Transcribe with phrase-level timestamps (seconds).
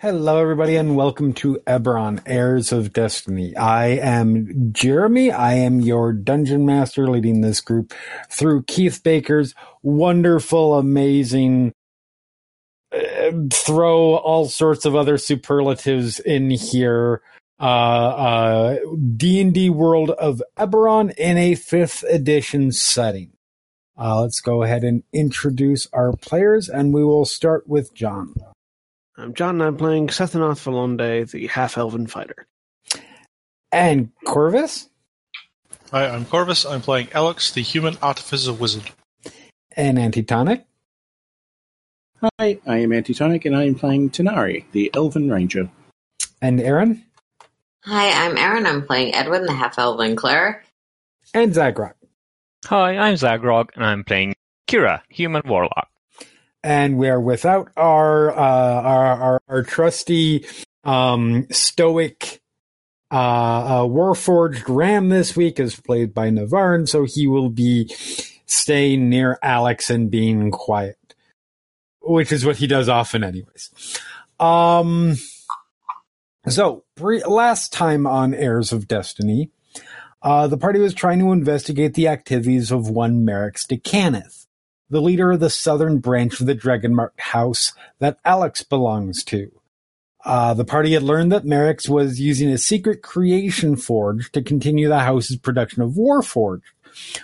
[0.00, 3.56] Hello, everybody, and welcome to Eberron, Heirs of Destiny.
[3.56, 5.32] I am Jeremy.
[5.32, 7.92] I am your dungeon master leading this group
[8.30, 11.72] through Keith Baker's wonderful, amazing,
[12.94, 17.20] uh, throw all sorts of other superlatives in here.
[17.58, 18.76] Uh, uh,
[19.16, 23.32] D&D world of Eberron in a fifth edition setting.
[23.98, 28.36] Uh, let's go ahead and introduce our players, and we will start with John.
[29.20, 32.46] I'm John, and I'm playing Sethanoth Valonde, the half-elven fighter.
[33.72, 34.86] And Korvys?
[35.90, 36.70] Hi, I'm Korvys.
[36.70, 38.92] I'm playing Alex, the human artificer wizard.
[39.76, 40.64] And Antitonic?
[42.22, 45.68] Hi, I am Antitonic, and I am playing Tanar'ri, the Elven Ranger.
[46.40, 47.02] And Erin?
[47.82, 48.66] Hi, I'm Erin.
[48.66, 50.64] I'm playing Edwin, the half elven cleric.
[51.34, 51.94] And Zaghrog.
[52.66, 54.36] Hi, I'm Zaghrog, and I'm playing
[54.68, 55.88] Kira, human warlock.
[56.62, 60.44] And we are without our uh, our, our, our trusty
[60.84, 62.40] um, stoic
[63.10, 67.88] uh, uh, Warforged Ram this week, is played by Navarran, so he will be
[68.44, 71.14] staying near Alex and being quiet,
[72.02, 73.70] which is what he does often, anyways.
[74.38, 75.16] Um,
[76.48, 79.50] so, pre- last time on Heirs of Destiny,
[80.20, 84.46] uh, the party was trying to investigate the activities of one Merrix d'Cannith,
[84.90, 89.50] the leader of the southern branch of the Dragonmark House that Alex belongs to.
[90.24, 94.88] Uh, the party had learned that Merrix was using a secret creation forge to continue
[94.88, 96.62] the house's production of Warforged,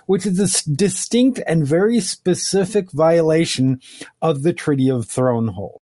[0.07, 3.81] which is a distinct and very specific violation
[4.23, 5.81] of the Treaty of Thronehold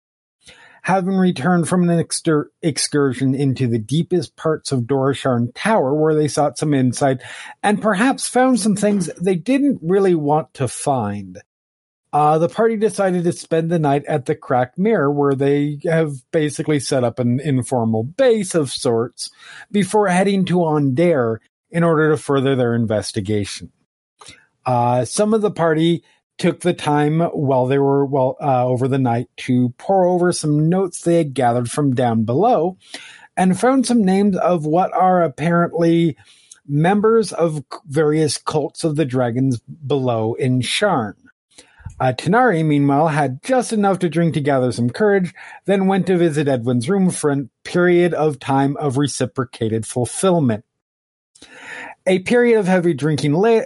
[0.83, 6.27] having returned from an exter- excursion into the deepest parts of Dorisharn Tower where they
[6.27, 7.21] sought some insight
[7.61, 11.41] and perhaps found some things they didn't really want to find.
[12.13, 16.11] Uh, the party decided to spend the night at the Cracked Mirror where they have
[16.31, 19.29] basically set up an informal base of sorts
[19.71, 21.39] before heading to Aundair
[21.69, 23.71] in order to further their investigation.
[24.65, 26.03] Uh, some of the party
[26.37, 30.67] took the time while they were well uh, over the night to pour over some
[30.67, 32.77] notes they had gathered from down below
[33.37, 36.17] and found some names of what are apparently
[36.67, 41.13] members of various cults of the dragons below in Sharn.
[42.01, 45.35] Uh, Tanar'ri, meanwhile, had just enough to drink to gather some courage,
[45.65, 50.65] then went to visit Edwin's room for a period of time of reciprocated fulfillment
[52.05, 53.61] a period of heavy drinking la-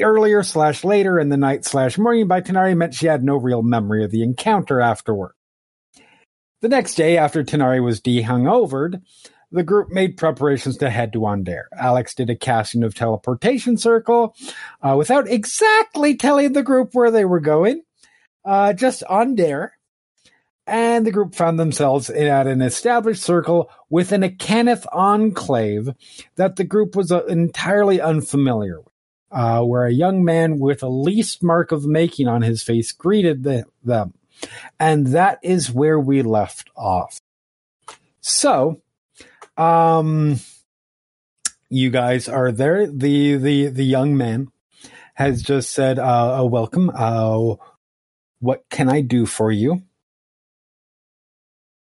[0.00, 3.62] earlier slash later in the night slash morning by Tanar'ri meant she had no real
[3.62, 5.32] memory of the encounter afterward.
[6.60, 9.02] The next day, after Tanar'ri was de-hungovered,
[9.52, 11.68] the group made preparations to head to Aundair.
[11.78, 14.34] Alex did a casting of teleportation circle
[14.80, 17.82] uh, without exactly telling the group where they were going,
[18.44, 19.76] uh, just Aundair.
[20.66, 25.90] And the group found themselves at an established circle within a Cannith enclave
[26.36, 28.92] that the group was uh, entirely unfamiliar with,
[29.32, 33.42] uh, where a young man with a least mark of making on his face greeted
[33.42, 34.14] the, them.
[34.78, 37.20] And that is where we left off.
[38.20, 38.80] So,
[39.56, 40.36] um,
[41.68, 42.86] you guys are there.
[42.86, 44.48] The, the, the young man
[45.14, 46.90] has just said, uh, uh welcome.
[46.94, 47.56] Uh,
[48.40, 49.82] what can I do for you?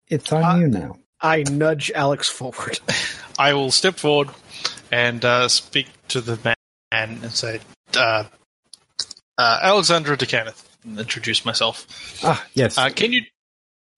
[0.07, 0.97] It's on Uh, you now.
[1.21, 2.79] I nudge Alex forward.
[3.39, 4.29] I will step forward
[4.91, 6.55] and uh, speak to the man
[6.91, 7.59] and say,
[7.95, 8.23] uh,
[9.37, 10.65] uh, Alexandra d'Cannith.
[10.85, 11.85] Introduce myself.
[12.23, 12.77] Ah, yes.
[12.77, 13.23] Uh, can you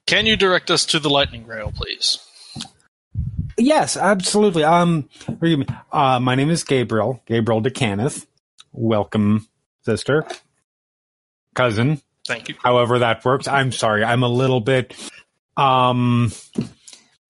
[0.08, 2.20] can you direct us to the lightning rail, please?
[3.58, 4.64] Yes, absolutely.
[4.64, 5.10] Um.
[5.92, 8.26] Uh, my name is Gabriel, Gabriel d'Cannith.
[8.72, 9.48] Welcome,
[9.84, 10.26] sister,
[11.54, 12.56] cousin, Thank you.
[12.64, 13.48] however that works.
[13.48, 14.96] I'm sorry, I'm a little bit.
[15.58, 16.32] Um,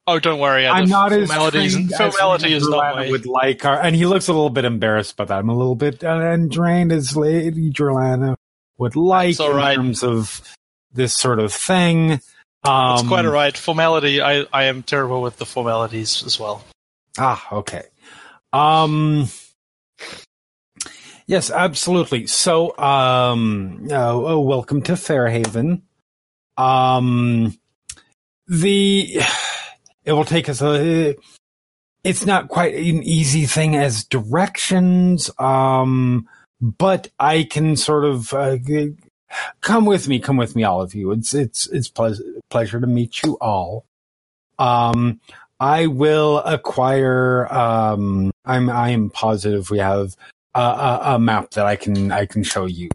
[0.07, 0.67] Oh, don't worry.
[0.67, 3.09] I'm not as trained as formality is not my.
[3.09, 5.39] would like her, and he looks a little bit embarrassed about that.
[5.39, 8.35] I'm a little bit uh, untrained as Lady Jorlanna
[8.77, 10.41] would like in terms of
[10.91, 12.19] this sort of thing.
[12.63, 13.57] Um, That's quite all right.
[13.57, 14.21] Formality.
[14.21, 16.63] I, I am terrible with the formalities as well.
[17.17, 17.83] Ah, okay.
[18.53, 19.27] Um,
[21.25, 22.27] yes, absolutely.
[22.27, 25.81] So, um, uh, oh, welcome to Fairhaven.
[26.57, 27.57] Um,
[28.47, 29.21] the
[30.05, 31.15] it will take us a.
[32.03, 35.31] It's not quite an easy thing as directions.
[35.39, 36.27] Um,
[36.61, 38.57] but I can sort of uh,
[39.61, 40.19] come with me.
[40.19, 41.11] Come with me, all of you.
[41.11, 43.85] It's it's it's pleas pleasure to meet you all.
[44.59, 45.19] Um,
[45.59, 47.51] I will acquire.
[47.53, 50.15] Um, I'm I am positive we have
[50.55, 52.89] a, a, a map that I can I can show you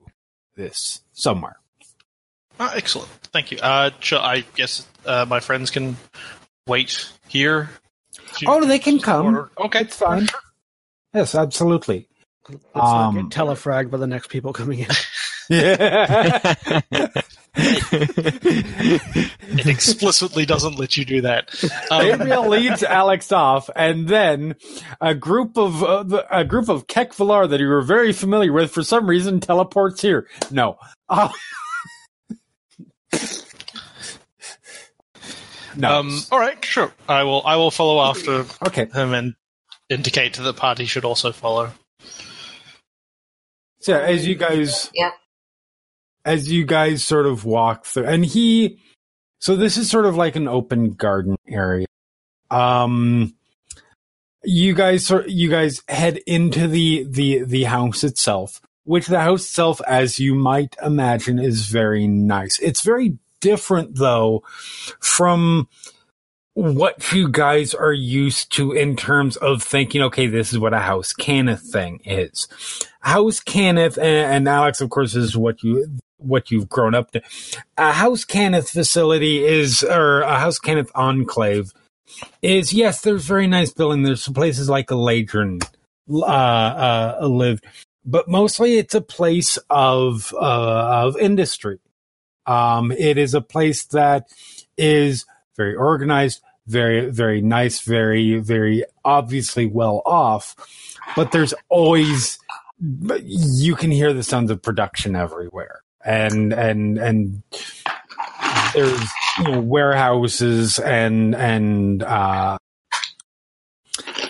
[0.56, 1.56] this somewhere.
[2.58, 3.10] Ah, excellent.
[3.32, 3.58] Thank you.
[3.62, 5.96] Uh, shall I guess uh, my friends can
[6.66, 7.70] wait here.
[8.46, 9.36] Oh, they can come.
[9.36, 10.28] Or- okay, It's fine.
[11.14, 12.08] Yes, absolutely.
[12.48, 14.88] Let's not Um, get telefragged by the next people coming in.
[15.48, 16.54] Yeah.
[17.58, 21.50] It explicitly doesn't let you do that.
[21.90, 24.56] Um, Gabriel leads Alex off, and then
[25.00, 28.52] a group of uh, the- a group of Kech Volaar that you were very familiar
[28.52, 30.26] with for some reason teleports here.
[30.50, 30.78] No.
[31.08, 31.28] Uh,
[35.76, 36.00] no.
[36.00, 36.92] um, all right, sure.
[37.08, 37.42] I will.
[37.46, 38.86] I will follow after okay.
[38.86, 39.34] him and
[39.88, 41.72] indicate to the party should also follow.
[43.80, 45.12] So as you guys, Yeah.
[46.26, 48.78] As you guys sort of walk through, and he,
[49.38, 51.86] so this is sort of like an open garden area.
[52.50, 53.34] Um,
[54.44, 59.80] you guys, you guys head into the the the house itself, which the house itself,
[59.86, 62.58] as you might imagine, is very nice.
[62.58, 64.42] It's very different though
[65.00, 65.68] from
[66.54, 70.78] what you guys are used to in terms of thinking, okay, this is what a
[70.80, 72.48] house Cannith thing is.
[73.00, 75.86] House Cannith, and, and Alex, of course, is what you
[76.18, 77.22] what you've grown up to.
[77.76, 81.72] A House Cannith facility is, or a House Cannith enclave
[82.42, 84.02] is, yes, there's very nice building.
[84.02, 85.62] There's places like Eladrin
[86.10, 87.64] uh, uh, lived,
[88.04, 91.78] but mostly it's a place of uh, of industry.
[92.46, 94.28] Um, it is a place that
[94.78, 95.26] is
[95.56, 100.54] very organized, very very nice, very very obviously well off.
[101.16, 102.38] But there's always
[103.24, 107.42] you can hear the sounds of production everywhere, and and and
[108.74, 112.56] there's you know warehouses and and uh,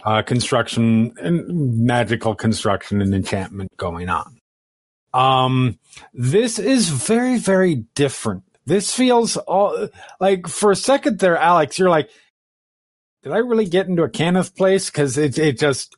[0.04, 4.40] uh, construction and magical construction and enchantment going on.
[5.12, 5.78] Um,
[6.14, 8.44] this is very very different.
[8.64, 9.88] This feels all
[10.18, 12.10] like for a second there, Alex, you're like,
[13.22, 14.90] did I really get into a Cannith place?
[14.90, 15.94] Because it it just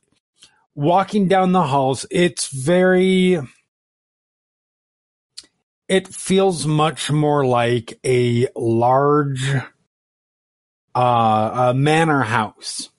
[0.75, 3.39] walking down the halls, it's very.
[5.89, 9.43] It feels much more like a large
[10.95, 12.89] uh, a manor house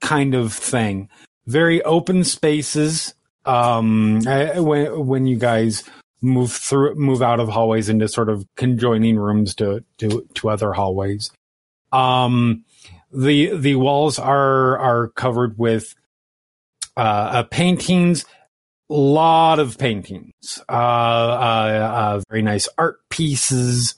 [0.00, 1.08] kind of thing.
[1.46, 3.14] Very open spaces.
[3.44, 5.84] Um, uh, when when you guys
[6.20, 10.72] move through, move out of hallways into sort of conjoining rooms to to to other
[10.72, 11.30] hallways.
[11.92, 12.64] Um,
[13.12, 15.94] the the walls are are covered with
[16.96, 17.00] uh,
[17.32, 18.24] uh paintings
[18.88, 20.60] lot of paintings.
[20.68, 23.94] Uh, uh uh very nice art pieces.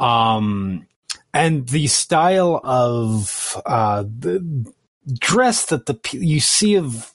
[0.00, 0.86] Um
[1.32, 4.72] and the style of uh the
[5.18, 7.12] dress that the you see of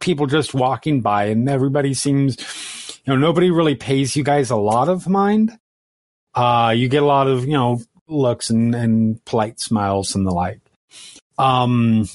[0.00, 2.38] people just walking by and everybody seems
[3.04, 5.58] you know nobody really pays you guys a lot of mind.
[6.34, 10.30] Uh you get a lot of you know looks and and polite smiles and the
[10.30, 10.60] like.
[11.36, 12.08] Um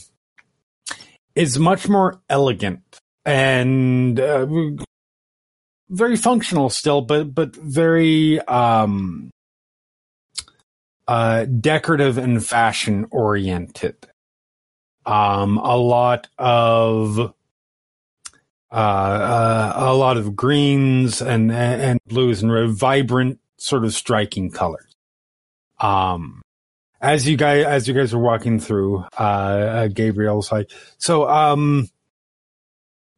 [1.36, 2.93] is much more elegant
[3.26, 4.48] and uh,
[5.90, 9.32] very functional still, but but very um,
[11.08, 13.96] uh, decorative and fashion oriented.
[15.06, 17.34] Um, a lot of
[18.72, 24.50] uh, uh, a lot of greens and and blues and red, vibrant, sort of striking
[24.50, 24.96] colors.
[25.80, 26.42] Um,
[27.02, 31.90] as you guys as you guys are walking through, uh, uh Gabriel's like, so um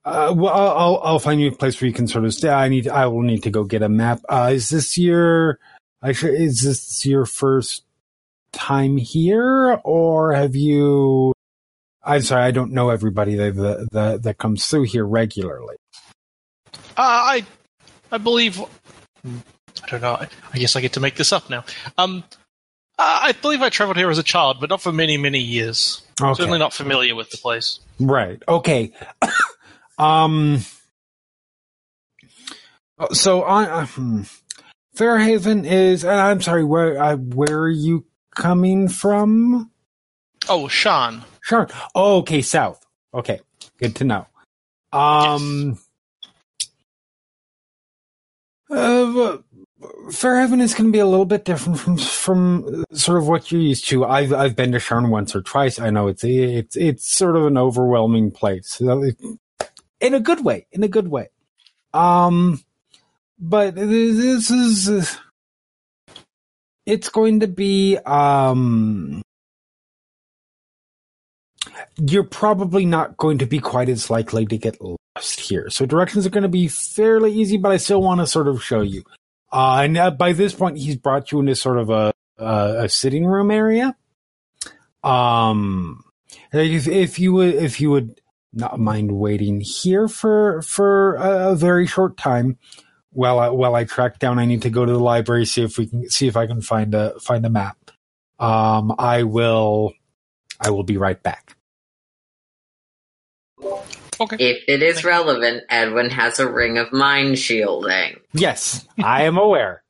[0.05, 2.49] Uh, well, I'll, I'll find you a place where you can sort of stay.
[2.49, 2.87] I need.
[2.87, 4.21] I will need to go get a map.
[4.29, 5.59] Uh, is this your?
[6.03, 7.83] Actually, is this your first
[8.51, 11.33] time here, or have you?
[12.03, 15.75] I'm sorry, I don't know everybody that that that, that comes through here regularly.
[16.73, 17.45] Uh, I,
[18.11, 18.61] I believe.
[18.61, 20.13] I don't know.
[20.13, 21.65] I, I guess I get to make this up now.
[21.97, 22.23] Um,
[22.97, 26.01] I believe I traveled here as a child, but not for many, many years.
[26.21, 26.33] Okay.
[26.35, 27.79] Certainly not familiar with the place.
[27.99, 28.41] Right.
[28.47, 28.93] Okay.
[29.97, 30.59] um.
[33.11, 34.21] So I, uh, hmm.
[34.95, 36.03] Fairhaven is.
[36.03, 36.63] And I'm sorry.
[36.63, 39.71] Where uh, where are you coming from?
[40.47, 41.23] Oh, Sharn.
[41.41, 41.67] Sure.
[41.93, 42.41] Oh, okay.
[42.41, 42.85] South.
[43.13, 43.39] Okay.
[43.79, 44.27] Good to know.
[44.91, 45.79] Um.
[48.69, 49.37] Uh,
[50.11, 53.61] Fairhaven is going to be a little bit different from from sort of what you're
[53.61, 54.05] used to.
[54.05, 55.79] I've I've been to Sharn once or twice.
[55.79, 58.81] I know it's it's it's sort of an overwhelming place
[59.99, 60.67] in a good way.
[60.71, 61.29] In a good way.
[61.93, 62.61] Um,
[63.39, 65.17] but this is
[66.85, 69.21] it's going to be um.
[71.97, 75.69] You're probably not going to be quite as likely to get lost here.
[75.69, 78.63] So directions are going to be fairly easy, but I still want to sort of
[78.63, 79.03] show you.
[79.51, 82.89] Uh, and uh, by this point, he's brought you into sort of a a, a
[82.89, 83.95] sitting room area.
[85.03, 86.03] Um,
[86.51, 88.19] if, if you would, if you would
[88.55, 92.57] not mind waiting here for for a, a very short time,
[93.11, 95.77] while I, while I track down, I need to go to the library see if
[95.77, 97.77] we can see if I can find a find a map.
[98.39, 99.93] Um, I will,
[100.59, 101.55] I will be right back.
[104.19, 104.37] Okay.
[104.39, 108.19] If it is relevant, Edwin has a ring of mind shielding.
[108.33, 109.83] Yes, I am aware.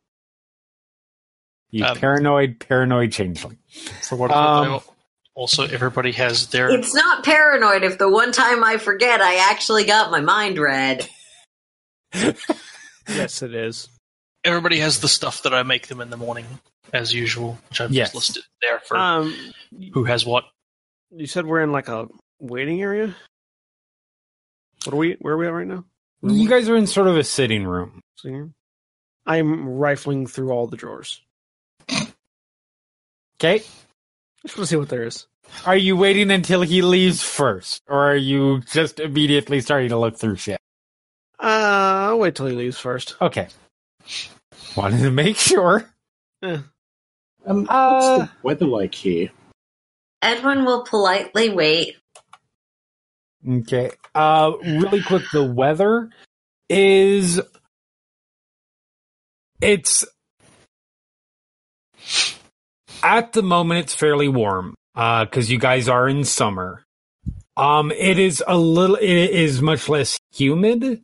[1.71, 3.57] You Um, paranoid, paranoid changeling.
[4.01, 4.81] For what Um,
[5.35, 9.85] also everybody has their It's not paranoid if the one time I forget I actually
[9.85, 11.07] got my mind read.
[13.07, 13.87] Yes, it is.
[14.43, 16.45] everybody has the stuff that I make them in the morning,
[16.91, 18.13] as usual, which I've Yes.
[18.13, 19.53] just listed there for Um,
[19.93, 20.45] who has what.
[21.11, 22.07] you said we're in like a
[22.39, 23.15] waiting area.
[24.85, 25.17] What are we?
[25.19, 25.85] Where are we at right now?
[26.23, 28.01] You guys are in sort of a sitting room.
[28.17, 28.53] Sitting room?
[29.27, 31.21] I'm rifling through all the drawers.
[33.39, 33.63] Okay.
[34.45, 35.25] I just want to see what there is.
[35.65, 40.17] Are you waiting until he leaves first, or are you just immediately starting to look
[40.17, 40.59] through shit?
[41.39, 43.15] Uh, I'll wait till he leaves first.
[43.19, 43.47] Okay.
[44.77, 45.89] Wanted to make sure.
[46.43, 46.59] Eh.
[47.47, 49.31] Um, Uh, what's the weather like here?
[50.21, 51.95] Edwin will politely wait.
[53.49, 53.89] Okay.
[54.13, 56.11] Uh, really quick, the weather
[56.69, 57.41] is
[59.59, 60.05] it's
[63.05, 66.83] at the moment it's fairly warm uh because you guys are in summer.
[67.55, 71.03] Um it is a little it is much less humid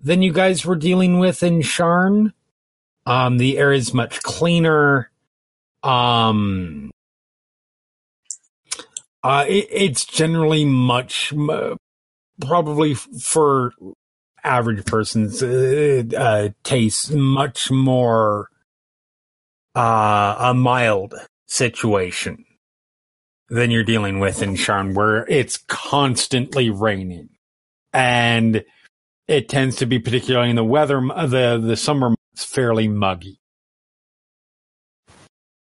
[0.00, 2.32] than you guys were dealing with in Sharn.
[3.06, 5.10] Um the air is much cleaner.
[5.84, 6.90] Um
[9.22, 11.32] uh it, it's generally much
[12.40, 13.72] probably for
[14.42, 18.48] average person's uh, uh taste much more
[19.76, 21.14] uh, a mild
[21.46, 22.44] situation
[23.48, 27.30] than you're dealing with in Sharn, where it's constantly raining,
[27.92, 28.64] and
[29.28, 33.40] it tends to be particularly in the weather, the the summer months, fairly muggy,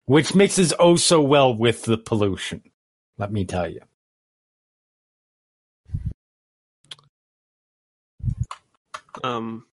[0.05, 2.63] which mixes oh so well with the pollution.
[3.17, 3.81] Let me tell you.
[9.23, 9.65] Um.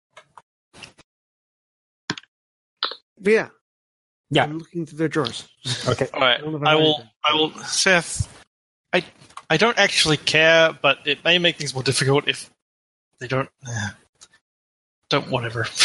[3.21, 3.49] Yeah.
[4.31, 4.45] Yeah.
[4.45, 5.49] I'm looking through their drawers.
[5.89, 6.09] Okay.
[6.15, 6.99] All right, I don't know if I I will.
[6.99, 7.51] like I will.
[7.65, 8.45] Seth,
[8.93, 9.05] I
[9.49, 12.51] I don't actually care, but it may make things more difficult if
[13.19, 13.49] they don't.
[13.67, 13.91] Uh,
[15.09, 15.67] don't whatever.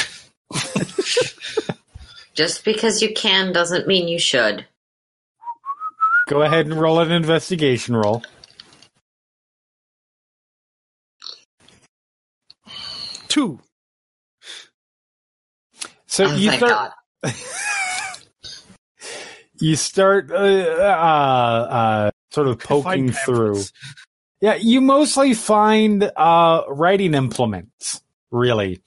[2.35, 4.65] Just because you can doesn't mean you should.
[6.27, 8.23] Go ahead and roll an investigation roll.
[13.27, 13.59] Two.
[16.07, 16.91] So oh you my start.
[19.65, 19.69] god.
[19.69, 23.61] you start uh, uh, uh, sort of poking through.
[24.41, 28.81] Yeah, you mostly find uh, writing implements, really.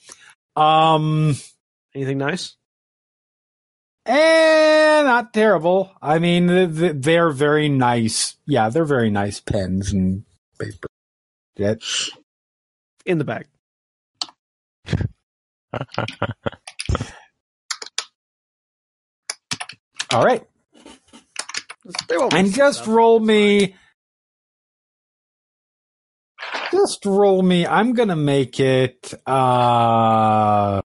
[0.56, 1.36] Um,
[1.94, 2.54] Anything nice?
[4.06, 5.90] eh, not terrible.
[6.00, 8.36] I mean, th- th- they're very nice.
[8.46, 10.24] Yeah, they're very nice pens and
[10.58, 10.88] paper.
[11.56, 11.74] Yeah.
[13.04, 13.46] In the bag.
[20.10, 20.57] All right, They won't
[22.32, 23.74] and just roll me
[26.70, 27.66] Just roll me.
[27.66, 29.14] I'm gonna make it.
[29.26, 30.80] Uh,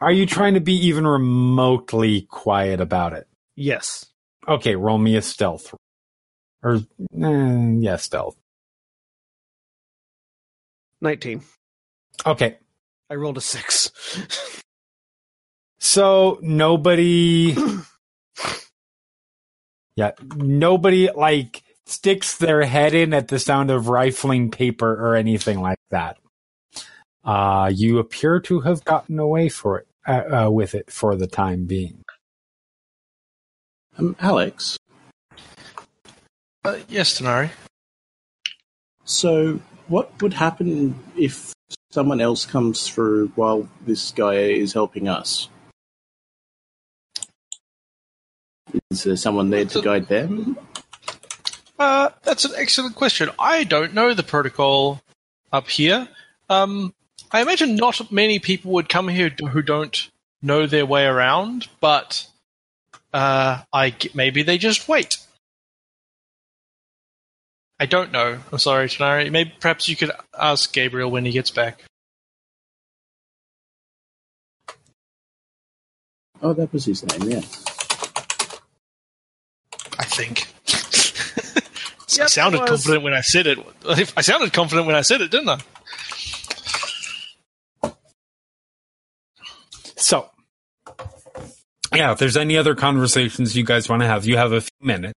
[0.00, 3.26] are you trying to be even remotely quiet about it?
[3.56, 4.06] Yes.
[4.46, 5.74] Okay, roll me a stealth.
[6.62, 8.36] Or eh, yeah, stealth.
[11.00, 11.42] 19.
[12.24, 12.58] Okay,
[13.10, 14.62] I rolled a 6.
[15.78, 17.56] so nobody.
[19.96, 25.60] yeah, nobody like sticks their head in at the sound of rifling paper or anything
[25.60, 26.18] like that.
[27.24, 31.26] Uh, you appear to have gotten away for it uh, uh, with it for the
[31.26, 32.02] time being.
[33.98, 34.76] Um, Alex,
[36.64, 37.50] Uh, yes, Denari.
[39.04, 41.52] so what would happen if
[41.90, 45.48] someone else comes through while this guy is helping us?
[48.90, 50.58] Is there someone there to guide them?
[51.78, 53.30] Uh, that's an excellent question.
[53.38, 55.02] I don't know the protocol
[55.52, 56.08] up here.
[56.48, 56.94] Um,
[57.30, 60.10] I imagine not many people would come here who don't
[60.42, 62.26] know their way around, but
[63.12, 65.18] uh, I maybe they just wait.
[67.78, 68.38] I don't know.
[68.50, 69.30] I'm sorry, Tanar'ri.
[69.30, 71.84] Maybe perhaps you could ask Gabriel when he gets back.
[76.40, 77.40] Oh, that was his name, yeah.
[80.18, 80.46] I think.
[82.18, 83.58] I Yep, sounded confident when I said it.
[84.16, 85.58] I sounded confident when I said it, didn't I?
[89.96, 90.30] So,
[91.94, 94.70] yeah, if there's any other conversations you guys want to have, you have a few
[94.80, 95.14] minutes.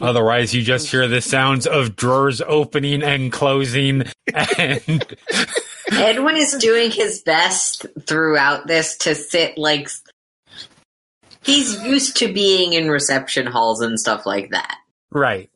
[0.00, 4.02] Otherwise, you just hear the sounds of drawers opening and closing,
[4.34, 5.16] and
[5.92, 9.88] Edwin is doing his best throughout this to sit like
[11.44, 14.76] he's used to being in reception halls and stuff like that.
[15.10, 15.50] right.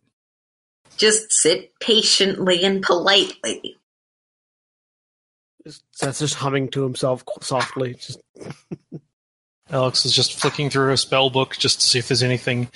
[0.97, 3.76] Just sit patiently and politely.
[6.00, 7.94] That's just humming to himself softly.
[7.94, 8.20] Just
[9.70, 12.68] Alex is just flicking through a spell book just to see if there's anything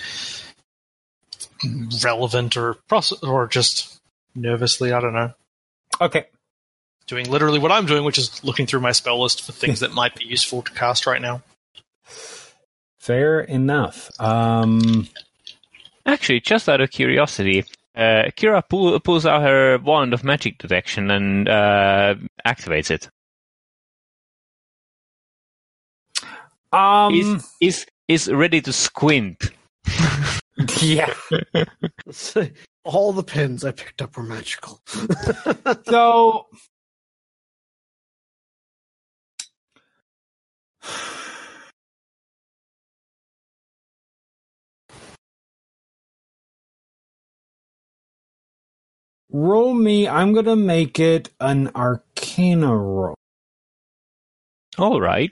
[2.05, 4.01] relevant or proce- or just
[4.35, 5.33] nervously, I don't know,
[6.01, 6.27] Okay.
[7.07, 9.93] doing literally what I'm doing, which is looking through my spell list for things that
[9.93, 11.43] might be useful to cast right now.
[13.03, 14.13] Fair enough.
[14.21, 15.09] Um,
[16.07, 17.65] Actually, just out of curiosity,
[17.97, 22.15] uh, Kira pull, pulls out her wand of magic detection and uh,
[22.47, 23.09] activates it.
[26.73, 29.51] um, Is is is ready to squint.
[30.81, 31.13] yeah.
[32.85, 34.81] all the pins I picked up were magical.
[35.87, 36.47] So,
[49.33, 50.07] roll me.
[50.07, 53.15] I'm gonna make it an Arcana roll.
[54.79, 55.31] All right.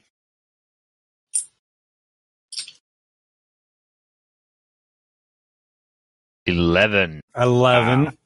[6.46, 7.20] Eleven.
[7.36, 8.16] 11.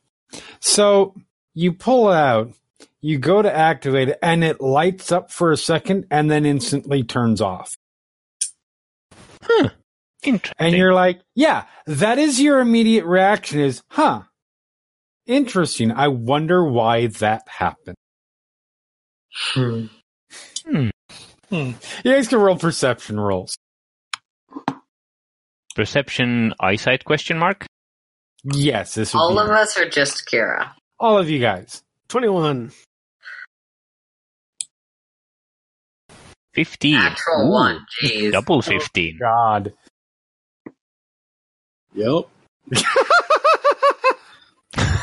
[0.61, 1.15] So
[1.53, 2.53] you pull it out,
[3.01, 7.03] you go to activate it, and it lights up for a second and then instantly
[7.03, 7.77] turns off.
[9.43, 9.71] Huh.
[10.23, 10.55] Interesting.
[10.59, 14.23] And you're like, yeah, that is your immediate reaction is, huh,
[15.27, 15.91] interesting.
[15.93, 17.97] I wonder why that happened.
[19.55, 19.87] Hmm.
[20.67, 20.89] Hmm.
[21.51, 21.73] You
[22.05, 23.57] guys can roll perception rolls.
[25.77, 27.67] Perception eyesight question mark.
[28.45, 30.71] Yes, this would All be of us are just Kira.
[31.01, 31.83] all of you guys.
[32.09, 32.71] 21.
[36.55, 36.95] Fifteen.
[36.95, 37.87] Natural Ooh, one.
[38.03, 38.31] Jeez.
[38.33, 39.19] Double fifteen.
[39.21, 39.73] God.
[41.95, 42.29] Yep.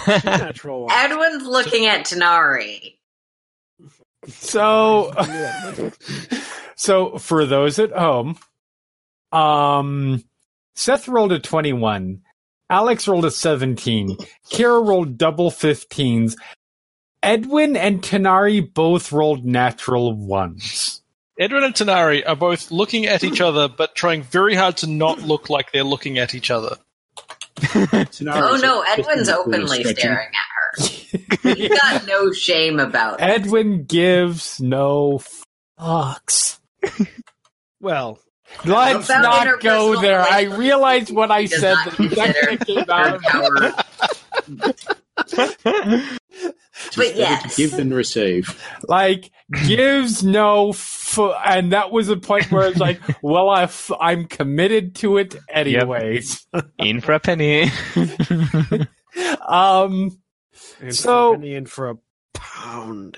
[0.08, 0.92] Natural one.
[0.92, 2.96] Edwin's looking at Tanar'ri.
[4.28, 5.12] So,
[6.76, 8.38] so for those at home,
[9.32, 10.24] um,
[10.76, 12.22] Seth rolled a 21.
[12.70, 14.18] Alex rolled a 17.
[14.52, 16.36] Kira rolled double 15s.
[17.24, 21.02] Edwin and Tanar'ri both rolled natural ones.
[21.40, 25.22] Edwin and Tanar'ri are both looking at each other, but trying very hard to not
[25.22, 26.78] look like they're looking at each other.
[27.76, 30.84] Oh no, Edwin's openly staring at
[31.44, 31.54] her.
[31.56, 33.24] He's got no shame about it.
[33.24, 35.22] Edwin gives no
[35.80, 36.60] fucks.
[37.80, 38.20] Well,
[38.66, 40.22] Let's About not go there.
[40.22, 43.74] I relationships, realized what I said not the second it came out of power.
[45.24, 46.20] It is
[46.96, 47.56] But yes.
[47.56, 48.62] to give than receive.
[48.88, 49.32] like
[49.68, 54.26] gives no f- and that was a point where it's like well I f- i'm
[54.26, 56.46] committed to it anyways
[56.80, 57.70] In for a penny.
[59.48, 60.18] um
[60.80, 61.96] And So- for a penny and for a
[62.34, 63.18] pound.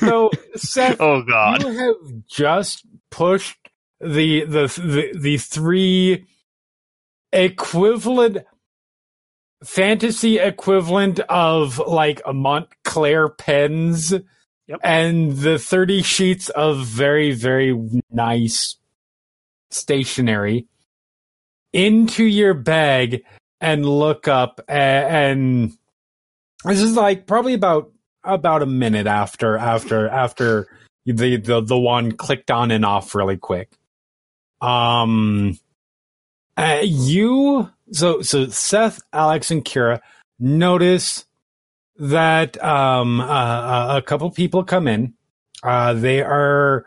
[0.00, 1.62] so seth oh god.
[1.62, 3.56] you have just pushed
[4.00, 6.26] the the the, the three
[7.32, 8.38] equivalent
[9.64, 14.14] fantasy equivalent of like a Montclair pens
[14.68, 14.80] Yep.
[14.84, 17.76] and the 30 sheets of very very
[18.12, 18.76] nice
[19.70, 20.66] stationery
[21.72, 23.24] into your bag
[23.60, 25.72] and look up a- and
[26.64, 27.90] this is like probably about
[28.22, 30.68] about a minute after after after
[31.04, 33.72] the the the one clicked on and off really quick.
[34.60, 35.58] Um,
[36.56, 40.00] uh, you so so Seth, Alex, and Kira
[40.38, 41.24] notice
[41.96, 45.14] that um uh, a couple people come in.
[45.62, 46.86] Uh, they are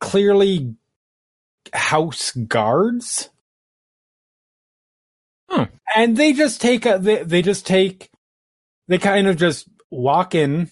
[0.00, 0.74] clearly
[1.72, 3.30] house guards.
[5.48, 5.64] Hmm.
[5.94, 8.10] And they just take a they, they just take
[8.88, 10.70] they kind of just walk in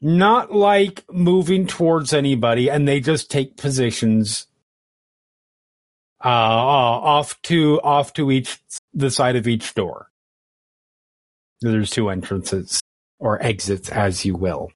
[0.00, 4.46] not like moving towards anybody and they just take positions
[6.26, 8.58] uh off to off to each
[8.92, 10.10] the side of each door
[11.60, 12.80] there's two entrances
[13.18, 14.70] or exits as you will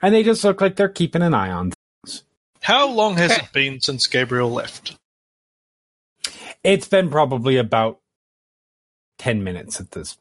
[0.00, 1.72] and they just look like they're keeping an eye on
[2.04, 2.24] things.
[2.60, 4.96] How long has it been since Gabriel left?
[6.64, 7.98] it's been probably about
[9.18, 10.16] 10 minutes at this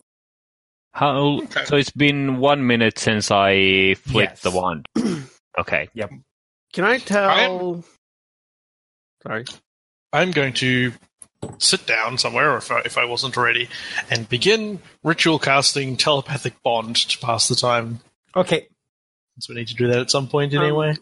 [0.93, 1.41] How?
[1.43, 1.65] Okay.
[1.65, 4.41] So it's been one minute since I flicked Yes.
[4.41, 4.85] the wand.
[5.59, 5.89] Okay.
[5.93, 6.11] Yep.
[6.73, 7.83] Can I tell?
[9.23, 9.45] Sorry.
[10.13, 10.91] I'm going to
[11.57, 13.69] sit down somewhere, if I, if I wasn't already,
[14.09, 17.99] and begin ritual casting telepathic bond to pass the time.
[18.35, 18.67] okay
[19.35, 20.95] Since we need to do that at some point Um, anyway.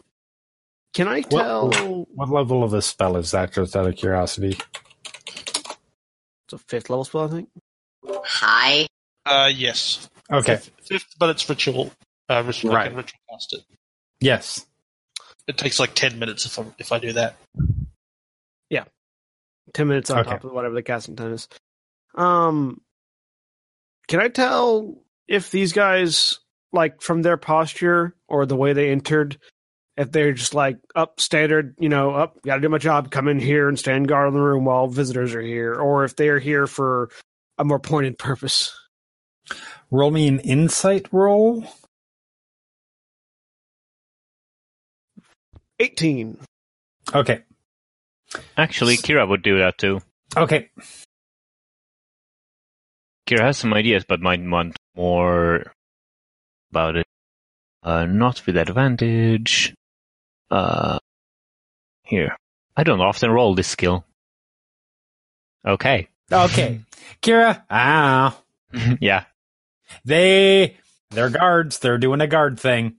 [0.94, 1.70] Can I tell?
[2.14, 4.56] what level of a spell is that just out of curiosity
[5.26, 7.48] It's a fifth level spell, I think.
[8.24, 8.86] Hi.
[9.26, 10.08] Uh, yes.
[10.32, 11.92] okay Fifth, fifth, but it's ritual.
[12.28, 12.88] Uh, ritual, I Right.
[12.88, 13.60] can ritual cast it.
[14.20, 14.66] yes
[15.46, 17.36] It takes like ten minutes if I, if I do that.
[19.74, 20.24] Ten minutes on Okay.
[20.24, 21.48] top of whatever the casting time is.
[22.16, 22.82] Um,
[24.08, 26.40] can I tell if these guys,
[26.72, 29.38] like from their posture or the way they entered,
[29.96, 33.28] if they're just like up standard, you know, up, got to do my job, come
[33.28, 36.28] in here and stand guard in the room while visitors are here, or if they
[36.30, 37.10] are here for
[37.58, 38.76] a more pointed purpose.
[39.90, 41.64] roll me an insight roll
[45.80, 46.38] Eighteen.
[47.14, 47.42] okay
[48.56, 50.00] Actually, Kira would do that too.
[50.36, 50.70] okay
[53.28, 55.72] Kira has some ideas, but might want more
[56.72, 57.06] about it.
[57.82, 59.72] Uh, not with advantage.
[60.50, 60.98] Uh,
[62.04, 62.36] here.
[62.76, 64.04] I don't often roll this skill.
[65.66, 66.08] Okay.
[66.32, 66.80] okay
[67.22, 68.40] kira ah
[69.00, 69.24] yeah.
[70.04, 70.76] they
[71.10, 72.96] they're guards they're doing a guard thing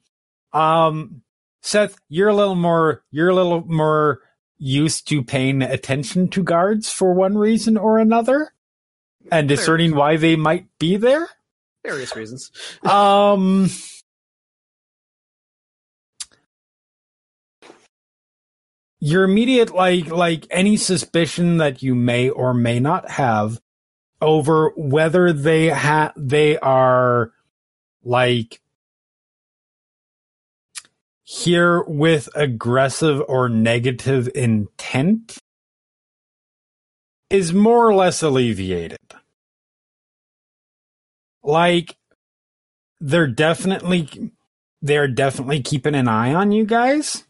[0.53, 1.21] um
[1.63, 4.19] seth you're a little more you're a little more
[4.61, 8.53] used to paying attention to guards for one reason or another
[9.31, 11.27] and discerning why they might be there
[11.83, 12.51] Various reasons.
[12.83, 13.69] um
[18.99, 23.59] your immediate like like any suspicion that you may or may not have
[24.21, 27.31] over whether they ha they are
[28.03, 28.60] like
[31.31, 35.37] here with aggressive or negative intent
[37.29, 38.99] is more or less alleviated
[41.43, 41.95] like
[42.99, 44.31] they're definitely
[44.81, 47.23] they're definitely keeping an eye on you guys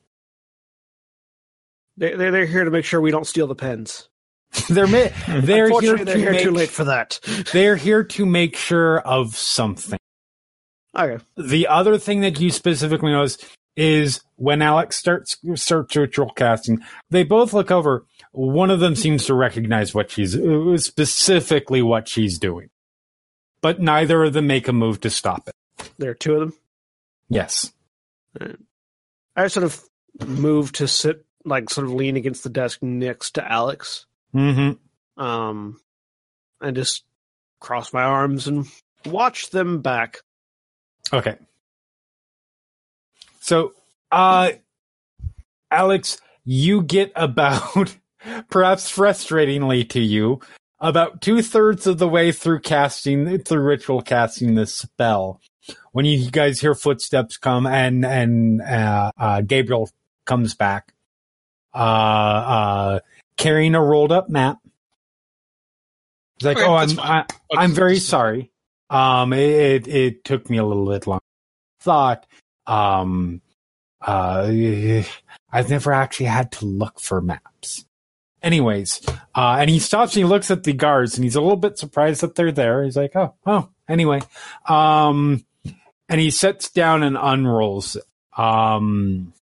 [1.97, 4.09] They, they're, they're here to make sure we don't steal the pens.
[4.69, 5.09] they're ma-
[5.41, 7.19] they're here to they're here make, too late for that.
[7.53, 9.99] they're here to make sure of something
[10.97, 11.23] Okay.
[11.37, 13.37] the other thing that you specifically notice
[13.75, 18.05] is when Alex starts starts ritual casting, they both look over.
[18.33, 22.69] One of them seems to recognize what she's uh, specifically what she's doing,
[23.61, 25.89] but neither of them make a move to stop it.
[25.97, 26.53] There are two of them.
[27.29, 27.71] Yes.
[29.35, 29.81] I sort of
[30.25, 35.21] move to sit, like, sort of lean against the desk next to Alex, Mm-hmm.
[35.21, 35.79] um,
[36.61, 37.03] and just
[37.59, 38.65] cross my arms and
[39.05, 40.17] watch them back.
[41.11, 41.35] Okay.
[43.51, 43.73] So,
[44.13, 44.51] uh,
[45.69, 47.97] Alex, you get about,
[48.49, 50.39] perhaps frustratingly to you,
[50.79, 55.41] about two thirds of the way through casting through ritual casting this spell,
[55.91, 59.89] when you guys hear footsteps come and and uh, uh, Gabriel
[60.25, 60.93] comes back,
[61.73, 62.99] uh, uh,
[63.35, 64.59] carrying a rolled up map.
[66.37, 67.25] He's like, Okay, "Oh, I'm fine.
[67.51, 68.49] I, I'm very sorry.
[68.89, 71.19] Um, it, it it took me a little bit long.
[71.81, 72.25] Thought,
[72.67, 73.41] um,
[74.01, 74.51] uh,
[75.51, 77.85] I've never actually had to look for maps.
[78.41, 79.01] Anyways,
[79.35, 81.77] uh, and he stops and he looks at the guards and he's a little bit
[81.77, 82.83] surprised that they're there.
[82.83, 84.21] He's like, oh, oh, anyway.
[84.67, 85.45] Um,
[86.09, 87.97] and he sits down and unrolls.
[88.35, 89.33] Um,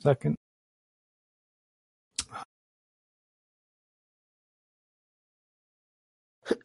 [0.00, 0.36] second.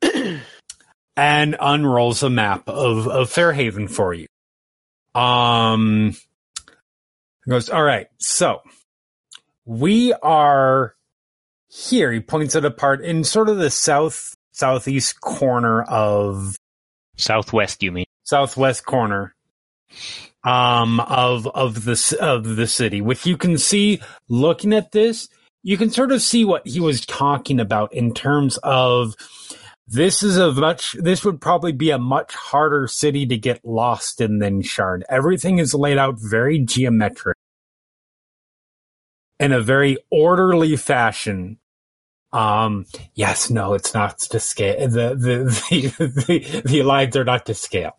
[1.16, 4.28] and unrolls a map of, of Fairhaven for you.
[5.16, 6.16] Um,
[7.48, 8.62] goes, all right, so
[9.66, 10.96] we are
[11.68, 12.12] here.
[12.12, 16.58] He points it apart in sort of the south southeast corner of
[17.16, 18.06] Southwest, you mean?
[18.30, 19.34] southwest corner
[20.44, 25.28] um of of the of the city which you can see looking at this
[25.64, 29.16] you can sort of see what he was talking about in terms of
[29.90, 34.22] this is a much this would probably be a much harder city to get lost
[34.22, 37.38] in than Sharn everything is laid out very geometric
[39.40, 41.58] in a very orderly fashion
[42.32, 47.46] um yes no it's not to scale the the the, the, the lines are not
[47.48, 47.98] to scale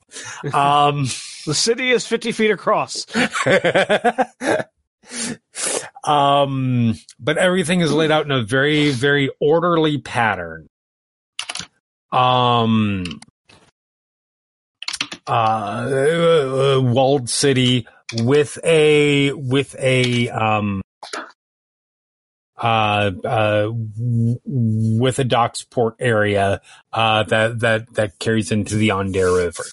[0.55, 1.07] um
[1.47, 3.07] The city is 50 feet across.
[6.05, 10.69] um, but everything is laid out in a very, very orderly pattern.
[12.13, 13.05] Um,
[15.27, 20.83] uh, uh, walled city with a with a um,
[22.61, 26.61] uh, uh, with a docks port area
[26.93, 29.65] uh, that that that carries into the Aundair River.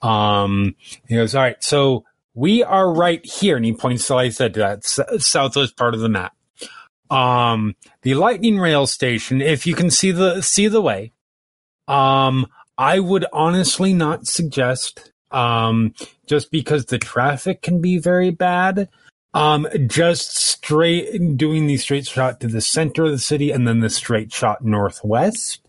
[0.00, 0.74] Um,
[1.08, 2.04] he goes, all right, so
[2.34, 5.76] we are right here, and he points to, like I said, to that s- southwest
[5.76, 6.34] part of the map.
[7.10, 11.12] Um, the lightning rail station, if you can see the see the way,
[11.88, 12.46] um,
[12.76, 15.94] I would honestly not suggest, um,
[16.26, 18.88] just because the traffic can be very bad.
[19.34, 23.80] Um, just straight doing the straight shot to the center of the city and then
[23.80, 25.60] the straight shot northwest.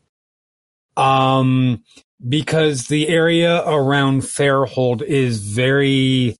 [0.95, 1.83] Um,
[2.27, 6.35] because the area around Fairhold is very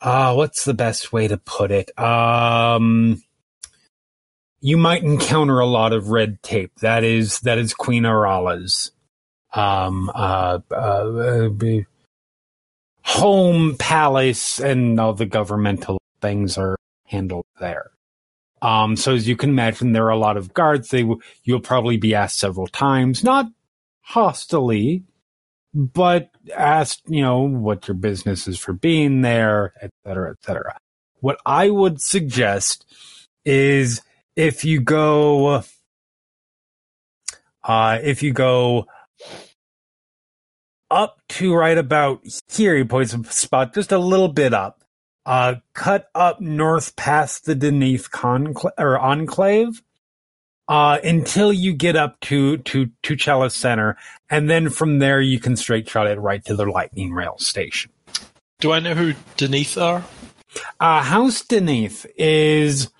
[0.00, 1.96] uh what's the best way to put it?
[1.98, 3.22] Um
[4.62, 6.72] you might encounter a lot of red tape.
[6.80, 8.92] That is that is Queen Aurala's
[9.52, 11.86] um uh, uh, uh be-
[13.04, 17.90] home palace and all the governmental things are handled there.
[18.62, 20.88] Um so as you can imagine there are a lot of guards.
[20.90, 21.08] They
[21.44, 23.46] you'll probably be asked several times, not
[24.08, 25.04] hostily,
[25.72, 30.76] but asked, you know, what your business is for being there, et cetera, et cetera.
[31.20, 32.84] What I would suggest
[33.44, 34.02] is
[34.36, 35.62] if you go,
[37.62, 38.86] uh, if you go
[40.90, 44.82] up to right about here, he points a spot just a little bit up,
[45.26, 49.82] uh, cut up north past the Deneith conclave or enclave,
[50.68, 53.96] uh, until you get up to, to, to Chalice Center.
[54.28, 57.90] And then from there, you can straight shot it right to the lightning rail station.
[58.60, 60.04] Do I know who Deneith are?
[60.78, 62.90] Uh, House Deneith is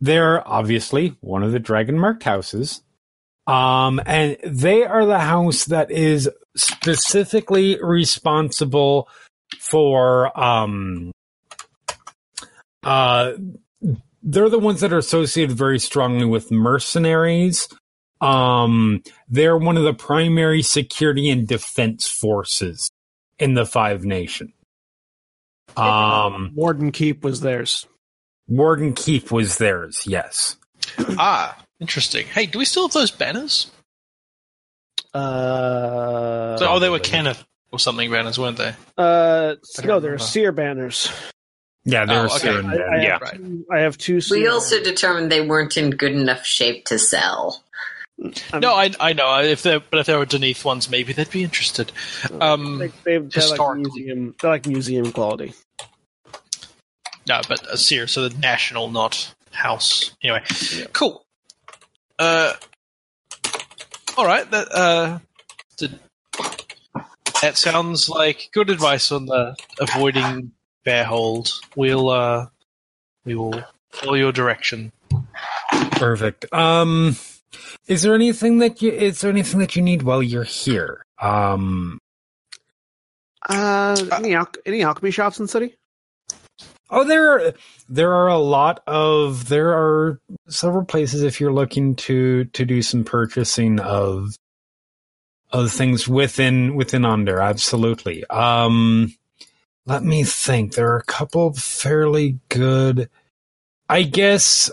[0.00, 2.82] they're obviously one of the dragon marked houses.
[3.46, 9.08] Um, and they are the house that is specifically responsible
[9.58, 11.12] for, um,
[12.82, 13.32] uh,
[14.22, 17.68] they're the ones that are associated very strongly with mercenaries.
[18.20, 22.90] Um, they're one of the primary security and defense forces
[23.38, 24.52] in the Five Nation.
[25.76, 27.86] Um, Warden Keep was theirs.
[28.46, 30.56] Warden Keep was theirs, yes.
[30.98, 32.26] ah, interesting.
[32.26, 33.70] Hey, do we still have those banners?
[35.14, 38.74] Uh, So, oh, they were Cannith or something banners, weren't they?
[38.98, 40.18] uh, no, they're remember.
[40.18, 41.08] Cyre banners.
[41.84, 42.48] Yeah, they're Oh, okay.
[42.48, 43.02] Cyran I, I.
[43.02, 43.12] Yeah.
[43.12, 43.36] have Right.
[43.36, 44.14] two, I have two.
[44.14, 47.62] We seer also determined they weren't in good enough shape to sell.
[48.52, 49.40] I'm- No, I, I know.
[49.40, 51.92] If they but if there were Deneith ones, maybe they'd be interested.
[52.40, 54.34] Um, They, they've, they're like museum.
[54.40, 55.52] They're like museum quality.
[57.28, 60.12] No, but a Cyre, so the national, not house.
[60.22, 60.42] Anyway,
[60.92, 61.24] cool.
[62.18, 62.52] Uh,
[64.16, 64.50] all right.
[64.50, 65.18] That uh,
[65.76, 65.98] did,
[67.42, 70.52] that sounds like good advice on the avoiding
[70.84, 71.50] bear hold.
[71.76, 72.46] We'll uh,
[73.24, 74.92] we will follow your direction.
[75.92, 76.46] Perfect.
[76.52, 77.16] Um,
[77.86, 81.02] Is there anything that you is there anything that you need while you're here?
[81.20, 81.98] Um
[83.48, 85.76] Uh, any al- any alchemy shops in the city?
[86.94, 87.54] Oh, there are
[87.88, 92.82] there are a lot of there are several places if you're looking to to do
[92.82, 94.36] some purchasing of
[95.52, 98.24] of things within within under absolutely.
[98.26, 99.14] Um,
[99.86, 100.74] let me think.
[100.74, 103.10] There are a couple fairly good.
[103.88, 104.70] I guess.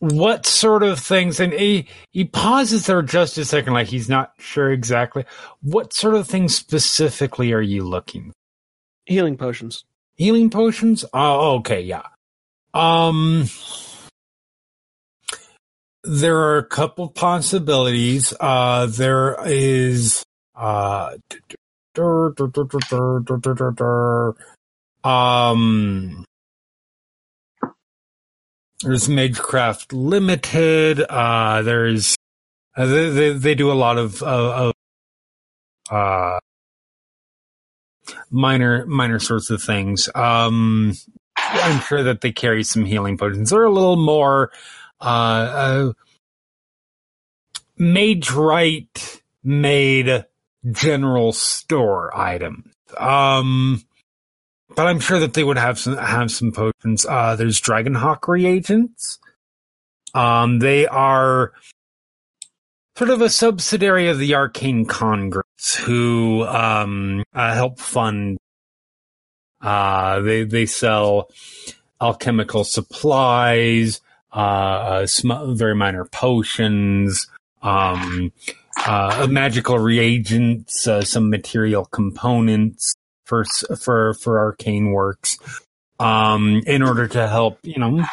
[0.00, 1.40] What sort of things?
[1.40, 5.24] And he he pauses there just a second, like he's not sure exactly.
[5.62, 8.32] What sort of things specifically are you looking?
[9.06, 9.84] Healing potions.
[10.16, 11.04] Healing potions?
[11.14, 12.02] Oh, okay, yeah.
[12.74, 13.48] Um,
[16.04, 18.34] there are a couple possibilities.
[18.38, 20.22] Uh, there is
[20.54, 21.16] uh,
[25.04, 26.25] um,
[28.82, 31.00] there's Magecraft Limited.
[31.00, 32.16] Uh, there's
[32.76, 34.72] uh, they, they they do a lot of of
[35.90, 36.38] uh
[38.30, 40.08] minor minor sorts of things.
[40.14, 40.94] Um,
[41.36, 43.50] I'm sure that they carry some healing potions.
[43.50, 44.50] They're a little more
[45.00, 45.92] uh, uh
[47.78, 50.24] mage right made
[50.72, 52.72] general store items.
[52.98, 53.85] Um,
[54.76, 57.04] but I'm sure that they would have some have some potions.
[57.06, 59.18] Uh, there's Dragonhawk reagents.
[60.14, 61.52] Um, they are
[62.96, 68.38] sort of a subsidiary of the Arcane Congress, who um, uh, help fund.
[69.62, 71.30] Uh, they they sell
[72.00, 74.02] alchemical supplies,
[74.34, 77.28] uh, uh, sm- very minor potions,
[77.62, 78.30] um,
[78.84, 82.94] uh, magical reagents, uh, some material components
[83.26, 83.44] for
[83.78, 85.38] for for arcane works,
[86.00, 88.04] um, in order to help you know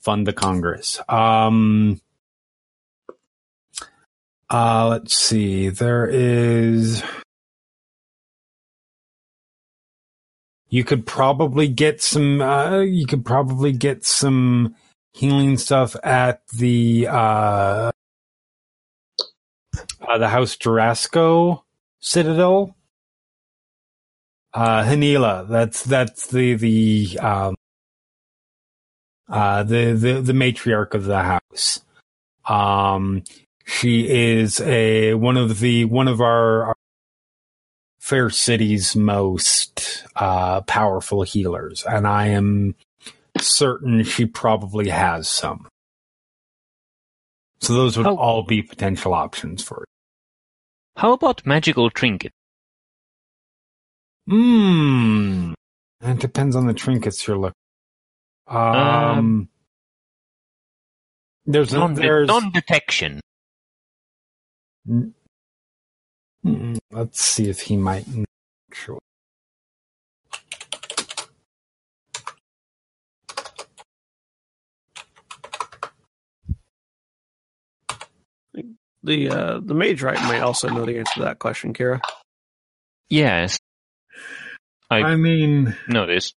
[0.00, 1.00] fund the Congress.
[1.08, 2.00] Um,
[4.50, 5.68] uh, let's see.
[5.68, 7.02] There is.
[10.68, 12.40] You could probably get some.
[12.40, 14.74] Uh, you could probably get some
[15.12, 17.90] healing stuff at the uh,
[20.00, 21.62] uh the House Jorasco
[22.00, 22.76] Citadel.
[24.54, 25.48] Uh, Hanila.
[25.48, 27.56] That's that's the the um,
[29.28, 31.80] uh, the the the matriarch of the house.
[32.46, 33.24] Um,
[33.64, 36.74] she is a one of the one of our, our
[37.98, 42.76] fair city's most uh, powerful healers, and I am
[43.38, 45.66] certain she probably has some.
[47.60, 48.16] So those would Oh.
[48.16, 49.88] all be potential options for it.
[51.00, 52.32] How about magical trinket?
[54.26, 54.34] You.
[54.34, 55.52] Hmm.
[56.02, 57.54] It depends on the trinkets you're looking.
[58.46, 59.48] Um, Um,
[61.46, 63.20] there's a, Non there's detection.
[64.86, 68.06] Hmm, let's see if he might.
[68.08, 68.24] know.
[68.72, 68.98] Sure.
[79.02, 82.00] The uh, the mage right might also know the answer to that question, Kira.
[83.10, 83.58] Yes.
[84.94, 86.34] I I mean, noticed.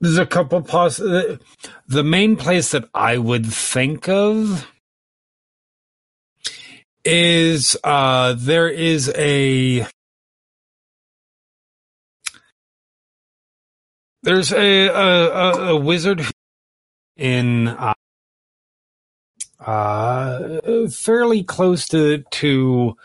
[0.00, 0.60] There's a couple.
[0.60, 1.40] The,
[1.88, 4.66] the main place that I would think of
[7.04, 9.86] is uh there is a
[14.24, 16.26] there's a a, a, a wizard
[17.16, 17.94] in uh,
[19.66, 22.96] uh fairly close to to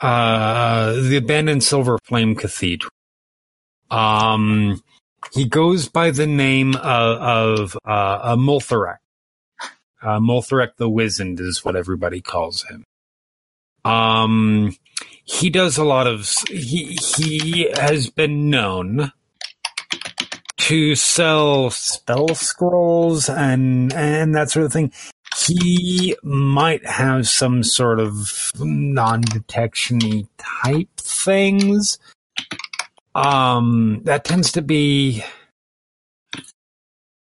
[0.00, 2.90] uh the abandoned Silver Flame Cathedral.
[3.90, 4.82] Um
[5.32, 8.98] he goes by the name of, of uh, Multharek.
[10.02, 10.20] Uh,
[10.78, 12.84] the Wizened is what everybody calls him.
[13.84, 14.76] Um,
[15.24, 16.28] he does a lot of.
[16.48, 19.12] He he has been known
[20.58, 24.92] to sell spell scrolls and and that sort of thing.
[25.46, 31.98] He might have some sort of non-detection type things.
[33.14, 35.22] Um that tends to be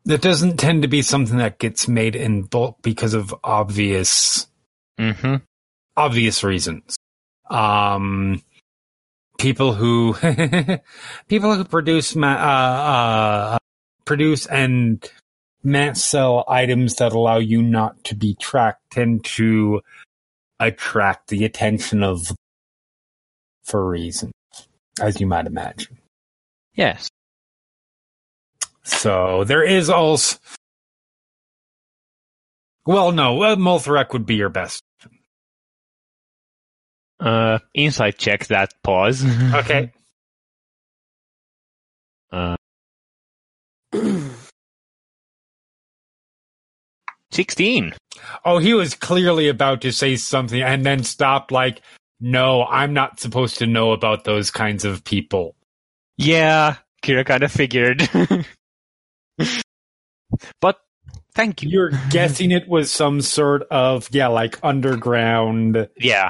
[0.05, 4.47] that doesn't tend to be something that gets made in bulk because of obvious
[4.97, 5.35] hmm
[5.97, 6.95] obvious reasons.
[7.49, 8.41] Um
[9.37, 10.13] people who
[11.27, 13.57] people who produce ma- uh, uh
[14.05, 15.09] produce and
[15.63, 19.81] mass sell items that allow you not to be tracked tend to
[20.59, 22.31] attract the attention of
[23.63, 24.33] for reasons,
[25.01, 25.97] as you might imagine.
[26.75, 27.09] Yes.
[28.83, 30.37] So there is also.
[32.85, 34.83] Well, no, uh, Molthrek would be your best.
[37.19, 39.23] Uh, insight check that pause.
[39.53, 39.91] Okay.
[42.33, 42.55] Uh,
[47.33, 47.93] 16.
[48.45, 51.81] Oh, he was clearly about to say something and then stopped, like,
[52.19, 55.55] no, I'm not supposed to know about those kinds of people.
[56.17, 58.07] Yeah, Kira kind of figured.
[60.61, 60.79] but
[61.35, 61.69] thank you.
[61.69, 66.29] You're guessing it was some sort of, yeah, like underground Yeah.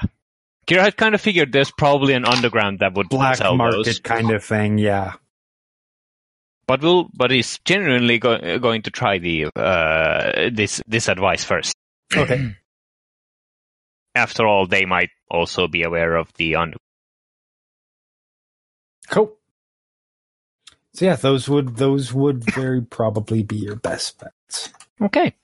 [0.68, 4.00] Kira had kind of figured there's probably an underground that would black market those.
[4.00, 5.14] kind of thing, yeah.
[6.66, 11.76] But we'll, but he's genuinely go, going to try the uh, this this advice first.
[12.16, 12.56] Okay.
[14.16, 16.78] After all, they might also be aware of the under.
[19.10, 19.36] Cool.
[20.94, 24.70] So yeah, those would those would very probably be your best bets.
[25.02, 25.36] Okay.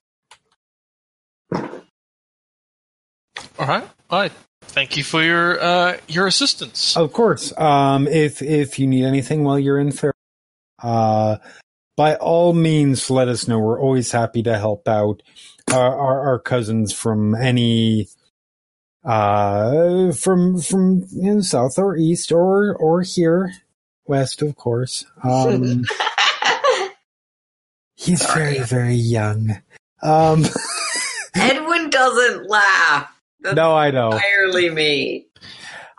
[3.60, 3.88] All right.
[4.10, 4.32] All right.
[4.62, 6.96] Thank you for your uh, your assistance.
[6.96, 7.52] Of course.
[7.58, 10.14] Um, if if you need anything while you're in Fair,
[10.84, 11.38] uh,
[11.98, 13.60] by all means, let us know.
[13.60, 15.22] We're always happy to help out
[15.72, 18.08] our our, our cousins from any
[19.04, 23.54] uh from from you know, south or east or or here
[24.06, 25.06] west, of course.
[25.24, 25.84] Um,
[27.96, 28.54] he's Sorry.
[28.56, 29.62] very very young.
[30.02, 30.46] Um,
[31.36, 33.16] Edwin doesn't laugh.
[33.42, 34.12] That's no, I know.
[34.12, 35.26] entirely me.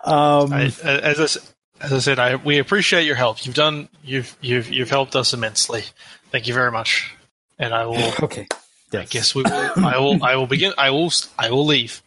[0.05, 3.45] Um, I, as I, s- as I said, I, we appreciate your help.
[3.47, 5.83] You've done you've you've you've helped us immensely.
[6.31, 7.15] Thank you very much.
[7.59, 8.13] And I will.
[8.23, 8.47] okay.
[8.93, 9.53] I guess we will.
[9.77, 10.25] I will.
[10.25, 10.73] I will begin.
[10.77, 11.11] I will.
[11.39, 12.03] I will leave.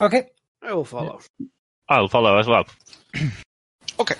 [0.00, 0.28] Okay.
[0.62, 1.20] I will follow.
[1.88, 2.66] I'll follow as well.
[4.00, 4.14] Okay.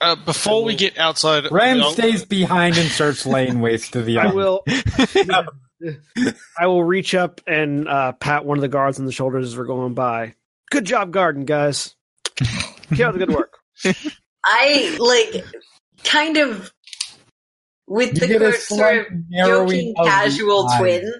[0.00, 4.18] Uh, before we get outside, Ram I'll- stays behind and starts laying waste to the
[4.18, 4.36] I army.
[4.36, 4.64] will.
[6.56, 9.56] I will reach up and uh, pat one of the guards on the shoulders as
[9.58, 10.34] we're going by.
[10.70, 11.96] Good job, guarding guys.
[12.36, 13.57] Keep up the good work.
[14.44, 15.44] I like
[16.04, 16.72] kind of
[17.86, 21.12] with You the get sort of joking casual twin.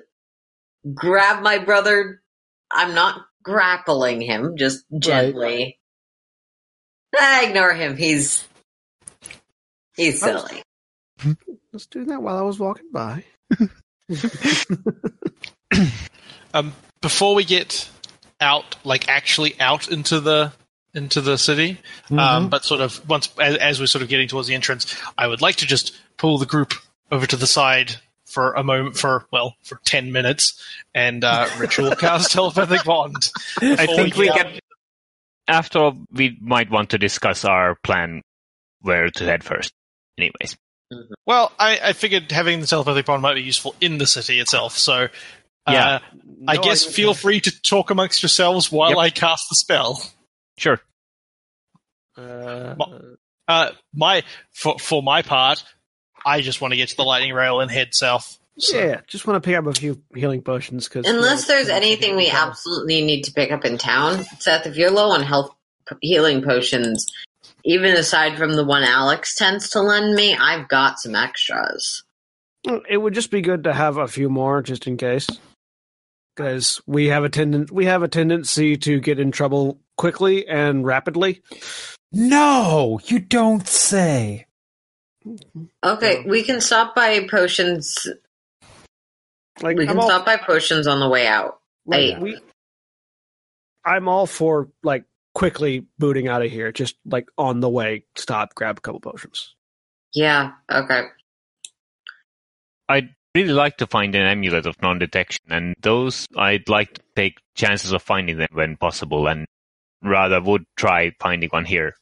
[0.94, 2.22] Grab my brother.
[2.70, 5.78] I'm not grappling him, just gently.
[7.18, 7.96] I ignore him.
[7.96, 8.46] He's
[9.96, 10.62] he's I was- silly.
[11.72, 13.24] Let's do that while I was walking by.
[16.54, 17.88] um, before we get
[18.40, 20.52] out, like actually out into the
[20.98, 22.18] into the city, Mm-hmm.
[22.18, 25.26] um, but sort of once as, as we're sort of getting towards the entrance, I
[25.26, 26.74] would like to just pull the group
[27.10, 27.96] over to the side
[28.26, 30.62] for a moment, for well, for ten minutes,
[30.94, 33.30] and uh, ritual cast telepathic bond.
[33.62, 34.58] I think we get can.
[35.48, 38.20] After all, we might want to discuss our plan
[38.82, 39.72] where to head first.
[40.18, 40.56] Anyways,
[41.26, 44.76] Well, I, I figured having the telepathic bond might be useful in the city itself.
[44.76, 45.04] So,
[45.66, 45.98] uh, Yeah.
[46.46, 46.92] I guess idea.
[46.94, 48.98] feel free to talk amongst yourselves while Yep.
[48.98, 50.02] I cast the spell.
[50.58, 50.80] sure.
[52.18, 52.74] Uh,
[53.46, 55.64] Uh, my for for my part,
[56.26, 58.38] I just want to get to the lightning rail and head south.
[58.58, 62.16] So, yeah, just want to pick up a few healing potions because Unless there's anything
[62.16, 65.54] we absolutely need to pick up in town, Seth, if you're low on health
[66.02, 67.06] healing potions,
[67.64, 72.02] even aside from the one Alex tends to lend me, I've got some extras.
[72.88, 75.28] It would just be good to have a few more just in case,
[76.34, 80.84] because we have a tenden- we have a tendency to get in trouble quickly and
[80.84, 81.42] rapidly.
[82.12, 84.46] No, you don't say.
[85.84, 86.26] Okay, Yeah.
[86.30, 88.08] we can stop by potions.
[89.60, 91.60] Like We can all, stop by potions on the way out.
[91.86, 92.38] like, I- we,
[93.84, 95.04] I'm all for like
[95.34, 96.72] quickly booting out of here.
[96.72, 99.54] Just like on the way, stop, grab a couple potions.
[100.14, 101.02] Yeah, okay.
[102.88, 107.38] I'd really like to find an amulet of non-detection, and those I'd like to take
[107.54, 109.46] chances of finding them when possible, and
[110.02, 111.94] rather would try finding one here.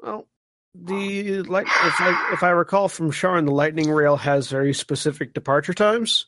[0.00, 0.26] Well,
[0.74, 5.32] the like if I if I recall from Sharn, the lightning rail has very specific
[5.32, 6.26] departure times,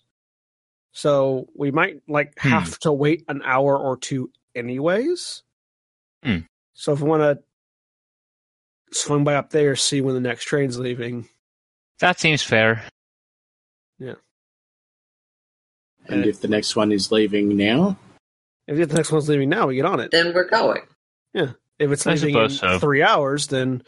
[0.92, 2.49] so we might like Hmm.
[2.49, 5.42] have to wait an hour or two anyways.
[6.24, 6.38] Hmm.
[6.72, 11.28] So if we want to swing by up there, see when the next train's leaving.
[11.99, 12.84] That seems fair.
[13.99, 14.14] Yeah.
[16.07, 17.99] And if the next one is leaving now,
[18.68, 20.10] If the next one's leaving now, we get on it.
[20.10, 20.82] Then we're going.
[21.32, 21.52] Yeah.
[21.78, 22.78] If it's I leaving in so.
[22.78, 23.82] three hours, then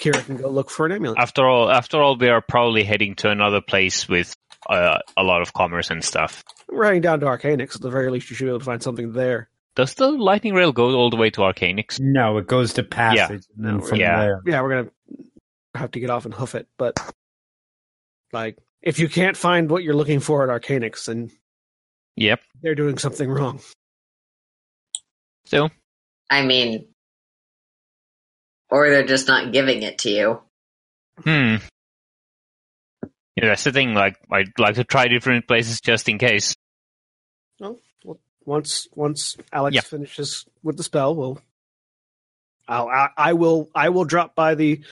[0.00, 1.18] Kira can go look for an amulet.
[1.18, 4.36] After all, after all, we are probably heading to another place with
[4.68, 6.44] uh, a lot of commerce and stuff.
[6.68, 7.74] We're heading down to Arcanix.
[7.76, 9.48] At the very least, you should be able to find something there.
[9.76, 11.98] does the lightning rail go all the way to Arcanix?
[12.00, 13.46] No, it goes to passage.
[13.56, 14.20] and then No, from yeah.
[14.20, 14.42] there.
[14.46, 14.90] Yeah, we're gonna
[15.74, 16.98] have to get off and hoof it, but
[18.32, 21.30] like if you can't find what you're looking for at Arcanix, then
[22.20, 22.40] Yep.
[22.62, 23.60] they're doing something wrong.
[25.46, 25.70] Still,
[26.30, 26.88] I mean,
[28.70, 30.40] or they're just not giving it to you.
[31.22, 31.56] hmm.
[33.36, 33.94] Yeah, that's the thing.
[33.94, 36.54] Like, I'd like to try different places just in case.
[37.60, 37.78] Well,
[38.44, 39.80] once once Alex Yeah.
[39.82, 41.40] finishes with the spell, we'll
[42.66, 44.82] I'll I, I will I will drop by the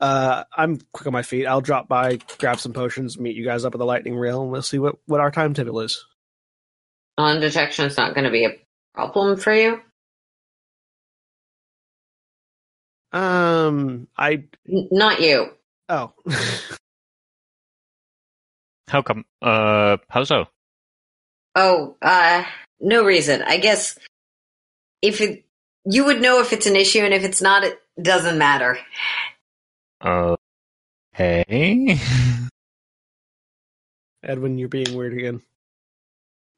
[0.00, 1.46] uh I'm quick on my feet.
[1.46, 4.50] I'll drop by, grab some potions, meet you guys up at the lightning rail, and
[4.52, 6.02] we'll see what what our timetable is.
[7.18, 8.56] On detection is not going to be a
[8.94, 9.80] problem for you.
[13.12, 15.50] Um I N- not you.
[15.88, 16.12] oh
[18.88, 19.24] How come?
[19.42, 20.46] Uh, how so?
[21.54, 22.44] Oh, uh,
[22.80, 23.42] no reason.
[23.42, 23.98] I guess
[25.02, 25.44] if it,
[25.84, 28.78] you would know if it's an issue, and if it's not, it doesn't matter.
[30.00, 30.36] Uh,
[31.12, 31.98] hey.
[34.22, 35.42] Edwin, you're being weird again.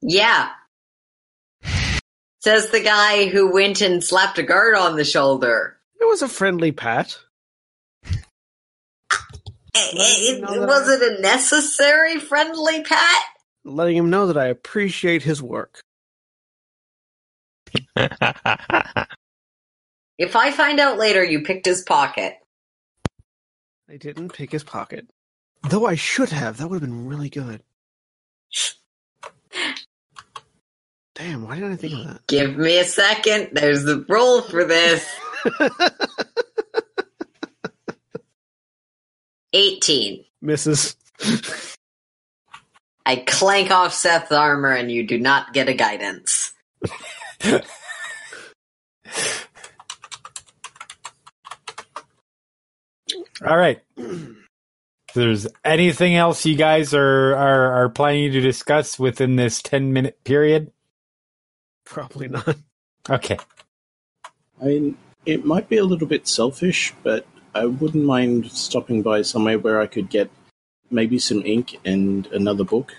[0.02, 0.50] Yeah.
[2.40, 5.76] Says the guy who went and slapped a guard on the shoulder.
[6.00, 7.18] It was a friendly pat.
[9.94, 13.22] Let him know it- was I- it a necessary friendly pat?
[13.64, 15.80] letting him know that I appreciate his work.
[20.18, 22.34] If I find out later you picked his pocket,
[23.88, 25.08] I didn't pick his pocket.
[25.70, 26.58] Though I should have.
[26.58, 27.62] That would have been really good.
[31.20, 32.26] Damn, why didn't I think of that?
[32.28, 33.50] give me a second.
[33.52, 35.06] There's the roll for this.
[39.52, 40.24] 18.
[40.40, 40.96] Misses.
[43.04, 46.52] I clank off Seth's armor and you do not get a guidance.
[53.44, 53.82] All right.
[53.98, 59.92] If there's anything else you guys are, are, are planning to discuss within this 10
[59.92, 60.72] minute period?
[61.90, 62.56] Probably not.
[63.08, 63.36] Okay.
[64.62, 69.22] I mean, it might be a little bit selfish, but I wouldn't mind stopping by
[69.22, 70.30] somewhere where I could get
[70.88, 72.94] maybe some ink and another book.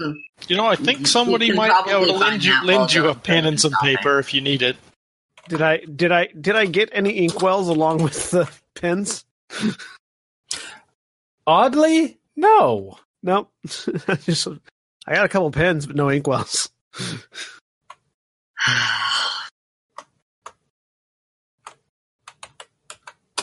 [0.00, 0.12] Hmm.
[0.48, 3.46] You know, I think somebody might be able to lend you lend you a pen
[3.46, 3.96] and some shopping.
[3.96, 4.76] paper if you need it.
[5.48, 9.24] Did I did I did I get any inkwells along with the pens?
[11.46, 12.98] Oddly, no.
[13.22, 13.52] Nope.
[13.66, 14.48] Just
[15.06, 16.70] I got a couple pens, but no inkwells.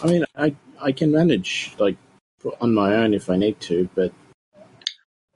[0.04, 1.96] I mean, I I can manage like
[2.60, 4.12] on my own if I need to, but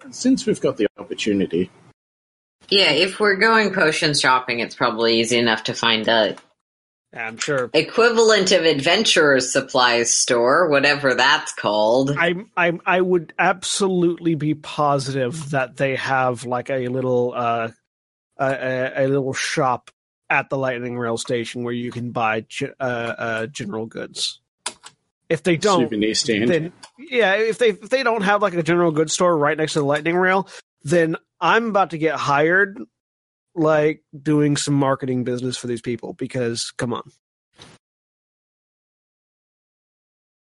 [0.09, 1.69] since we've got the opportunity,
[2.69, 6.35] Yeah, if we're going potion shopping, it's probably easy enough to find a Yeah,
[7.15, 7.69] I'm sure.
[7.73, 12.11] equivalent of adventurer's supplies store, whatever that's called.
[12.17, 17.69] I I I would absolutely be positive that they have like a little uh
[18.37, 19.91] a, a, a little shop
[20.29, 24.41] at the lightning rail station where you can buy ge- uh, uh general goods.
[25.27, 26.49] If they don't, stand.
[26.49, 29.73] then yeah, if they if they don't have like a general goods store right next
[29.73, 30.47] to the lightning rail,
[30.83, 32.79] then I'm about to get hired
[33.55, 37.09] like doing some marketing business for these people because come on.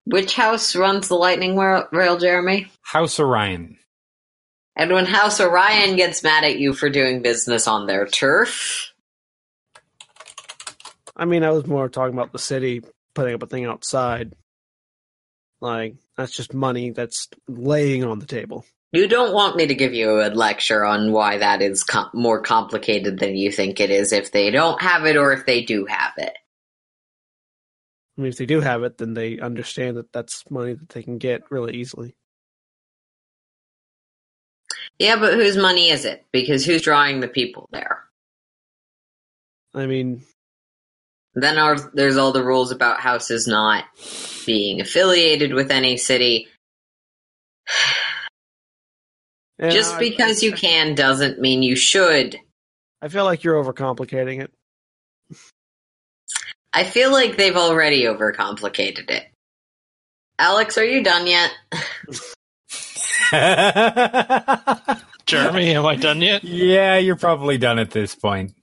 [0.05, 2.71] Which house runs the lightning rail, rail, Jeremy?
[2.81, 3.77] House Orien.
[4.75, 8.91] And when House Orien gets mad at you for doing business on their turf,
[11.15, 12.81] I mean, I was more talking about the city
[13.13, 14.33] putting up a thing outside.
[15.59, 18.65] Like that's just money that's laying on the table.
[18.91, 22.41] You don't want me to give you a lecture on why that is com- more
[22.41, 25.85] complicated than you think it is if they don't have it or if they do
[25.85, 26.37] have it.
[28.17, 31.03] I mean, if they do have it, then they understand that that's money that they
[31.03, 32.15] can get really easily.
[34.99, 36.25] Yeah, but whose money is it?
[36.31, 38.03] Because who's drawing the people there?
[39.73, 40.23] I mean,
[41.33, 43.85] Then our, there's all the rules about houses not
[44.45, 46.47] being affiliated with any city.
[49.61, 52.37] yeah, Just I- because you can doesn't mean you should.
[53.01, 54.51] I feel like you're overcomplicating it.
[56.73, 59.25] I feel like they've already overcomplicated it.
[60.39, 61.51] Alex, are you done yet?
[65.25, 66.43] Jeremy, am I done yet?
[66.43, 68.53] yeah, you're probably done at this point.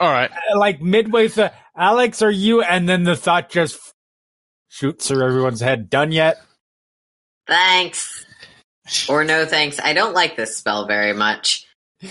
[0.00, 0.30] All right.
[0.30, 2.62] Uh, like midway through, Alex, are you?
[2.62, 3.78] And then the thought just
[4.68, 5.88] shoots through everyone's head.
[5.90, 6.38] Done yet?
[7.46, 8.26] Thanks.
[9.08, 9.78] Or no thanks.
[9.82, 11.66] I don't like this spell very much.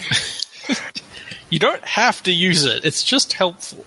[1.51, 2.85] You don't have to use it.
[2.85, 3.85] It's just helpful.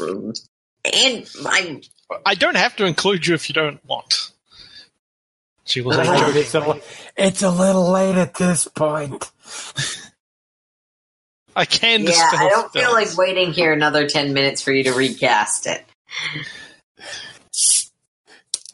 [0.00, 1.82] And I,
[2.24, 4.32] I don't have to include you if you don't want.
[5.66, 6.40] She was like joking.
[6.40, 6.80] it's, a,
[7.14, 9.30] it's a little late at this point.
[11.54, 14.84] I can yeah, dispel I don't feel like waiting here another ten minutes for you
[14.84, 15.84] to recast it.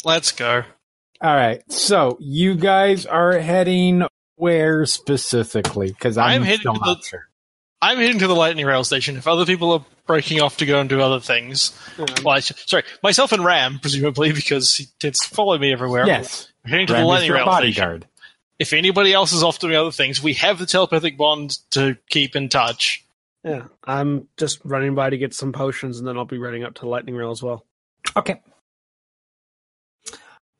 [0.04, 0.62] Let's go.
[1.24, 4.04] All right, so you guys are heading
[4.36, 5.88] where specifically?
[5.88, 7.28] Because I'm, I'm heading still to not the- sure.
[7.80, 9.16] I'm heading to the lightning rail station.
[9.16, 12.82] If other people are breaking off to go and do other things, well, I sorry,
[13.02, 16.06] myself and Ram, presumably, because he tends to follow me everywhere.
[16.06, 17.56] Yes, We're heading to Ram the is lightning your rail station.
[17.82, 18.06] bodyguard.
[18.58, 22.36] If anybody else is off doing other things, we have the telepathic bond to keep
[22.36, 23.04] in touch.
[23.42, 26.74] Yeah, I'm just running by to get some potions, and then I'll be running up
[26.74, 27.64] to the Lightning Rail as well.
[28.16, 28.40] Okay.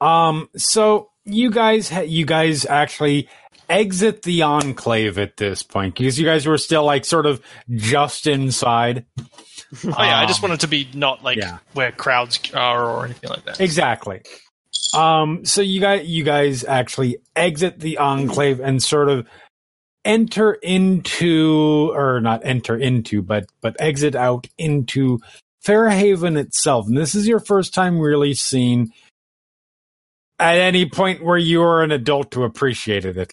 [0.05, 0.48] Um.
[0.57, 3.28] So you guys, ha- you guys actually
[3.68, 7.40] exit the enclave at this point because you guys were still like sort of
[7.70, 9.07] just inside.
[9.84, 11.59] Oh yeah, I just Um, wanted to be not like yeah.
[11.72, 13.61] where crowds are or anything like that.
[13.61, 14.22] Exactly.
[14.94, 19.26] Um, so you guys, you guys actually exit the enclave and sort of
[20.05, 25.18] enter into, or not enter into, but but exit out into
[25.64, 26.86] Fairhaven itself.
[26.86, 28.92] And this is your first time really seeing
[30.39, 33.32] at any point where you are an adult to appreciate it.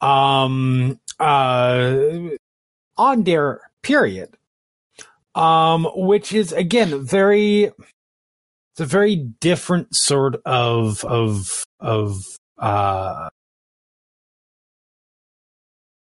[0.00, 1.96] Um, uh,
[2.96, 4.36] on there, period.
[5.34, 12.16] Um, which is again very it's a very different sort of of of
[12.58, 13.28] uh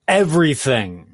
[0.07, 1.13] everything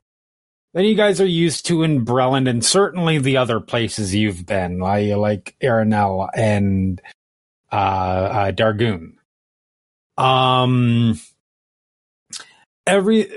[0.73, 4.79] that you guys are used to in Breland and certainly the other places you've been,
[4.79, 7.01] like Aranel and
[7.73, 9.15] uh, uh Darguun.
[10.17, 11.19] Um
[12.87, 13.29] every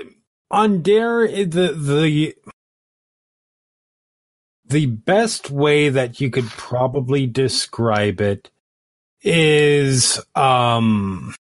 [0.51, 2.35] Aundair the the
[4.67, 8.51] the best way that you could probably describe it
[9.23, 11.35] is um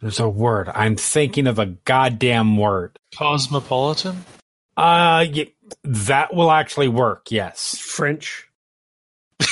[0.00, 4.24] there's a word i'm thinking of a goddamn word Cosmopolitan.
[4.76, 5.52] uh y-
[5.84, 8.48] that will actually work yes French.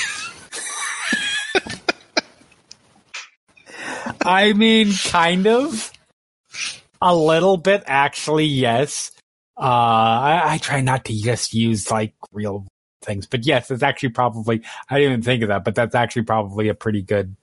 [4.25, 5.91] I mean, kind of.
[7.01, 9.11] A little bit, actually, yes.
[9.57, 12.65] Uh, I, I try not to just use like real
[13.01, 16.23] things, but yes, it's actually probably, I didn't even think of that, but that's actually
[16.23, 17.35] probably a pretty good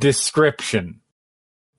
[0.00, 1.00] description.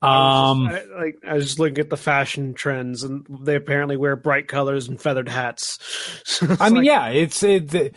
[0.00, 4.14] Um, I, like I was just looking at the fashion trends, and they apparently wear
[4.16, 5.78] bright colors and feathered hats.
[6.24, 7.70] So I mean, like- yeah, it's it.
[7.70, 7.92] The,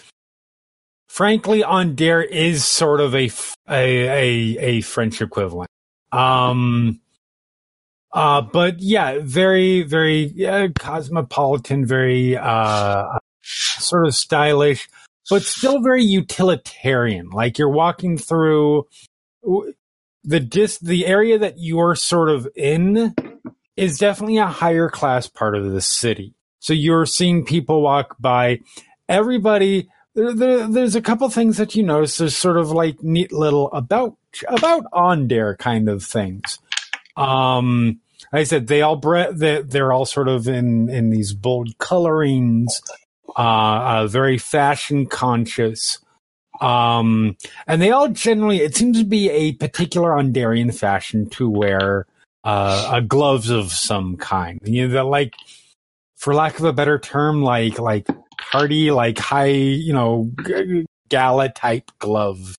[1.10, 3.30] frankly, Aundair is sort of a
[3.70, 5.70] a a French equivalent.
[6.12, 6.99] Um.
[8.14, 13.06] Uh, but yeah, very, very uh, cosmopolitan, very uh,
[13.41, 14.89] sort of stylish,
[15.30, 17.30] but still very utilitarian.
[17.30, 18.86] Like you're walking through
[20.24, 23.15] the dis the area that you're sort of in
[23.76, 26.34] is definitely a higher class part of the city.
[26.59, 28.59] So you're seeing people walk by.
[29.09, 32.17] Everybody, there, there, there's a couple things that you notice.
[32.17, 34.15] There's sort of like neat little about
[34.47, 36.59] about Aundair kind of things.
[37.17, 37.99] Um,
[38.32, 41.78] like I said they all bre- they, they're all sort of in in these bold
[41.80, 42.82] colorings,
[43.36, 43.41] uh,
[44.03, 45.99] uh very fashion conscious.
[46.62, 47.36] Um,
[47.68, 52.05] and they all generally, it seems to be a particular Aundairian fashion to wear
[52.43, 54.59] uh, gloves of some kind.
[54.64, 55.34] You know, like,
[56.16, 58.07] for lack of a better term, like like
[58.39, 60.32] party, like high, you know,
[61.09, 62.55] gala type glove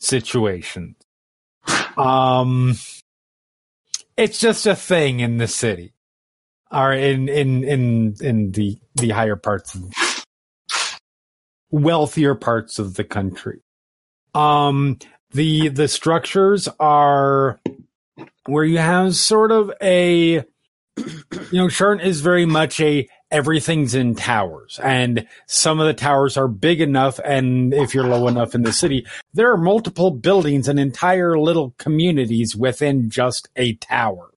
[0.00, 0.96] situation.
[1.98, 2.76] Um,
[4.16, 5.92] it's just a thing in the city,
[6.72, 9.84] or in in in in the the higher parts of
[11.70, 13.60] wealthier parts of the country.
[14.34, 14.98] Um,
[15.32, 17.60] the the structures are
[18.46, 20.44] where you have sort of a
[20.96, 26.36] you know Sharn is very much a everything's in towers and some of the towers
[26.36, 29.04] are big enough and if you're low enough in the city
[29.34, 34.30] there are multiple buildings and entire little communities within just a tower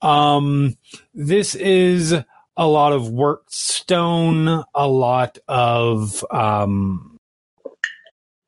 [0.00, 0.76] um
[1.12, 2.14] this is
[2.60, 7.16] a lot of worked stone a lot of um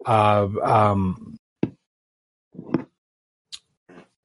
[0.05, 1.39] uh, um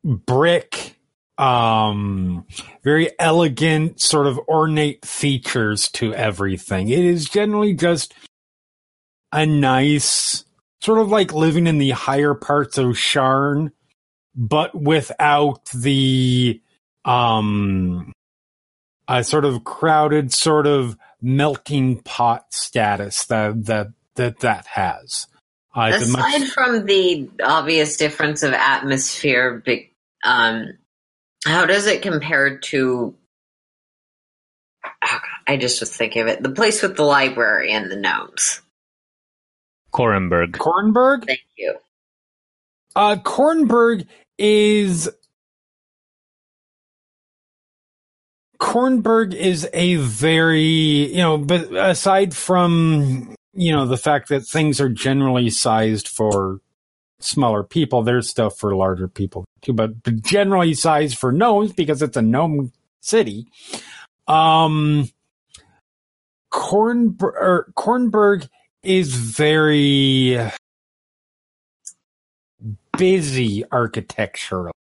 [0.04, 0.98] brick
[1.38, 2.46] um
[2.84, 6.90] very elegant sort of ornate features to everything.
[6.90, 8.14] It is generally just
[9.32, 10.44] a nice
[10.82, 13.72] sort of like living in the higher parts of Sharn,
[14.36, 16.62] but without the
[17.06, 18.12] um
[19.08, 25.28] a sort of crowded sort of melting pot status that that that that has.
[25.76, 29.64] Uh, it's a much- Aside from the obvious difference of atmosphere,
[30.24, 30.78] um,
[31.46, 33.16] how does it compare to?
[35.04, 36.44] oh I just was thinking of it.
[36.44, 38.62] The place with the library and the gnomes.
[39.94, 40.52] Korranberg.
[40.52, 41.26] Korranberg?
[41.26, 41.76] Thank you.
[42.96, 45.10] Uh, Korranberg is
[48.60, 54.82] Korranberg is a very you know, but aside from you know the fact that things
[54.82, 56.60] are generally sized for
[57.20, 59.92] smaller people, there's stuff for larger people too, but
[60.24, 63.48] generally sized for gnomes because it's a gnome city.
[64.28, 65.10] Um,
[66.52, 68.48] Korranberg, er, Korranberg
[68.84, 70.40] is very
[72.98, 74.72] busy architecturally.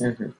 [0.00, 0.34] Mhm.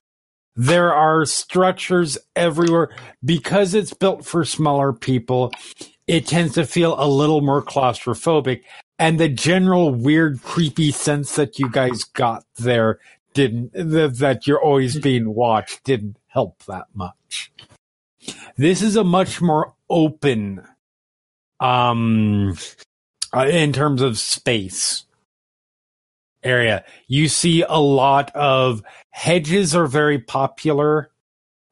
[0.57, 2.95] There are structures everywhere
[3.25, 5.53] because it's built for smaller people.
[6.07, 8.63] It tends to feel a little more claustrophobic
[8.99, 13.01] and the general weird, creepy sense that you guys got there
[13.33, 17.51] didn't, that, you're always being watched didn't help that much.
[18.57, 20.63] This is a much more open,
[21.59, 22.57] um,
[23.33, 25.05] uh, in terms of space
[26.45, 26.85] area.
[27.09, 28.83] You see a lot of
[29.15, 31.09] hedges are very popular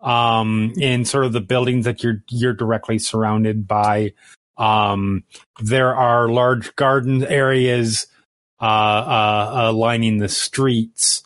[0.00, 4.12] um, in sort of the buildings that you're you're directly surrounded by.
[4.56, 5.24] Um,
[5.60, 8.06] there are large garden areas
[8.60, 11.24] uh, uh, uh, lining the streets.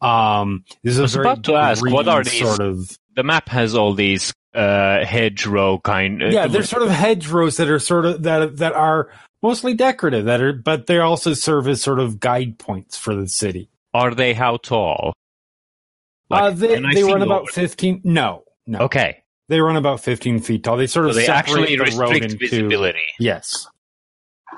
[0.00, 3.48] Um, this is I was about to ask, what are these- sort of The map
[3.48, 6.22] has all these uh, hedgerow kind.
[6.22, 9.10] uh, yeah, there's sort of hedgerows that are sort of that that are
[9.42, 13.28] mostly decorative that are, but they also serve as sort of guide points for the
[13.28, 13.68] city.
[13.92, 15.12] Are they how tall?
[16.30, 17.52] Uh, they they run about them?
[17.52, 18.00] fifteen.
[18.04, 20.76] No, no, Okay, they run about fifteen feet tall.
[20.76, 22.98] They sort so of they separate actually the road restrict into visibility.
[23.18, 23.68] yes.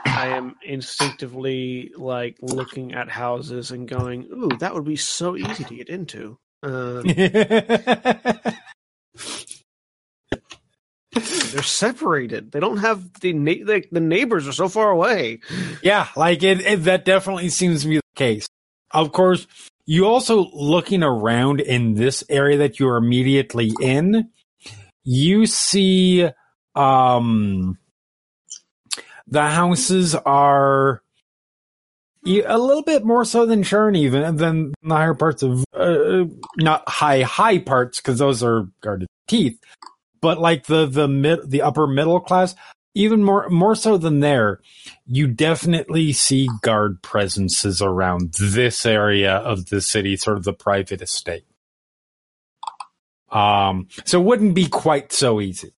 [0.05, 5.64] I am instinctively like looking at houses and going, "Ooh, that would be so easy
[5.64, 7.03] to get into." Uh,
[11.14, 12.53] they're separated.
[12.53, 15.41] They don't have the na- like the neighbors are so far away.
[15.83, 16.85] yeah, like it, it.
[16.85, 18.47] That definitely seems to be the case.
[18.91, 19.47] Of course,
[19.89, 24.28] you also looking around in this area that you are immediately in,
[25.03, 26.28] you see
[26.74, 27.78] um
[29.26, 31.03] the houses are
[32.26, 36.24] a little bit more so than Sharn even than the higher parts of uh,
[36.59, 39.59] not high high parts because those are guarded teeth,
[40.20, 42.55] but like the the mid the upper middle class
[42.99, 44.61] even more more so than there
[45.07, 51.01] you definitely see guard presences around this area of the city, sort of the private
[51.01, 51.44] estate.
[53.30, 55.72] Um, so it wouldn't be quite so easy.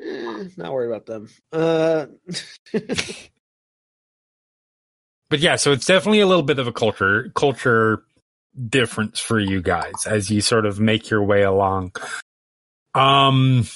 [0.00, 1.28] Eh, not worried about them.
[1.52, 2.06] Uh,
[5.30, 8.04] But yeah, so it's definitely a little bit of a culture culture
[8.68, 11.92] difference for you guys as you sort of make your way along.
[12.94, 13.66] Um,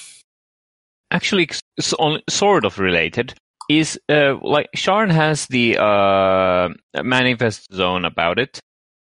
[1.11, 1.49] Actually,
[1.79, 3.33] sort of related
[3.69, 6.69] is uh, like Sharn has the uh,
[7.03, 8.59] manifest zone about it.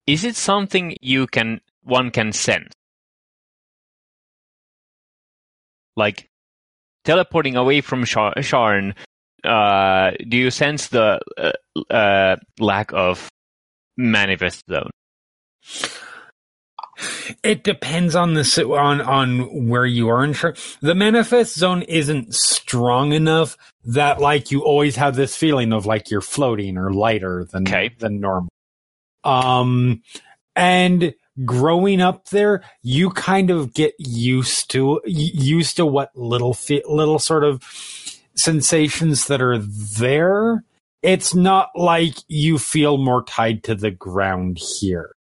[0.06, 2.72] Is it something you can one can sense?
[5.96, 6.28] Like
[7.04, 8.94] teleporting away from Shar- Sharn,
[9.44, 13.28] uh, do you sense the uh, uh, lack of
[13.96, 14.90] manifest zone?
[17.42, 22.34] It depends on the on on where you are in Sure, The manifest zone isn't
[22.34, 27.46] strong enough that like you always have this feeling of like you're floating or lighter
[27.50, 27.90] than Okay.
[27.98, 28.48] than normal.
[29.24, 30.02] Um,
[30.54, 36.82] and growing up there, you kind of get used to used to what little fe-
[36.88, 37.62] little sort of
[38.36, 40.64] sensations that are there.
[41.02, 45.15] It's not like you feel more tied to the ground here.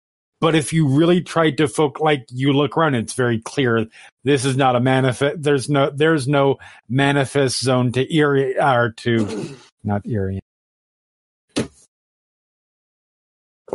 [0.43, 3.87] But if you really tried to focus, like you look around, it's very clear
[4.25, 5.41] this is not a manifest.
[5.41, 6.57] There's no, there's no
[6.89, 10.41] manifest zone to Erie or to not Erie.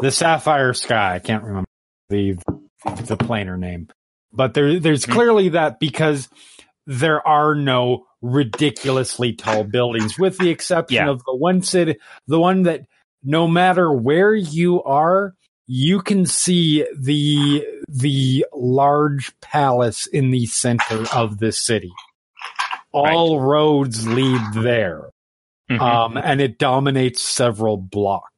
[0.00, 1.14] The Sapphire Sky.
[1.14, 1.68] I can't remember
[2.10, 2.34] the
[2.84, 3.88] the planar name,
[4.30, 5.12] but there there's hmm.
[5.12, 6.28] clearly that because
[6.86, 11.10] there are no ridiculously tall buildings, with the exception Yeah.
[11.10, 11.96] of the one city,
[12.26, 12.82] the one that
[13.22, 15.34] no matter where you are,
[15.68, 21.92] you can see the the large palace in the center of the city.
[22.90, 25.10] All roads lead there.
[25.70, 25.80] Mhm.
[25.80, 28.32] um, and it dominates several blocks.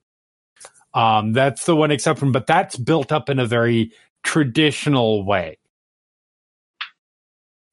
[0.93, 3.93] Um, that's the one exception, but that's built up in a very
[4.25, 5.59] traditional way.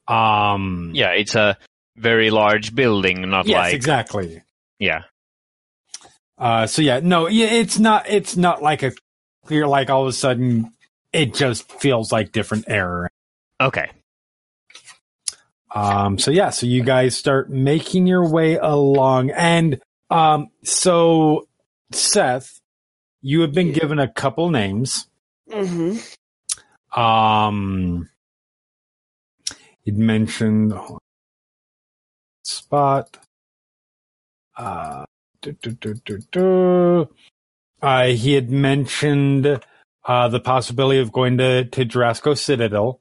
[0.07, 1.57] Um, yeah, it's a
[1.95, 4.43] very large building, not yes, like exactly.
[4.77, 5.03] yeah.
[6.37, 8.91] Uh, so yeah, no, it's not, it's not like a
[9.47, 10.71] clear, like all of a sudden
[11.11, 13.09] it just feels like different error.
[13.59, 13.89] Okay.
[15.73, 21.47] Um, so yeah, so you guys start making your way along and, um, so
[21.91, 22.59] Seth,
[23.21, 25.07] you have been given a couple names.
[25.49, 26.99] Mm-hmm.
[26.99, 28.09] Um,
[29.83, 30.73] he'd mentioned
[32.43, 33.17] spot.
[34.55, 35.05] Uh.
[37.81, 39.61] Uh, he had mentioned
[40.05, 42.99] uh, the possibility of going to to Jorasco Citadel.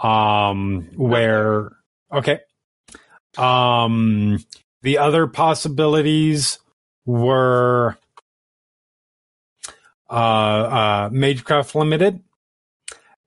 [0.00, 1.76] Um, where
[2.12, 2.40] okay.
[3.38, 4.44] Um,
[4.82, 6.58] the other possibilities
[7.06, 7.96] were
[10.10, 12.20] uh, uh, Magecraft Limited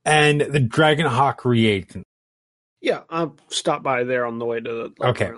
[0.03, 2.03] and the Dragonhawk reagent.
[2.81, 5.07] Yeah, I'll stop by there on the way to the.
[5.07, 5.31] Okay.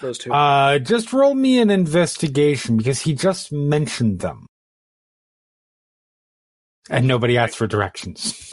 [0.00, 0.32] Those two.
[0.32, 4.46] Uh, just roll me an investigation because he just mentioned them.
[6.88, 8.50] And nobody asked for directions.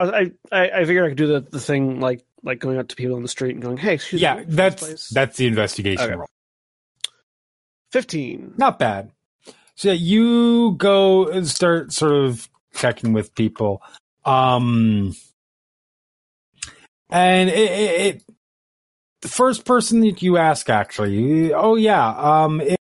[0.00, 2.96] I, I I figured I could do the, the thing like like going up to
[2.96, 6.04] people on the street and going, "Hey, excuse yeah, me, this that's that's the investigation
[6.06, 6.14] Okay.
[6.14, 6.28] roll.
[7.92, 8.54] fifteen.
[8.56, 9.12] Not bad.
[9.76, 13.82] So yeah, you go and start sort of checking with people.
[14.24, 15.14] Um
[17.10, 18.22] and it, it, it
[19.24, 22.78] the first person that you ask actually, oh yeah, um it,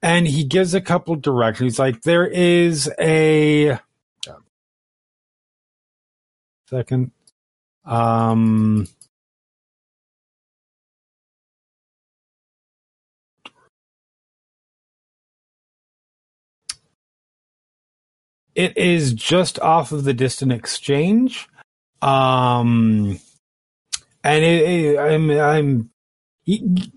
[0.00, 1.80] and he gives a couple directions.
[1.80, 3.80] Like, there is a
[6.70, 7.10] second.
[7.84, 8.86] Um
[18.54, 21.48] it is just off of the distant exchange
[22.00, 23.18] um
[24.24, 25.90] and it, it, i'm i'm
[26.44, 26.92] he,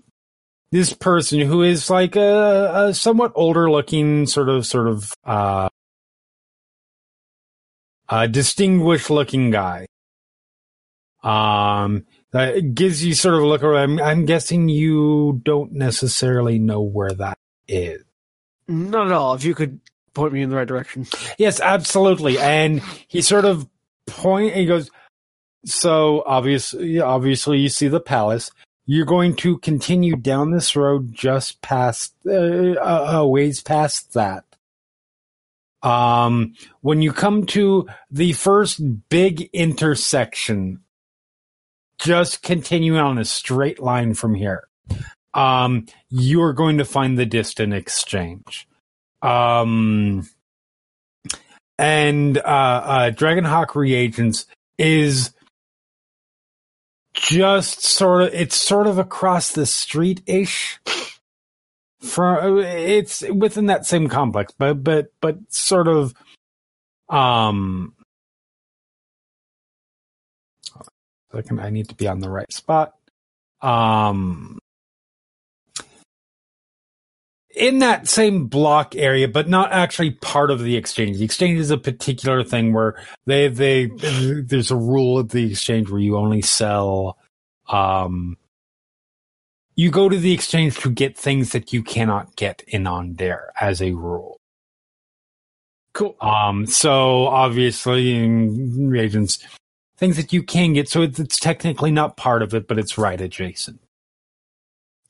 [0.72, 5.68] this person who is like a, a somewhat older looking sort of sort of uh
[8.08, 9.86] a distinguished looking guy
[11.22, 16.58] um that gives you sort of a look around I'm, I'm guessing you don't necessarily
[16.58, 18.02] know where that is
[18.68, 19.34] Not at all.
[19.34, 19.80] If you could
[20.14, 21.06] point me in the right direction.
[21.38, 22.38] Yes, absolutely.
[22.38, 23.68] And he sort of
[24.06, 24.54] point.
[24.54, 24.90] He goes.
[25.64, 28.50] So obviously, obviously, you see the palace.
[28.84, 34.44] You're going to continue down this road just past, uh, a a ways past that.
[35.82, 40.80] Um, when you come to the first big intersection,
[41.98, 44.68] just continue on a straight line from here.
[45.34, 48.68] Um, you're going to find the distant exchange.
[49.22, 50.28] Um,
[51.78, 54.46] and uh, uh, Dragonhawk reagents
[54.78, 55.32] is
[57.14, 60.80] just sort of it's sort of across the street ish.
[62.00, 66.14] From it's within that same complex, but but but sort of
[67.08, 67.94] um.
[71.32, 72.94] Second, I need to be on the right spot.
[73.62, 74.58] Um,
[77.54, 81.18] in that same block area, but not actually part of the exchange.
[81.18, 82.96] The exchange is a particular thing where
[83.26, 83.90] they they
[84.42, 87.18] there's a rule of the exchange where you only sell
[87.68, 88.36] um
[89.74, 93.52] you go to the exchange to get things that you cannot get in on there
[93.60, 94.38] as a rule.
[95.94, 96.16] Cool.
[96.20, 99.38] Um so obviously in reagents
[99.98, 102.96] things that you can get so it's, it's technically not part of it but it's
[102.98, 103.80] right adjacent.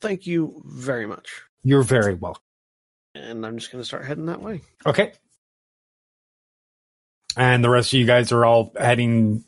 [0.01, 1.43] Thank you very much.
[1.63, 2.41] You're very welcome.
[3.15, 4.61] And I'm just going to start heading that way.
[4.85, 5.13] Okay.
[7.37, 9.43] And the rest of you guys are all heading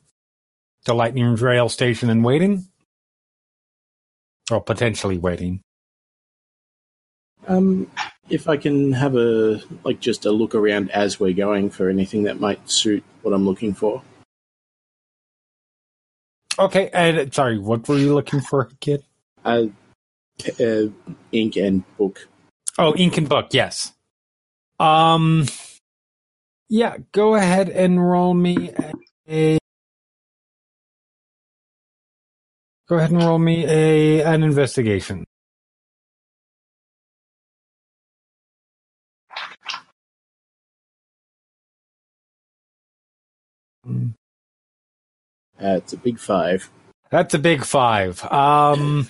[0.85, 2.67] to Lightning Rail Station and waiting?
[4.49, 5.61] Or potentially waiting.
[7.47, 7.91] Um,
[8.29, 12.23] if I can have a like just a look around as we're going for anything
[12.23, 14.01] that might suit what I'm looking for.
[16.57, 19.03] Okay, and sorry, what were you looking for, kid?
[19.43, 19.65] Uh,
[20.59, 20.91] uh,
[21.31, 22.27] ink and book.
[22.77, 23.93] Oh, ink and book, yes.
[24.79, 25.45] Um
[26.69, 28.71] yeah, go ahead and roll me
[29.29, 29.57] a
[32.87, 35.25] Go ahead and roll me a an investigation.
[45.59, 46.69] It's a big five.
[47.11, 48.23] That's a big five.
[48.25, 49.09] Um,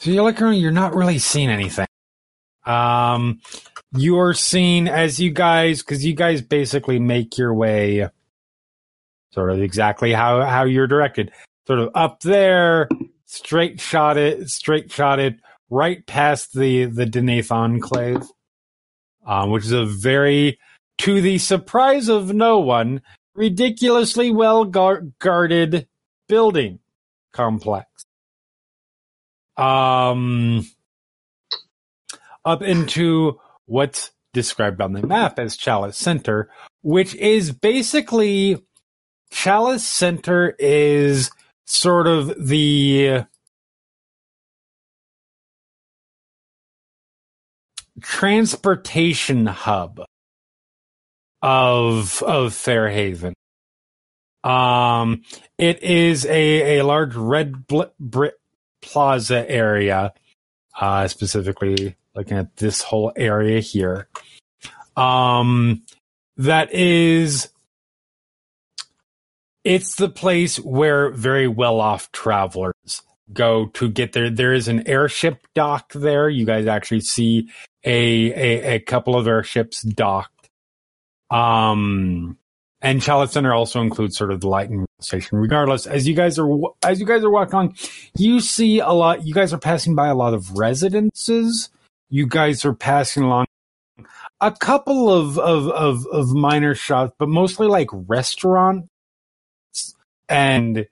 [0.00, 1.86] So you're looking around, you're not really seeing anything.
[2.64, 3.40] Um,
[3.92, 8.08] you're seeing as you guys, because you guys basically make your way
[9.32, 11.32] sort of exactly how, how you're directed.
[11.66, 12.88] Sort of up there,
[13.26, 15.38] straight shot it, straight shot it,
[15.68, 18.22] right past the, the Deneith Enclave,
[19.26, 20.58] um, which is a very,
[20.96, 23.02] to the surprise of no one,
[23.34, 25.86] ridiculously well guarded
[26.26, 26.78] building
[27.32, 27.89] complex.
[29.60, 30.66] Um,
[32.44, 36.50] up into what's described on the map as Chalice Center,
[36.82, 38.64] which is basically
[39.30, 41.30] Chalice Center is
[41.66, 43.24] sort of the
[48.02, 50.00] transportation hub
[51.42, 53.34] of of Fairhaven.
[54.42, 55.22] Um,
[55.58, 58.34] it is a, a large red bl- brick
[58.82, 60.12] plaza area,
[60.80, 64.08] uh, specifically looking at this whole area here.
[64.96, 65.82] Um,
[66.36, 67.50] that is,
[69.64, 73.02] it's the place where very well off travelers
[73.32, 74.30] go to get there.
[74.30, 76.28] There is an airship dock there.
[76.28, 77.48] You guys actually see
[77.84, 80.48] a, a, a couple of airships docked.
[81.30, 82.38] Um,
[82.82, 85.38] and Chalice Center also includes sort of the lighting station.
[85.38, 86.48] Regardless, as you guys are
[86.82, 87.74] as you guys are walking on,
[88.16, 89.26] you see a lot.
[89.26, 91.68] You guys are passing by a lot of residences.
[92.08, 93.46] You guys are passing along
[94.40, 98.88] a couple of of of, of minor shops, but mostly like restaurants
[100.28, 100.86] and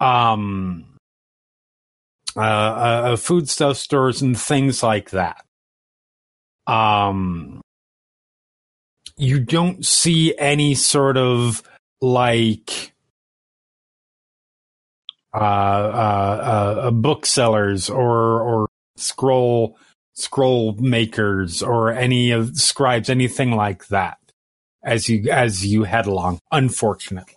[0.00, 0.86] um
[2.36, 5.44] uh, uh food stuff stores and things like that.
[6.66, 7.60] Um
[9.20, 11.62] you don't see any sort of
[12.02, 12.92] like
[15.34, 19.78] uh, uh, uh, booksellers or or scroll
[20.14, 24.18] scroll makers or any of scribes, anything like that,
[24.84, 26.40] as you as you head along.
[26.52, 27.34] Unfortunately,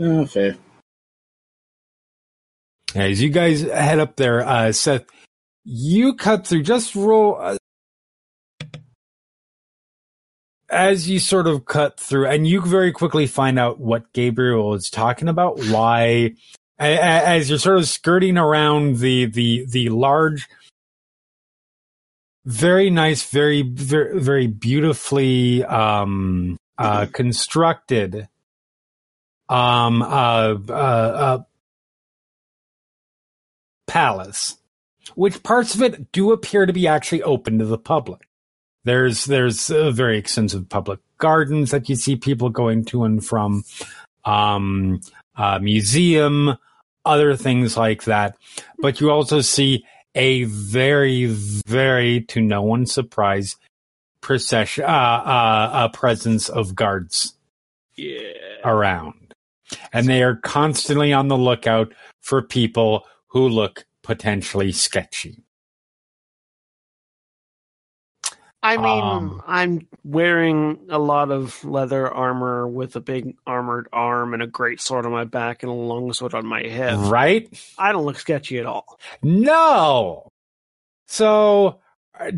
[0.00, 0.56] Oh, fair.
[2.94, 5.06] as you guys head up there, uh, Seth,
[5.64, 6.62] you cut through.
[6.64, 7.38] Just roll.
[7.40, 7.56] Uh,
[10.74, 14.90] as you sort of cut through, and you very quickly find out what Gabriel is
[14.90, 16.34] talking about, why,
[16.78, 20.48] as you're sort of skirting around the the the large,
[22.44, 28.28] very nice, very very, very beautifully um, uh, constructed
[29.48, 31.42] um, uh, uh, uh,
[33.86, 34.56] palace,
[35.14, 38.26] which parts of it do appear to be actually open to the public.
[38.84, 43.64] There's there's uh, very extensive public gardens that you see people going to and from,
[44.24, 45.00] um,
[45.36, 46.56] uh, museum,
[47.04, 48.36] other things like that.
[48.78, 53.56] But you also see a very very to no one's surprise
[54.20, 57.34] procession uh, uh, uh, presence of guards
[57.96, 58.32] Yeah.
[58.64, 59.34] around,
[59.92, 65.43] and they are constantly on the lookout for people who look potentially sketchy.
[68.64, 74.32] I mean, Um, I'm wearing a lot of leather armor with a big armored arm
[74.32, 76.94] and a great sword on my back and a long sword on my hip.
[76.96, 77.46] Right?
[77.78, 78.98] I don't look sketchy at all.
[79.22, 80.28] No.
[81.06, 81.80] So,
[82.18, 82.30] are-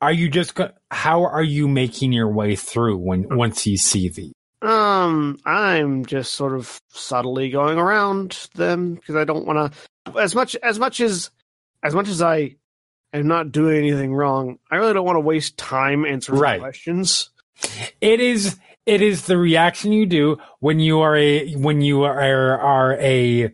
[0.00, 0.54] are you just?
[0.54, 4.32] go- How are you making your way through when once you see these?
[4.62, 9.72] Um, I'm just sort of subtly going around them because I don't want
[10.06, 10.18] to.
[10.18, 11.30] As much as much as
[11.82, 12.56] as much as I
[13.18, 16.60] am not doing anything wrong, I really don't want to waste time answering Right.
[16.60, 17.30] questions.
[18.00, 18.58] It is.
[18.86, 23.52] It is the reaction you do when you are a when you are are a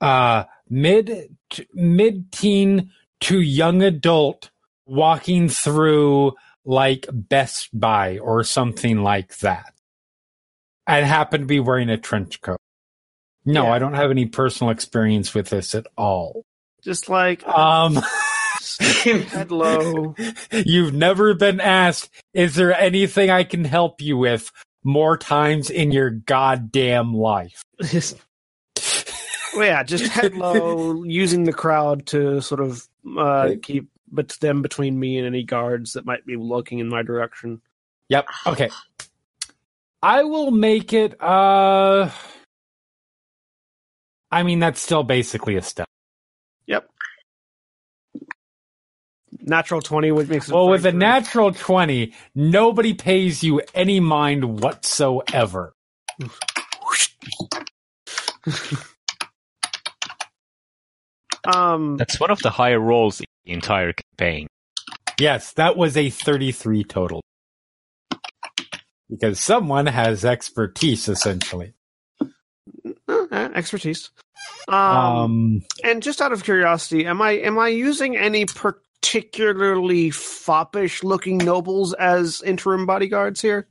[0.00, 1.34] uh mid
[1.72, 4.50] mid teen to young adult
[4.84, 6.32] walking through
[6.64, 9.72] like Best Buy or something like that,
[10.86, 12.58] and happen to be wearing a trench coat.
[13.44, 13.72] No, Yeah.
[13.72, 16.44] I don't have any personal experience with this at all.
[16.82, 17.94] Just like Um,
[18.78, 20.14] head low.
[20.52, 24.50] you've never been asked, is there anything I can help you with
[24.84, 27.62] more times in your goddamn life?
[29.54, 32.88] Well, yeah, just head low, using the crowd to sort of
[33.18, 37.02] uh, keep but them between me and any guards that might be looking in my
[37.02, 37.60] direction.
[38.08, 38.26] Yep.
[38.46, 38.70] Okay.
[40.02, 42.10] I will make it, uh,
[44.30, 45.88] I mean, that's still basically a step.
[46.66, 46.90] Yep.
[49.40, 54.60] Natural twenty, which makes it Well, with a natural 20, nobody pays you any mind
[54.60, 55.72] whatsoever.
[61.44, 64.46] Um, That's one of the higher rolls in the entire campaign.
[65.18, 67.20] Yes, that was a 33 total.
[69.10, 71.74] Because someone has expertise, essentially.
[73.08, 74.10] uh, expertise.
[74.68, 78.46] Um, Um, and just out of curiosity, am I am I using any
[79.02, 83.66] particularly foppish looking nobles as interim bodyguards here?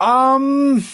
[0.00, 0.84] um,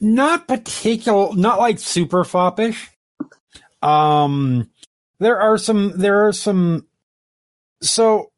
[0.00, 2.90] not particular, not like super foppish.
[3.82, 4.70] Um,
[5.20, 6.86] there are some, there are some,
[7.82, 8.30] so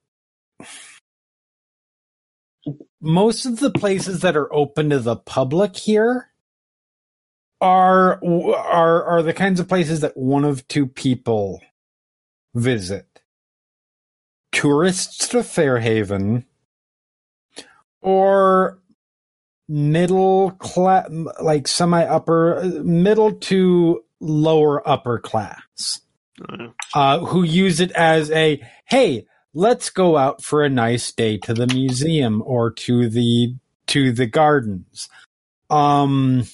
[3.01, 6.31] most of the places that are open to the public here
[7.61, 11.63] are are are the kinds of places that one of two people
[12.55, 13.23] visit.
[14.53, 16.47] Tourists to fairhaven
[18.03, 18.79] or
[19.69, 21.11] middle class
[21.43, 26.01] like semi upper middle to lower upper class
[26.51, 31.39] Uh, uh, who use it as a hey let's go out for a nice day
[31.39, 33.55] to the museum or to the
[33.89, 35.09] to the gardens.
[35.71, 36.45] Um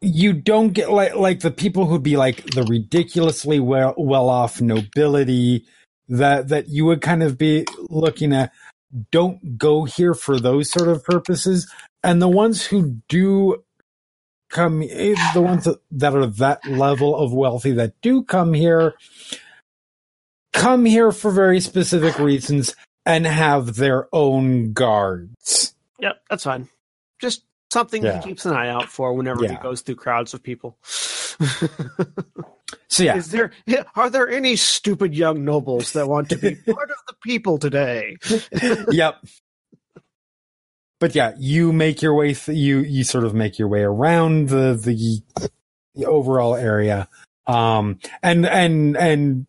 [0.00, 4.60] you don't get like like the people who'd be like the ridiculously well well off
[4.60, 5.66] nobility
[6.08, 8.52] that that you would kind of be looking at
[9.12, 11.70] don't go here for those sort of purposes
[12.02, 13.62] and the ones who do
[14.48, 18.94] come eh, the ones that, are that level of wealthy that do come here
[20.52, 22.74] come here for very specific reasons
[23.06, 26.68] and have their own guards yep, that's fine.
[27.20, 28.20] Just something Yeah.
[28.20, 30.78] he keeps an eye out for whenever he goes through crowds of people.
[32.88, 33.52] so yeah Is there
[33.96, 38.16] are there any stupid young nobles that want to be part of the people today?
[38.90, 39.16] yep.
[40.98, 42.34] But yeah, you make your way.
[42.34, 45.22] Th- you you sort of make your way around the the,
[45.94, 47.08] the overall area.
[47.46, 49.46] Um, and and and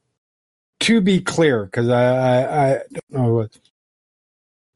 [0.82, 3.60] to be clear, because I, I I don't know what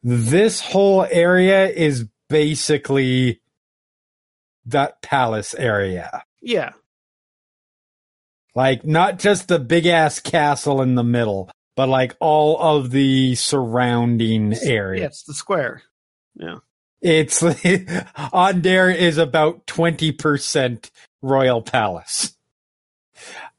[0.03, 3.41] this whole area is basically
[4.65, 6.23] that palace area.
[6.41, 6.73] Yeah,
[8.53, 13.35] Like not just the big ass castle in the middle, but like all of the
[13.35, 15.01] surrounding area.
[15.01, 15.81] yeah, it's the square.
[16.35, 16.57] Yeah.
[17.01, 17.43] It's
[18.33, 20.89] Aundair is about twenty percent
[21.21, 22.35] royal palace.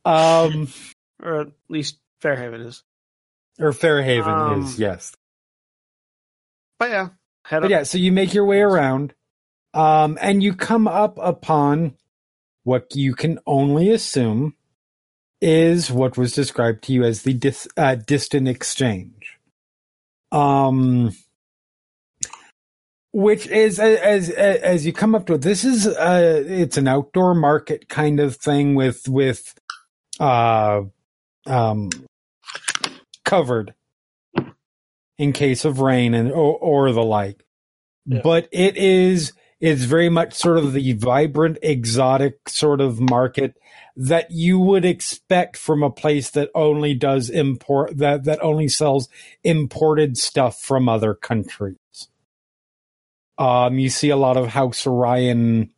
[0.04, 0.68] Um
[1.22, 2.82] or at least Fairhaven is.
[3.58, 5.12] or Fairhaven Um, is, yes.
[6.78, 7.08] But yeah,
[7.60, 9.14] But yeah, so you make your way around,
[9.74, 11.94] um, and you come up upon
[12.64, 14.54] what you can only assume
[15.40, 19.38] is what was described to you as the dis- uh, distant exchange.
[20.32, 21.14] Um,
[23.12, 26.88] which is as, as as you come up to it, this is uh, it's an
[26.88, 29.54] outdoor market kind of thing with with
[30.20, 30.82] uh,
[31.46, 31.90] um,
[33.24, 33.74] covered
[35.18, 37.44] in case of rain and or, or the like.
[38.04, 38.20] Yeah.
[38.22, 43.56] But it is it's very much sort of the vibrant, exotic sort of market
[43.96, 49.08] that you would expect from a place that only does import that that only sells
[49.42, 51.78] imported stuff from other countries.
[53.38, 55.70] Um, you see a lot of House Orien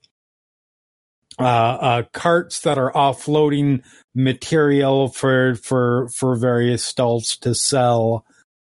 [1.39, 3.83] uh, uh, carts that are offloading
[4.15, 8.25] material for for for various stalls to sell.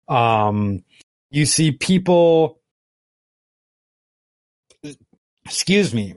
[0.10, 0.84] Um,
[1.30, 2.60] you see people.
[5.46, 6.16] Excuse me.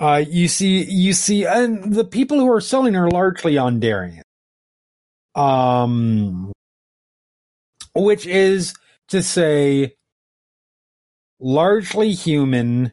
[0.00, 4.22] Uh, you see, you see, and the people who are selling are largely on Aundairian.
[5.34, 6.52] Um,
[7.94, 8.74] which is
[9.08, 9.94] to say,
[11.40, 12.92] largely human.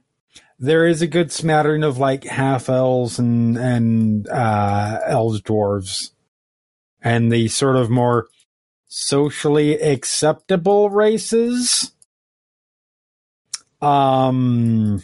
[0.57, 6.11] There is a good smattering of like half elves and and uh, elves dwarves,
[7.01, 8.29] and the sort of more
[8.97, 11.91] socially acceptable races.
[13.81, 15.03] Um,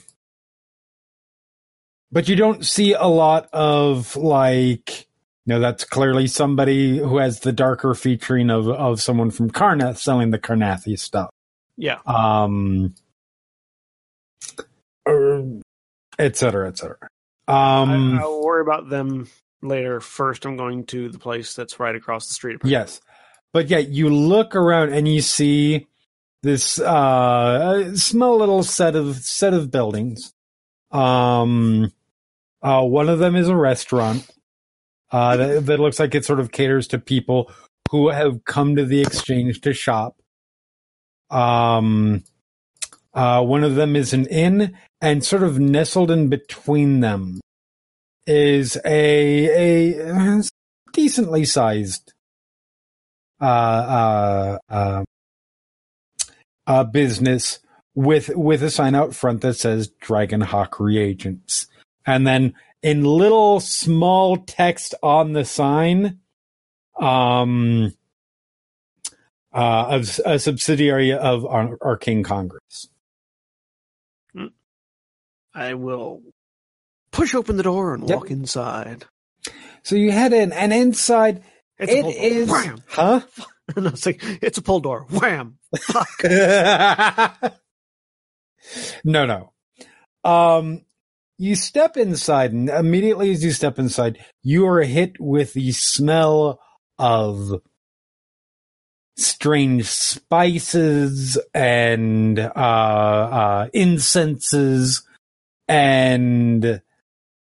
[2.09, 5.07] but you don't see a lot of like,
[5.45, 9.97] you know, that's clearly somebody who has the darker featuring of of someone from Karrnath
[9.97, 11.29] selling the Karrnathi stuff.
[11.75, 11.99] Yeah.
[12.05, 12.95] Um,
[15.05, 15.59] or
[16.17, 17.09] et cetera, et cetera.
[17.49, 19.27] Um, I, I'll worry about them
[19.61, 19.99] later.
[19.99, 22.59] First, I'm going to the place that's right across the street.
[22.63, 23.01] Yes.
[23.53, 25.87] But yeah, you look around and you see
[26.43, 30.33] this uh small little set of set of buildings.
[30.91, 31.91] Um
[32.61, 34.29] uh one of them is a restaurant.
[35.11, 37.51] Uh that, that looks like it sort of caters to people
[37.91, 40.15] who have come to the exchange to shop.
[41.29, 42.23] Um
[43.13, 44.71] Uh, one of them is an inn,
[45.01, 47.41] and sort of nestled in between them
[48.25, 50.41] is a a
[50.93, 52.13] decently sized
[53.41, 55.03] uh, uh, uh,
[56.67, 57.59] uh, business
[57.95, 61.67] with with a sign out front that says Dragon Hawk Reagents,
[62.05, 66.19] and then in little small text on the sign,
[66.99, 67.93] um,
[69.53, 72.87] uh, of a subsidiary of Ar- Arcane Congress.
[75.53, 76.21] I will
[77.11, 78.15] push open the door and Yep.
[78.15, 79.05] walk inside.
[79.83, 81.43] So you head in, and inside
[81.81, 82.45] It's it a pull door.
[82.45, 82.83] Wham!
[82.87, 83.21] huh?
[83.75, 85.07] no, it's like it's a pull door.
[85.09, 85.57] Wham!
[85.79, 86.23] Fuck.
[89.03, 89.51] no, no.
[90.23, 90.85] Um,
[91.39, 96.61] you step inside, and immediately as you step inside, you are hit with the smell
[96.99, 97.61] of
[99.17, 105.01] strange spices and uh, uh, incenses
[105.67, 106.79] and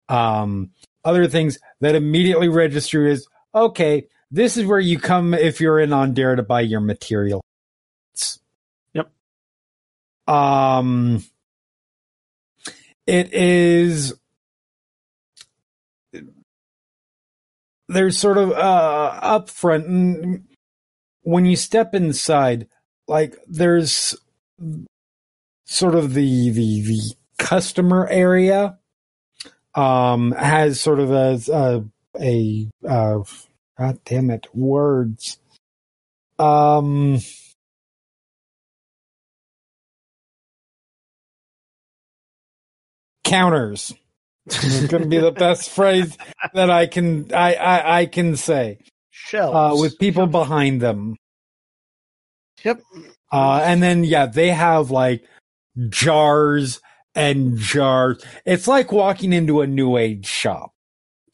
[0.08, 0.72] um,
[1.04, 4.08] other things that immediately register as okay.
[4.32, 7.42] This is where you come if you're in Aundair to buy your material.
[8.94, 9.12] Yep.
[10.28, 11.24] Um,
[13.08, 14.14] it is.
[17.88, 20.44] There's sort of uh up front, and
[21.24, 22.68] when you step inside,
[23.08, 24.16] like there's
[25.66, 27.02] sort of the the the
[27.40, 28.78] customer area
[29.74, 31.84] um has sort of a a,
[32.20, 33.24] a uh
[33.80, 35.40] god damn it words
[36.40, 37.20] um
[43.24, 43.94] counters
[44.48, 46.18] it's going to be the best phrase
[46.54, 48.80] that I can I I, I can say
[49.12, 49.56] Shells.
[49.56, 51.18] uh, with people behind them.
[52.64, 52.82] Yep.
[53.32, 55.24] Uh, and then yeah, they have like
[55.90, 56.82] jars
[57.14, 58.24] and jars.
[58.46, 60.72] It's like walking into a new age shop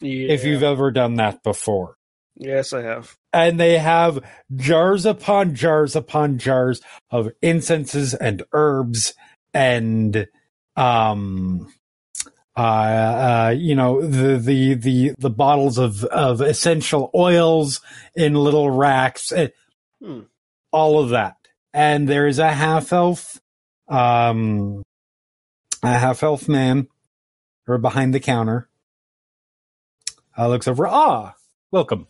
[0.02, 0.34] Yeah.
[0.34, 1.96] if you've ever done that before.
[2.38, 3.16] Yes, I have.
[3.32, 4.20] And they have
[4.56, 9.14] jars upon jars upon jars of incenses and herbs
[9.54, 10.28] and
[10.76, 11.74] um
[12.58, 17.80] uh, uh you know the the the the bottles of of essential oils
[18.16, 19.48] in little racks eh,
[20.02, 20.22] Hmm.
[20.74, 21.38] all of that
[21.74, 23.40] and there is a half elf
[23.88, 24.84] um
[25.82, 26.88] a half elf man
[27.68, 28.68] or behind the counter
[30.38, 31.34] uh, looks over ah
[31.72, 32.08] welcome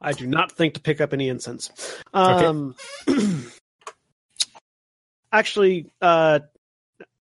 [0.00, 1.70] I do not think to pick up any incense.
[2.14, 2.76] Um,
[5.32, 6.40] actually, uh,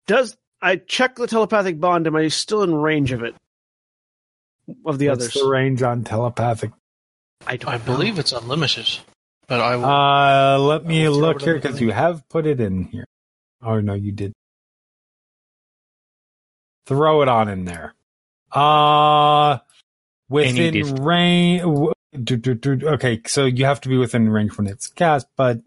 [0.07, 2.07] does I check the telepathic bond?
[2.07, 3.35] Am I still in range of it?
[4.85, 6.71] Of the What's others, the range on telepathic
[7.45, 7.73] I don't.
[7.73, 7.83] I know.
[7.83, 8.87] believe it's unlimited,
[9.47, 9.85] but I will.
[9.85, 13.05] Uh, let me I'll look here because you have put it in here.
[13.61, 14.33] Oh no, you did.
[16.85, 17.93] Throw it on in there.
[18.51, 19.57] Uh
[20.29, 20.99] within distance.
[20.99, 21.63] range.
[22.13, 25.27] W- do- do- do- Okay, so you have to be within range when it's cast,
[25.35, 25.57] but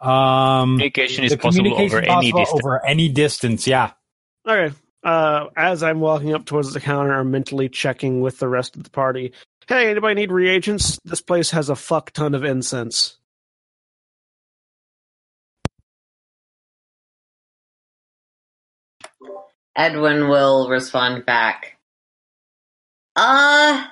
[0.00, 2.64] um, Communication is the possible communication over any possible distance.
[2.64, 3.66] over any distance.
[3.66, 3.92] Yeah.
[4.46, 4.74] Okay.
[5.02, 8.84] Uh, as I'm walking up towards the counter, I'm mentally checking with the rest of
[8.84, 9.32] the party.
[9.66, 10.98] Hey, anybody need reagents?
[11.04, 13.16] This place has a fuck ton of incense.
[19.76, 21.78] Edwin will respond back.
[23.16, 23.86] Uh.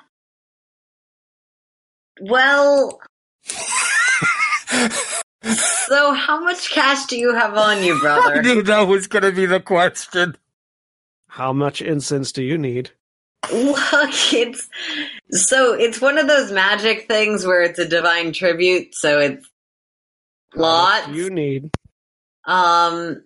[2.23, 3.01] Well.
[5.45, 8.37] so, how much cash do you have on you, brother?
[8.37, 10.37] I knew that was going to be the question.
[11.27, 12.91] How much incense do you need?
[13.53, 14.69] Look, it's
[15.31, 19.45] so it's one of those magic things where it's a divine tribute, so it's
[20.55, 21.09] How much lots.
[21.09, 21.71] you need?
[22.45, 23.25] Um,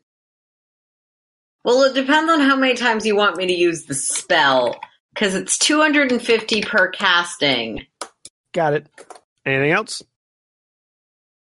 [1.65, 4.81] well, it depends on how many times you want me to use the spell,
[5.15, 7.85] because it's 250 per casting.
[8.57, 8.87] Got it.
[9.45, 10.03] Anything else?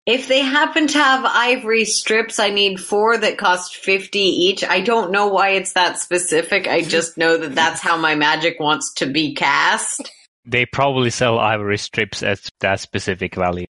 [0.06, 4.64] If they happen to have ivory strips, I need four that cost 50 each.
[4.64, 6.66] I don't know why it's that specific.
[6.66, 10.10] I just know that that's how my magic wants to be cast.
[10.46, 13.66] They probably sell ivory strips at that specific value.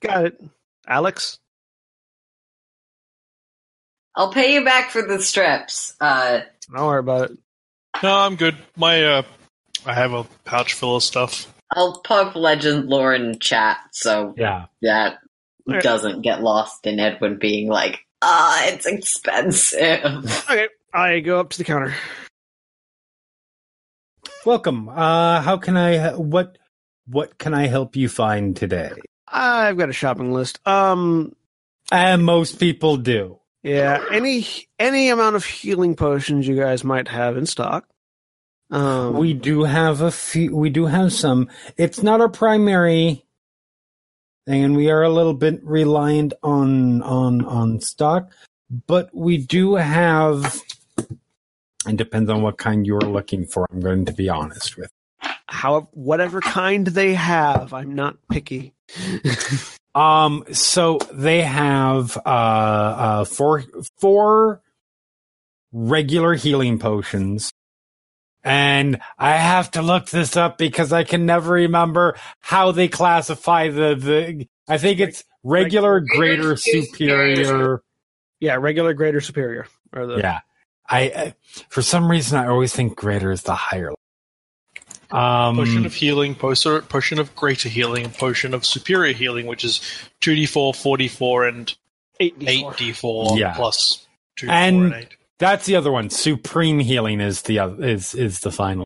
[0.00, 0.42] Got it.
[0.88, 1.38] Alex?
[4.16, 5.94] I'll pay you back for the strips.
[6.00, 6.40] Uh,
[6.74, 7.38] Don't worry about it.
[8.02, 8.56] No, I'm good.
[8.74, 9.22] My uh,
[9.84, 11.52] I have a pouch full of stuff.
[11.74, 14.66] I'll pop legend lore in chat so Yeah.
[14.82, 15.18] that
[15.68, 15.82] Alright.
[15.82, 20.04] doesn't get lost in Edwin being like, ah, it's expensive.
[20.50, 20.68] Okay.
[20.94, 21.94] I go up to the counter.
[24.46, 24.88] Welcome.
[24.88, 26.14] Uh, how can I?
[26.14, 26.56] What?
[27.06, 28.92] What can I help you find today?
[29.26, 30.66] I've got a shopping list.
[30.66, 31.34] Um,
[31.90, 33.38] And most people do.
[33.62, 34.46] Yeah, any
[34.78, 37.86] any amount of healing potions you guys might have in stock.
[38.70, 40.54] Um, we do have a few.
[40.54, 41.48] We do have some.
[41.76, 43.24] It's not our primary
[44.46, 48.30] thing, and we are a little bit reliant on on on stock.
[48.86, 50.60] But we do have.
[51.86, 53.66] It depends on what kind you're looking for.
[53.70, 54.90] I'm going to be honest with.
[55.48, 58.74] how whatever kind they have, I'm not picky.
[59.98, 63.64] Um, so they have uh, uh four
[63.98, 64.62] four
[65.72, 67.52] regular healing potions.
[68.44, 73.68] And I have to look this up because I can never remember how they classify
[73.68, 77.82] the the I think it's regular, greater, superior.
[78.40, 80.40] yeah, regular, greater, superior, or the Yeah.
[80.88, 81.34] I, I
[81.68, 83.92] for some reason I always think greater is the higher.
[85.10, 89.64] Um Potion of healing, potion, potion of greater healing, and potion of superior healing, which
[89.64, 89.80] is
[90.20, 91.74] 2d4, 4d4, and
[92.20, 93.54] eight d 8d4 Yeah.
[93.54, 94.06] plus
[94.36, 95.16] 2 And- 4 and 8.
[95.38, 96.10] That's the other one.
[96.10, 98.84] Supreme healing is the other is is the final.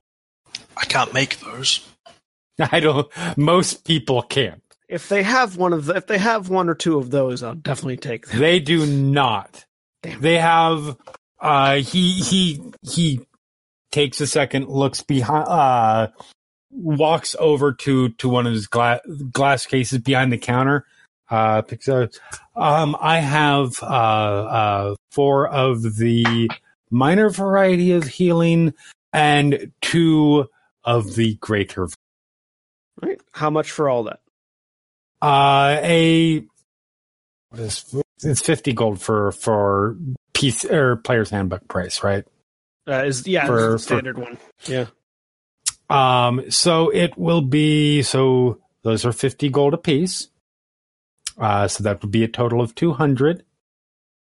[0.76, 1.86] I can't make those.
[2.58, 4.62] I don't most people can't.
[4.88, 7.54] If they have one of the, if they have one or two of those, I'll
[7.54, 8.40] definitely take them.
[8.40, 9.64] They do not.
[10.02, 10.20] Damn.
[10.20, 10.96] They have
[11.40, 13.20] uh he he he
[13.90, 16.08] takes a second, looks behind uh
[16.70, 19.00] walks over to to one of his glass
[19.30, 20.86] glass cases behind the counter.
[21.30, 22.10] Uh picks up
[22.56, 26.50] um I have uh uh four of the
[26.90, 28.74] minor variety of healing
[29.12, 30.48] and two
[30.84, 31.88] of the greater
[33.00, 33.20] Right?
[33.32, 34.20] How much for all that?
[35.22, 36.44] uh a
[37.50, 37.84] what is
[38.24, 39.96] it's 50 gold for for
[40.34, 42.24] piece or player's handbook price right
[42.88, 44.38] Uh, is yeah, For- this is the standard one.
[44.66, 44.86] Yeah.
[45.88, 50.28] um so it will be so those are 50 gold apiece
[51.38, 53.44] uh so that would be a total of 200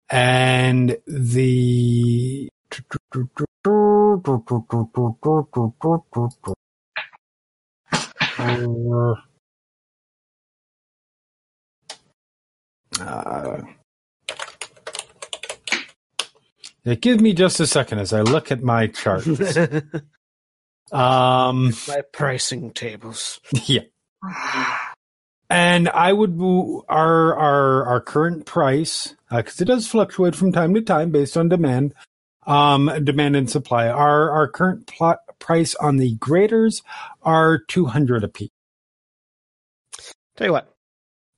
[0.10, 2.50] and the
[13.00, 13.62] Uh,
[16.84, 19.26] yeah, give me just a second as I look at my chart.
[20.92, 23.40] um, My pricing tables.
[23.66, 23.82] yeah,
[25.50, 26.40] and I would
[26.90, 31.50] our our our current price because it does fluctuate from time to time based on
[31.50, 31.94] demand,
[32.48, 33.88] um, demand and supply.
[33.90, 36.82] Our our current plot price on the graders
[37.22, 38.50] are two hundred apiece.
[40.36, 40.74] Tell you what,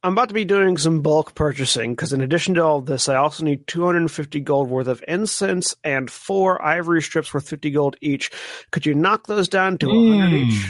[0.04, 3.16] I'm about to be doing some bulk purchasing because in addition to all this, I
[3.16, 8.32] also need 250 gold worth of incense and four ivory strips worth 50 gold each.
[8.72, 10.36] Could you knock those down to 100 Hmm.
[10.36, 10.66] each?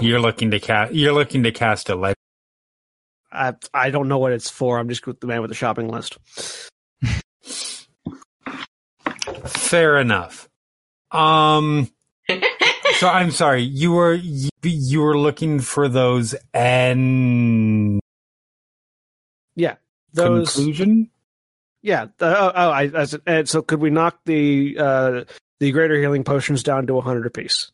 [0.00, 0.92] You're looking to cast.
[0.92, 2.16] You're looking to cast a legend.
[3.34, 4.78] I I don't know what it's for.
[4.78, 6.18] I'm just the man with the shopping list.
[9.44, 10.48] Fair enough.
[11.10, 11.90] Um.
[12.98, 13.62] so I'm sorry.
[13.62, 18.00] You were you, you were looking for those and
[19.56, 19.76] Yeah,
[20.12, 20.54] those.
[20.54, 21.10] conclusion.
[21.82, 22.06] Yeah.
[22.18, 25.24] The, oh, oh, I, I said, and so could we knock the uh,
[25.60, 27.70] the greater healing potions down to 100 apiece?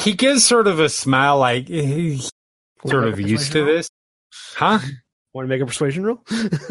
[0.00, 2.30] He gives sort of a smile, like he's
[2.86, 3.90] sort of used to this,
[4.54, 4.78] huh?
[5.32, 6.24] Want to make a persuasion roll?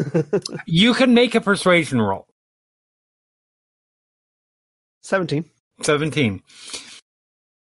[0.66, 2.26] You can make a persuasion roll.
[5.02, 5.44] 17.
[5.82, 6.42] 17.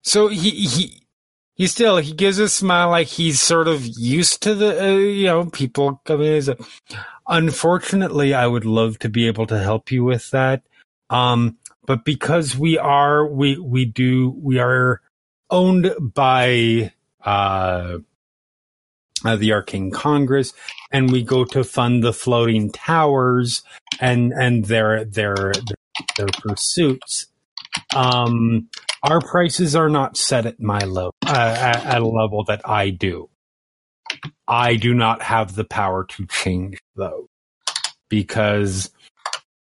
[0.04, 1.04] So he he
[1.56, 5.26] he still he gives a smile like he's sort of used to the uh, you
[5.26, 6.42] know people coming
[7.28, 10.64] unfortunately I would love to be able to help you with that
[11.10, 15.02] um but because we are we we do we are
[15.50, 16.92] owned by
[17.24, 17.98] uh,
[19.26, 20.54] uh the Arcane Congress
[20.92, 23.64] and we go to fund the floating towers
[24.00, 25.54] and and their their
[26.18, 27.28] their pursuits
[27.96, 28.70] um
[29.04, 32.90] our prices are not set at my level uh, at, at a level that I
[32.90, 33.30] do.
[34.48, 37.28] I do not have the power to change those
[38.10, 38.90] because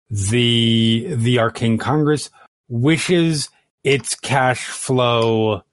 [0.09, 2.29] the the Arcane Congress
[2.67, 3.49] wishes
[3.83, 5.63] its cash flow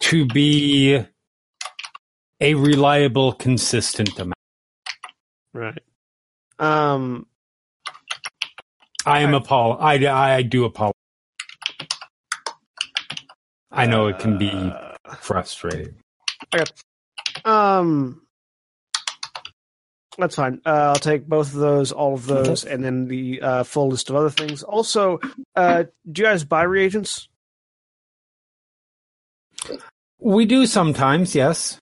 [0.00, 1.04] to be
[2.40, 4.34] a reliable, consistent amount.
[5.52, 5.82] Right.
[6.58, 7.26] Um,
[9.06, 9.76] I am apol.
[9.80, 10.94] I I do apologize.
[13.72, 15.94] I know it can be uh, frustrating.
[17.44, 18.22] Um,
[20.18, 20.60] that's fine.
[20.66, 24.10] Uh, I'll take both of those, all of those, and then the uh, full list
[24.10, 24.62] of other things.
[24.62, 25.20] Also,
[25.56, 27.29] uh, do you guys buy reagents?
[30.20, 31.78] We do sometimes, yes.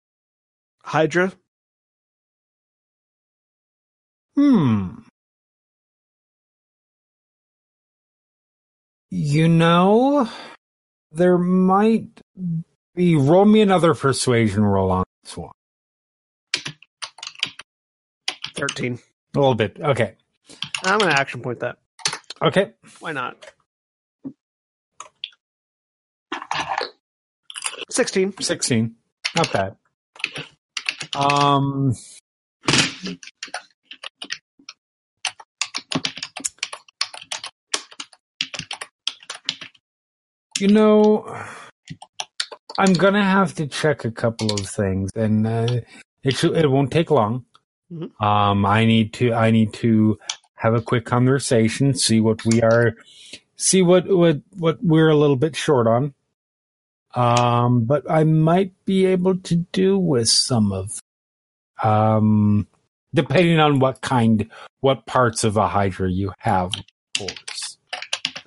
[0.82, 1.32] Hydra.
[4.36, 4.98] Hmm.
[9.10, 10.28] You know,
[11.12, 12.06] there might
[12.94, 13.16] be.
[13.16, 15.50] Roll me another persuasion roll on this one.
[18.54, 18.98] 13.
[19.34, 19.78] A little bit.
[19.80, 20.14] Okay.
[20.84, 21.78] I'm going to action point that.
[22.42, 22.72] Okay.
[23.00, 23.50] Why not?
[27.90, 28.34] 16.
[28.40, 28.94] 16.
[29.36, 29.76] Not bad.
[31.16, 31.94] Um.
[40.60, 41.26] You know,
[42.78, 45.80] I'm gonna have to check a couple of things, and uh,
[46.24, 47.44] it should, it won't take long.
[47.92, 48.20] Mhm.
[48.22, 50.18] Um, I need to I need to
[50.56, 52.96] have a quick conversation, see what we are,
[53.56, 56.14] see what what what we're a little bit short on.
[57.14, 60.90] Um, but I might be able to do with some of,
[61.82, 62.66] um,
[63.14, 64.48] depending on what kind,
[64.80, 66.84] what parts of a Hydra you have, of
[67.18, 67.78] course.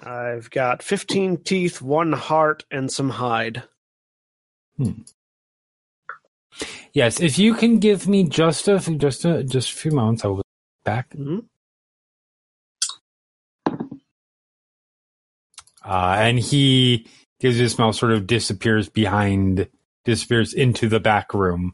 [0.04, 3.64] I've got 15 teeth, one heart, and some hide.
[4.78, 5.02] Hmm.
[6.94, 10.28] Yes, if you can give me just a just a just a few moments, I
[10.28, 10.42] will be
[10.84, 11.12] back.
[11.12, 11.46] Mhm.
[15.84, 17.08] Uh, and he
[17.42, 19.68] gives his mouth sort of disappears behind,
[20.06, 21.74] disappears into the back room.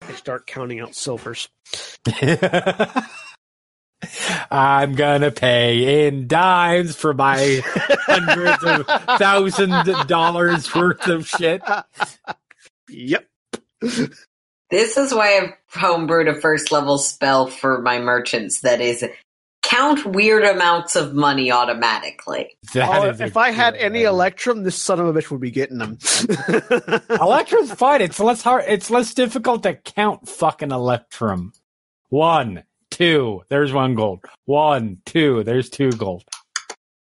[0.00, 1.48] I start counting out silvers.
[4.50, 7.60] I'm gonna pay in dimes for my
[8.06, 8.86] hundreds of
[9.18, 11.62] thousands of dollars worth of shit.
[12.88, 13.26] Yep.
[14.70, 19.04] This is why I've homebrewed a first level spell for my merchants that is
[19.72, 22.56] count weird amounts of money automatically.
[22.74, 24.10] That Oh, if I had good any idea.
[24.10, 25.98] Electrum, this son of a bitch would be getting them.
[27.10, 28.02] Electrum's fine.
[28.02, 28.64] It's less hard.
[28.68, 31.52] It's less difficult to count fucking Electrum.
[32.10, 33.42] One, two.
[33.48, 34.20] There's one gold.
[34.44, 35.42] One, two.
[35.44, 36.24] There's two gold.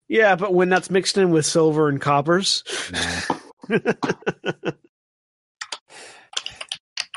[0.10, 2.64] yeah, but when that's mixed in with silver and coppers,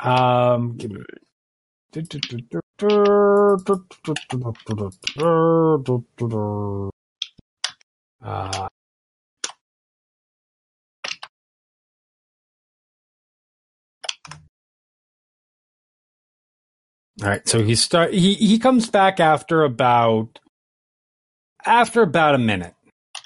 [0.03, 1.01] Um, give me.
[8.23, 8.67] Uh,
[17.21, 20.39] all right, so he start he he comes back after about
[21.65, 22.73] after about a minute.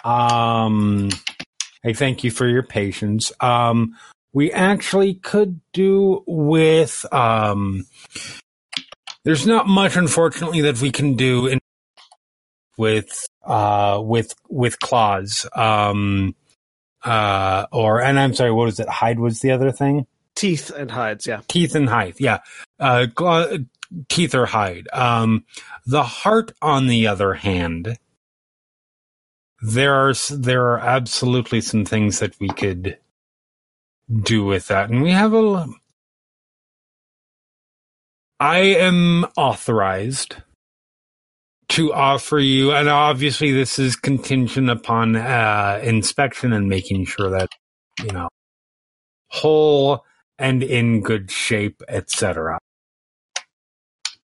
[0.03, 1.10] Um,
[1.86, 3.32] I thank you for your patience.
[3.40, 3.95] Um,
[4.34, 7.86] we actually could do with um
[9.26, 11.60] there's not much unfortunately that we can do in
[12.77, 15.45] with uh with with claws.
[15.53, 16.35] Um
[17.03, 18.88] uh or and i'm sorry what was it?
[18.88, 20.07] Hide was the other thing?
[20.35, 21.41] Teeth and hides, yeah.
[21.47, 22.39] teeth and hide yeah.
[22.80, 23.47] Uh claw,
[24.07, 24.88] teeth or hide.
[24.93, 25.43] Um
[25.85, 27.97] the heart on the other hand
[29.61, 32.97] there are there are absolutely some things that we could
[34.23, 34.89] do with that.
[34.89, 35.68] And we have a
[38.40, 40.38] i am authorized
[41.68, 47.49] to offer you and obviously this is contingent upon uh inspection and making sure that
[48.03, 48.28] you know
[49.30, 50.03] whole
[50.38, 52.60] and in good shape etc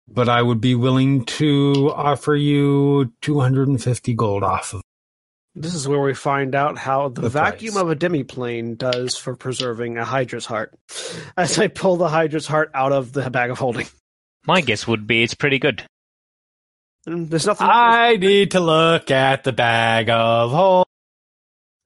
[0.09, 4.83] but i would be willing to offer you 250 gold off of
[5.55, 7.83] This is where we find out how the, The vacuum price.
[7.83, 10.73] of a demiplane does for preserving a Hydra's heart.
[11.37, 13.87] As I pull the Hydra's heart out of the bag of holding.
[14.47, 15.83] My guess would be it's pretty good.
[17.09, 17.67] Mm, there's nothing.
[17.69, 20.85] i need to look at the bag of holding.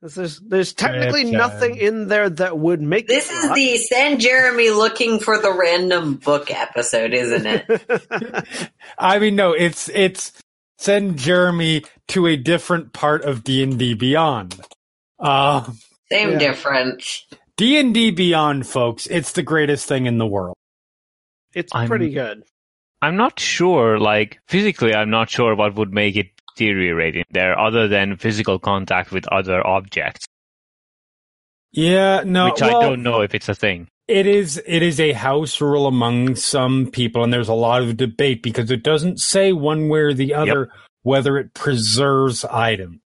[0.03, 1.39] there's, there's technically Richard.
[1.39, 5.53] nothing in there that would make This it is the send Jeremy looking for the
[5.53, 8.69] random book episode, isn't it?
[8.99, 10.33] I mean, no, it's it's
[10.79, 14.61] send Jeremy to a different part of D and D Beyond.
[15.19, 15.71] Uh,
[16.11, 16.39] Same Yeah.
[16.39, 17.25] difference.
[17.57, 20.57] D and D Beyond, folks, it's the greatest thing in the world.
[21.55, 22.43] it's I'm- pretty good.
[23.01, 27.57] I'm not sure, like, physically, I'm not sure what would make it deteriorate in there
[27.59, 30.27] other than physical contact with other objects,
[31.71, 33.89] Yeah, no, which I don't know if it's a thing.
[34.07, 37.97] It is it is a house rule among some people, and there's a lot of
[37.97, 40.71] debate because it doesn't say one way or the other
[41.03, 43.01] whether it preserves item.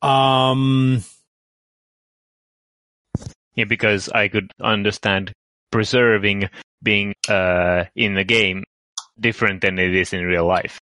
[0.00, 1.04] Um,
[3.54, 5.32] Yeah, because I could understand
[5.70, 6.48] preserving
[6.82, 8.64] being uh, in the game
[9.20, 10.80] different than it is in real life.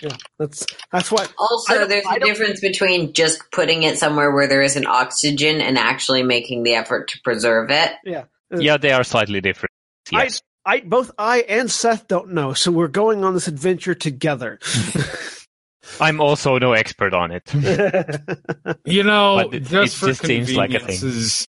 [0.00, 1.32] Yeah, that's that's what.
[1.38, 6.22] Also, there's a difference between just putting it somewhere where there isn't oxygen and actually
[6.22, 7.92] making the effort to preserve it.
[8.04, 8.24] Yeah,
[8.56, 9.70] Yeah, they are slightly different.
[10.10, 10.40] Yes.
[10.64, 14.58] I both I and Seth don't know, so we're going on this adventure together.
[16.00, 17.50] I'm also no expert on it.
[18.84, 20.86] You know, it- just it for just seems like a thing.
[20.98, 21.46] convenience's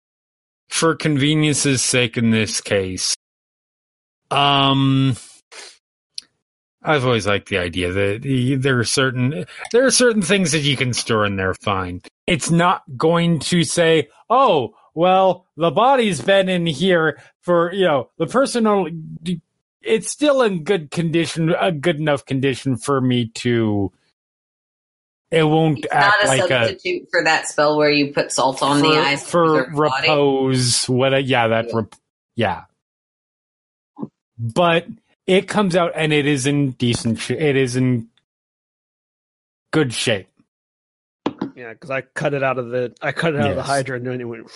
[0.70, 3.16] for convenience's sake in this case,
[4.32, 5.16] um,
[6.84, 10.76] I've always liked the idea that there are certain there are certain things that you
[10.76, 12.02] can store in there fine.
[12.28, 18.10] It's not going to say, "Oh, well, the body's been in here for you know
[18.18, 19.42] the person only."
[19.82, 23.92] It's still in good condition, a good enough condition for me to.
[25.32, 28.32] It won't It's act not a like a substitute for that spell where you put
[28.32, 30.10] salt on the eyes for the body.
[30.10, 30.86] repose.
[30.88, 31.14] What?
[31.14, 31.66] A, yeah, that.
[31.70, 31.76] Yeah.
[31.76, 31.96] Rep,
[32.36, 32.62] yeah,
[34.38, 34.86] but
[35.28, 37.20] it comes out and it is in decent.
[37.20, 38.08] Sh- it is in
[39.72, 40.28] good shape
[41.56, 43.98] yeah, because I cut it out of the I cut it out of the Hydra
[43.98, 44.50] and then it went.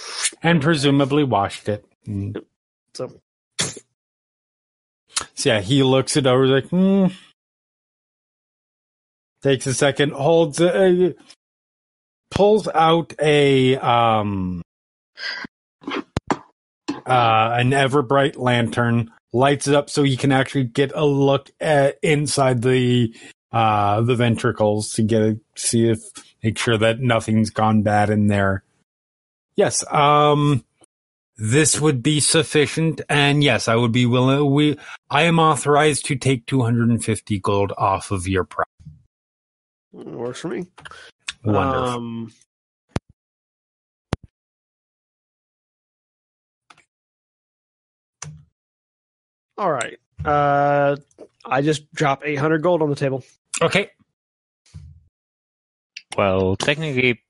[0.43, 1.85] and presumably washed it.
[2.07, 2.43] Mm.
[2.93, 3.19] So
[5.35, 7.07] So yeah, he looks it over like, hmm.
[9.43, 11.15] Takes a second, holds a,
[12.31, 14.61] pulls out a um
[17.05, 21.51] uh an ever bright lantern, lights it up so you can actually get a look
[21.59, 23.13] at inside the
[23.51, 25.99] uh the ventricles to get a see if
[26.43, 28.63] make sure that nothing's gone bad in there.
[29.55, 30.65] Yes, um
[31.37, 34.77] this would be sufficient and yes, I would be willing we
[35.09, 38.65] I am authorized to take 250 gold off of your price.
[39.91, 40.65] works for me.
[41.43, 41.89] Wonderful.
[41.89, 42.31] Um,
[49.57, 49.97] all right.
[50.25, 50.97] Uh,
[51.45, 53.23] I just drop 800 gold on the table.
[53.61, 53.89] okay.
[56.17, 57.21] well, technically,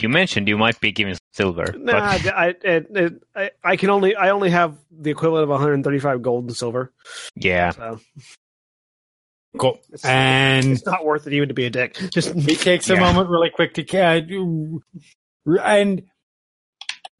[0.00, 3.90] you mentioned you might be giving silver, Nah, but I, it, it, I, I can
[3.90, 6.92] only, I only have the equivalent of 135 gold and silver.
[7.34, 8.00] yeah, So
[9.58, 9.78] Cool.
[9.90, 11.96] it's, And it's not worth it even to be a dick.
[12.12, 13.00] Just he takes a Yeah.
[13.00, 14.20] moment really quick to uh,
[15.62, 16.02] and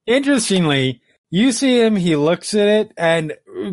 [0.06, 1.00] interestingly,
[1.30, 3.70] you see him, he looks at it and uh,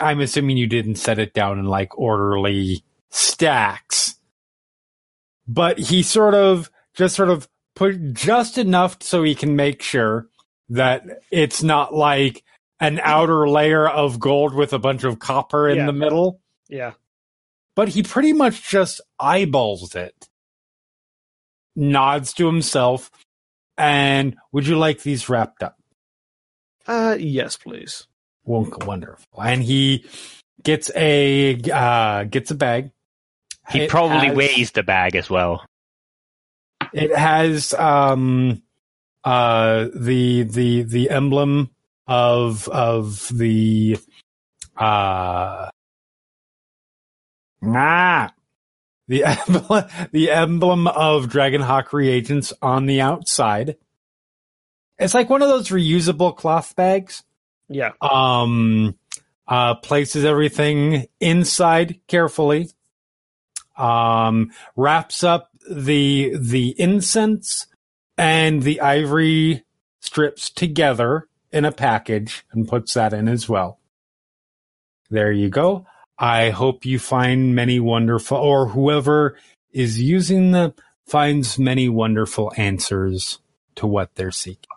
[0.00, 4.16] I'm assuming you didn't set it down in like orderly stacks.
[5.46, 10.28] But he sort of just sort of put just enough so he can make sure
[10.68, 12.44] that it's not like
[12.78, 15.86] an outer layer of gold with a bunch of copper in Yeah.
[15.86, 16.40] the middle.
[16.68, 16.92] yeah.
[17.76, 20.28] But he pretty much just eyeballs it,
[21.76, 23.10] nods to himself,
[23.78, 25.76] and would you like these wrapped up?
[26.86, 28.06] Uh, yes, please.
[28.46, 29.42] Wonk, wonderful.
[29.42, 30.04] And he
[30.62, 32.90] gets a uh, gets a bag.
[33.70, 35.64] he It probably has- weighs the bag as well.
[36.92, 38.62] It has um
[39.22, 41.70] uh the the the emblem
[42.06, 43.98] of of the
[44.76, 45.68] uh
[47.62, 48.32] ah
[49.08, 53.76] the emblem, the emblem of Dragonhawk reagents on the outside.
[54.98, 57.22] It's like one of those reusable cloth bags.
[57.70, 57.92] Yeah.
[58.02, 58.98] Um
[59.48, 62.68] uh places everything inside carefully.
[63.78, 67.66] Um wraps up the the incense
[68.18, 69.64] and the ivory
[70.00, 73.78] strips together in a package and puts that in as well.
[75.10, 75.86] There you go.
[76.18, 79.38] I hope you find many wonderful, or whoever
[79.72, 80.74] is using them
[81.06, 83.38] finds many wonderful answers
[83.76, 84.68] to what they're seeking.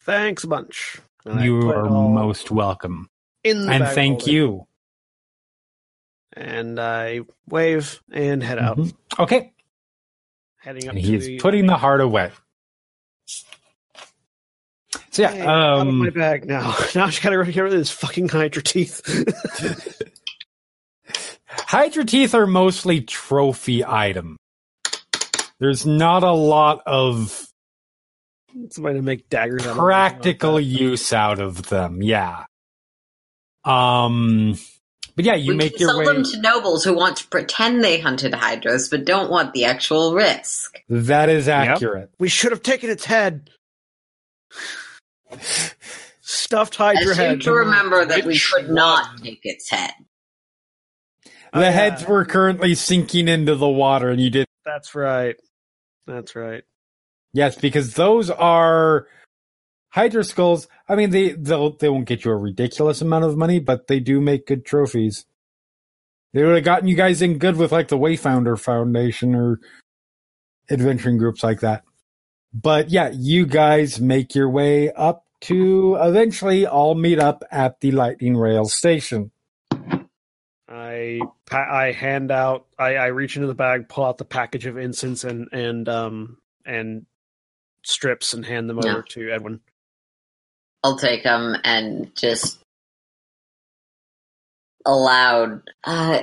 [0.00, 1.00] Thanks a bunch.
[1.26, 3.08] And You are most welcome.
[3.44, 4.66] in the And thank you.
[6.32, 8.94] And I wave and head out, Mhm.
[9.18, 9.52] Okay.
[10.60, 12.30] heading up And to he is the putting the heart away.
[13.26, 13.46] So
[15.28, 16.74] Hey, yeah, out of um, my bag now.
[16.94, 19.02] Now I just gotta get rid of his fucking Hydra teeth.
[21.46, 24.36] Hydra teeth are mostly trophy item.
[25.58, 27.49] There's not a lot of
[28.70, 32.02] Somebody to make daggers out of practical Like use out of them.
[32.02, 32.44] Yeah.
[33.64, 34.56] Um,
[35.16, 36.04] but yeah, you we make can your sell way.
[36.06, 40.14] them to nobles who want to pretend they hunted hydras but don't want the actual
[40.14, 40.78] risk.
[40.88, 42.10] that is accurate.
[42.18, 43.50] we should have taken its head.
[46.22, 47.40] Stuffed I Hydra seem head.
[47.42, 49.92] to remember that we Which could not take its head.
[51.24, 51.70] The Oh, yeah.
[51.70, 55.36] heads were currently sinking into the water, and you did That's right.
[56.06, 56.62] That's right.
[57.32, 59.06] Yes because those are
[59.90, 60.68] Hydra skulls.
[60.88, 64.00] I mean, they they'll they won't get you a ridiculous amount of money, but they
[64.00, 65.26] do make good trophies.
[66.32, 69.58] They would have gotten you guys in good with like the Wayfinder Foundation or
[70.70, 71.82] adventuring groups like that.
[72.54, 77.90] But yeah, you guys make your way up to eventually all meet up at the
[77.90, 79.32] lightning rail station.
[80.68, 81.20] I
[81.50, 82.66] I hand out.
[82.78, 86.38] I, I reach into the bag, pull out the package of incense and and um
[86.64, 87.06] and
[87.82, 89.60] strips, and hand them over to Edwin.
[90.82, 92.58] I'll take them and just
[94.86, 95.62] aloud.
[95.84, 96.22] Uh,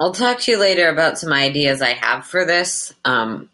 [0.00, 2.94] I'll talk to you later about some ideas I have for this.
[3.04, 3.50] Um,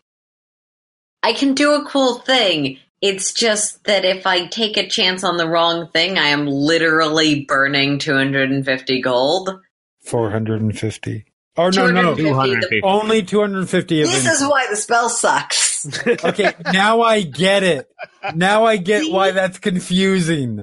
[1.23, 2.79] I can do a cool thing.
[3.01, 7.45] It's just that if I take a chance on the wrong thing, I am literally
[7.45, 9.59] burning 250 gold.
[10.03, 11.25] 450.
[11.57, 12.15] Oh, no, no, no.
[12.17, 12.81] 250.
[12.83, 14.41] Only 250 of This incense.
[14.41, 15.73] is why the spell sucks.
[16.25, 17.87] Okay, now I get it.
[18.35, 20.63] Now I get why that's confusing.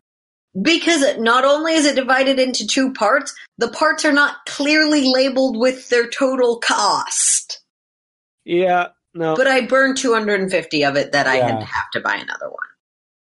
[0.59, 5.57] Because not only is it divided into two parts, the parts are not clearly labeled
[5.57, 7.61] with their total cost.
[8.45, 9.35] Yeah, no.
[9.35, 11.47] But I burned 250 of it that I Yeah.
[11.59, 12.57] had have to buy another one.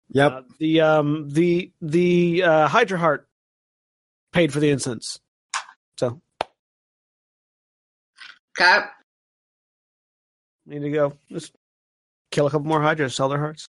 [0.10, 0.32] Yep.
[0.34, 3.30] Uh, the um the the uh, Hydra Heart
[4.34, 5.20] paid for the incense.
[5.98, 6.22] So
[8.60, 8.80] Okay.
[10.66, 11.54] need to go just
[12.32, 13.68] kill a couple more Hydras, sell their hearts.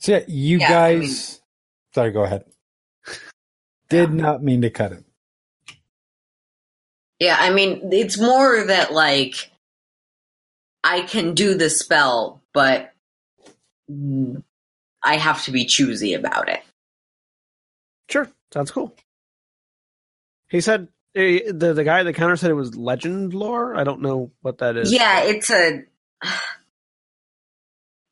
[0.00, 1.00] So yeah, you Yeah, I guys.
[1.00, 1.40] mean-
[1.94, 2.44] sorry, go ahead.
[3.88, 5.04] Did not mean to cut him.
[7.18, 9.50] Yeah, I mean, it's more that, like,
[10.84, 12.92] I can do the spell, but
[15.02, 16.62] I have to be choosy about it.
[18.08, 18.94] Sure, sounds cool.
[20.48, 23.74] He said the the guy at the counter said it was legend lore.
[23.76, 24.92] I don't know what that is.
[24.92, 25.84] Yeah, it's a.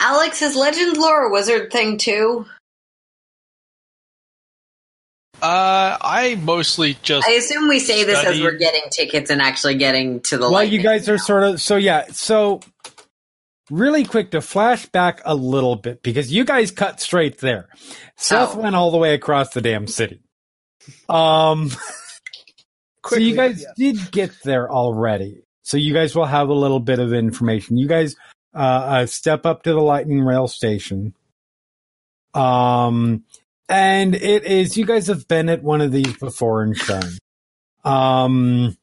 [0.01, 2.45] Alex, is Legend Lore a wizard thing too?
[5.43, 9.77] Uh, I mostly just I assume we say this as we're getting tickets and actually
[9.77, 10.51] getting to the.
[10.51, 12.07] Well, you lightning guys are sort of so yeah.
[12.13, 12.61] So
[13.71, 17.69] really quick to flash back a little bit because you guys cut straight there.
[18.17, 18.61] Seth Oh.
[18.61, 20.21] went all the way across the damn city.
[21.09, 21.71] Um,
[23.09, 23.73] so you guys yes.
[23.77, 25.43] did get there already.
[25.63, 27.77] So you guys will have a little bit of information.
[27.77, 28.15] You guys
[28.55, 31.15] uh, uh, step up to the lightning rail station.
[32.35, 33.25] Um,
[33.69, 37.19] and it is you guys have been at one of these before in Sharn.
[37.85, 38.77] Um,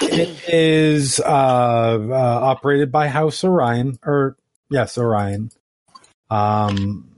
[0.00, 4.36] it is uh, uh, operated by House Orien, or
[4.70, 5.50] yes, Orien.
[6.30, 7.16] Um,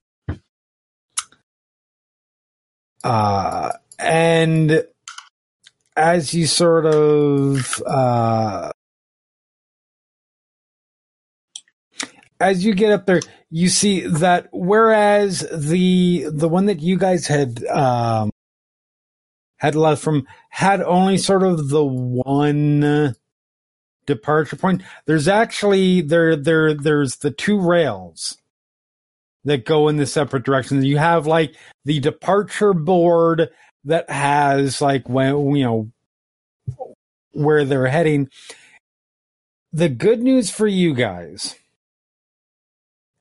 [3.03, 4.85] uh, and
[6.01, 8.70] as you sort of uh,
[12.40, 13.20] as you get up there,
[13.51, 18.31] you see that whereas the the one that you guys had um,
[19.59, 23.14] had left from had only sort of the one
[24.06, 24.82] departure point.
[25.05, 28.39] There's actually there there there's the two rails
[29.44, 30.86] that go in the separate directions.
[30.86, 31.55] You have like
[31.85, 33.51] the departure board
[33.85, 35.93] that has like when you know
[37.32, 38.28] where they're heading.
[39.73, 41.57] The good news for you guys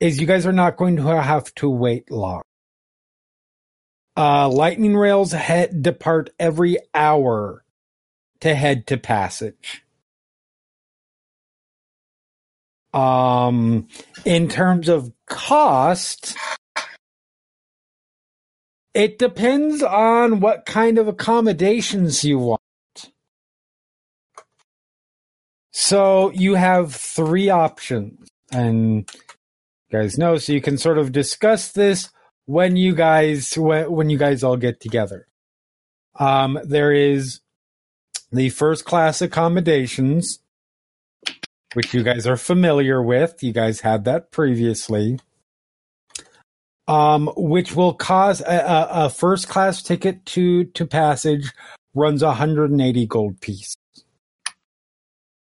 [0.00, 2.42] is you guys are not going to have to wait long.
[4.16, 7.64] Uh, lightning rails head depart every hour
[8.40, 9.84] to head to passage.
[12.92, 13.86] Um,
[14.24, 16.36] in terms of cost,
[18.94, 22.60] it depends on what kind of accommodations you want.
[25.72, 29.08] So you have three options, and
[29.88, 32.10] you guys know, so you can sort of discuss this
[32.46, 35.28] when you guys when, when you guys all get together.
[36.18, 37.40] Um, there is
[38.32, 40.40] the first class accommodations,
[41.74, 43.42] which you guys are familiar with.
[43.42, 45.20] You guys had that previously.
[46.90, 51.52] Um, which will cause a, a, first class ticket to to passage
[51.94, 53.76] runs 180 gold piece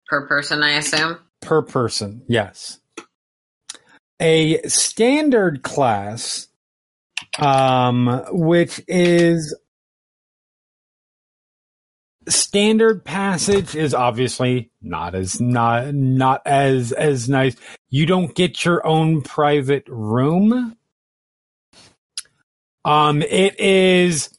[0.09, 1.17] per person, I assume.
[1.41, 2.23] per person.
[2.27, 2.79] Yes.
[4.19, 6.47] A standard class,
[7.37, 9.55] um, which is
[12.27, 17.55] standard passage is obviously not as not not as as nice.
[17.89, 20.75] You don't get your own private room.
[22.85, 24.29] Um, it is,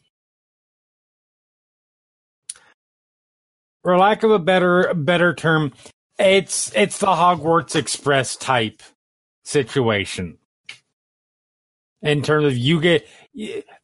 [3.83, 5.73] for lack of a better better term,
[6.19, 8.83] it's it's the Hogwarts Express type
[9.45, 10.39] situation.
[12.03, 13.07] In terms of you get,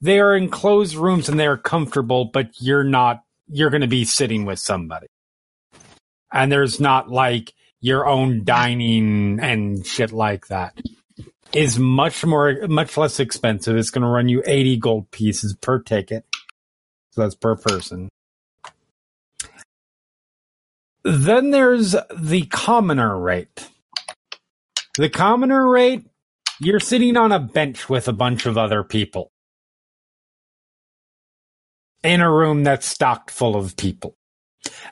[0.00, 3.22] they are enclosed rooms and they are comfortable, but you're not.
[3.48, 5.06] You're going to be sitting with somebody,
[6.32, 10.76] and there's not like your own dining and shit like that
[11.56, 13.76] is much more much less expensive.
[13.76, 16.24] It's going to run you 80 gold pieces per ticket.
[17.12, 18.10] So that's per person.
[21.02, 23.68] Then there's the commoner rate.
[24.98, 26.06] The commoner rate,
[26.60, 29.30] you're sitting on a bench with a bunch of other people
[32.02, 34.14] in a room that's stocked full of people.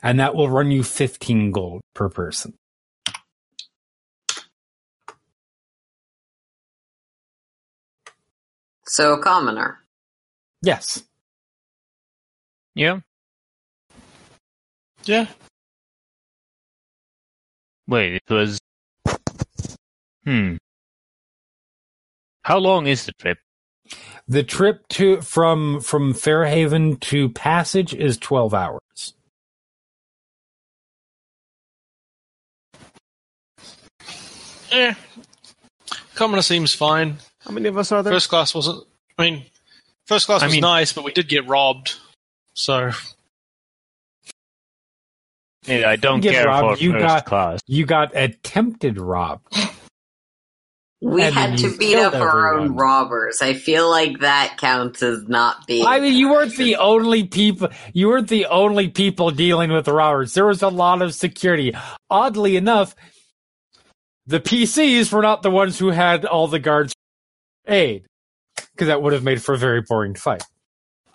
[0.03, 2.55] And that will run you 15 gold per person.
[8.87, 9.79] So commoner.
[10.63, 11.03] Yes.
[12.75, 13.01] Yeah.
[15.05, 15.27] Yeah.
[17.87, 18.59] Wait, it was.
[20.25, 20.57] Hmm.
[22.43, 23.39] How long is the trip?
[24.27, 29.15] The trip to from from Fairhaven to Passage is 12 hours.
[34.73, 34.95] Eh.
[36.15, 37.19] Commoner seems fine.
[37.45, 38.13] How many of us are there?
[38.13, 38.85] First class wasn't.
[39.19, 39.45] I mean,
[40.07, 41.95] first class I was mean- nice, but we did get robbed.
[42.55, 42.91] So
[45.67, 47.61] Yeah, I don't Get care robbed, for you first got- class.
[47.67, 49.41] You got attempted rob.
[51.01, 53.43] We And had to beat killed up our own robbers.
[53.43, 55.85] I feel like that counts as not being.
[55.87, 57.69] I mean, you weren't the only people.
[57.93, 60.33] You weren't the only people dealing with robbers.
[60.33, 61.75] There was a lot of security.
[62.09, 62.95] Oddly enough,
[64.27, 66.95] the PCs were not the ones who had all the guards
[67.67, 68.05] aid,
[68.73, 70.43] because that would have made for a very boring fight.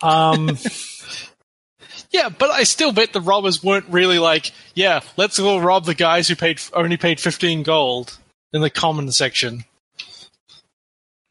[0.02, 0.56] Um,
[2.10, 5.94] yeah, but I still bet the robbers weren't really like, yeah, let's go rob the
[5.94, 8.18] guys who paid only paid fifteen gold
[8.52, 9.64] in the common section.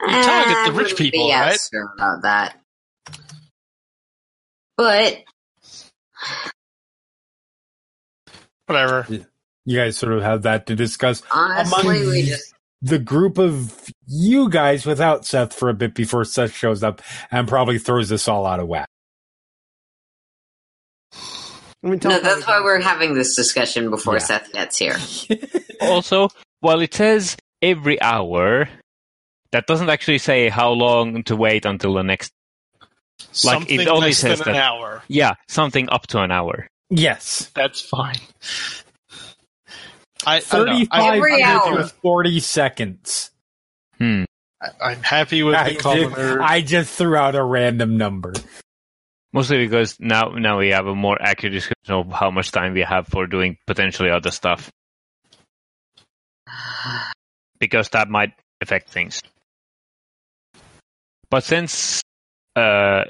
[0.01, 1.59] Eh, target the rich people, be as right?
[1.71, 2.55] sure about that.
[4.77, 5.23] But
[8.67, 9.07] Whatever.
[9.65, 11.21] you guys sort of have that to discuss.
[11.33, 16.25] honestly, Among we just the group of you guys without Seth for a bit before
[16.25, 18.87] Seth shows up and probably throws us all out of whack.
[21.83, 22.19] I mean, no.
[22.19, 24.19] That's why we're having this discussion before Yeah.
[24.19, 24.97] Seth gets here.
[25.81, 26.27] Also,
[26.59, 28.67] while it says every hour,
[29.53, 32.33] that doesn't actually say how long to wait until the next.
[33.45, 35.01] Like, it Something only less says than an that- hour.
[35.07, 36.67] Yeah, something up to an hour.
[36.89, 37.49] Yes.
[37.55, 38.17] That's fine.
[40.25, 40.73] I, I don't know.
[40.73, 41.59] 35 I, Every I'm, hour.
[41.63, 43.31] happy with 40 seconds.
[43.99, 44.23] Hmm.
[44.61, 48.33] with, I'm happy with I, the did- I just threw out a random number.
[49.31, 52.81] Mostly because now now we have a more accurate description of how much time we
[52.81, 54.71] have for doing potentially other stuff.
[57.59, 59.21] Because that might affect things.
[61.29, 62.01] But since
[62.55, 63.03] uh,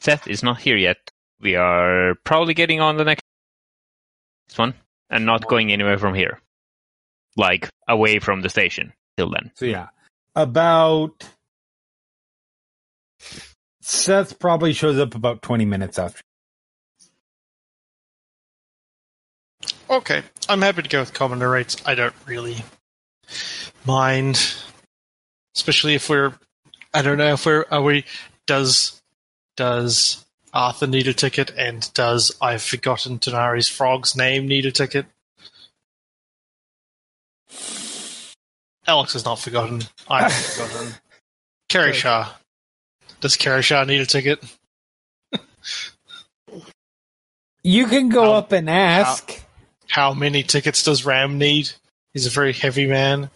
[0.00, 0.96] Seth is not here yet,
[1.40, 3.22] we are probably getting on the next
[4.56, 4.72] one
[5.10, 6.40] and not going anywhere from here.
[7.36, 9.50] Like away from the station till then.
[9.56, 9.88] So yeah,
[10.36, 11.28] about
[13.80, 16.22] Seth probably shows up about 20 minutes after.
[19.90, 21.76] Okay, I'm happy to go with commoner rates.
[21.84, 22.62] I don't really
[23.84, 24.54] mind,
[25.56, 26.32] especially if we're.
[26.94, 27.64] I don't know if we're.
[27.70, 28.04] Are we?
[28.46, 29.02] Does
[29.56, 31.50] does Arthur need a ticket?
[31.56, 35.06] And does I've forgotten Tanar'ri's frog's name need a ticket?
[38.88, 39.82] Alex has not forgotten.
[40.08, 40.94] I've forgotten.
[41.68, 42.32] Kerry Shah.
[43.20, 44.42] Does Kerry Shah need a ticket?
[47.62, 49.42] You can go How- up and ask.
[49.88, 51.70] How many tickets does Ram need?
[52.12, 53.30] He's a very heavy man.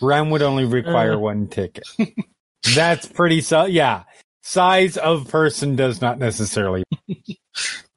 [0.00, 1.18] Ram would only require Uh.
[1.18, 1.84] one ticket.
[2.74, 4.04] That's pretty so yeah.
[4.42, 6.84] Size of person does not necessarily.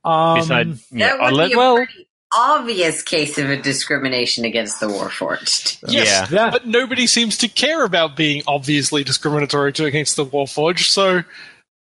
[0.02, 4.46] Um, Besides, yeah, that would unless- be a well, pretty obvious case of a discrimination
[4.46, 5.80] against the Warforged.
[5.88, 6.26] Yes, Yeah.
[6.28, 11.24] that- but nobody seems to care about being obviously discriminatory to against the Warforged, so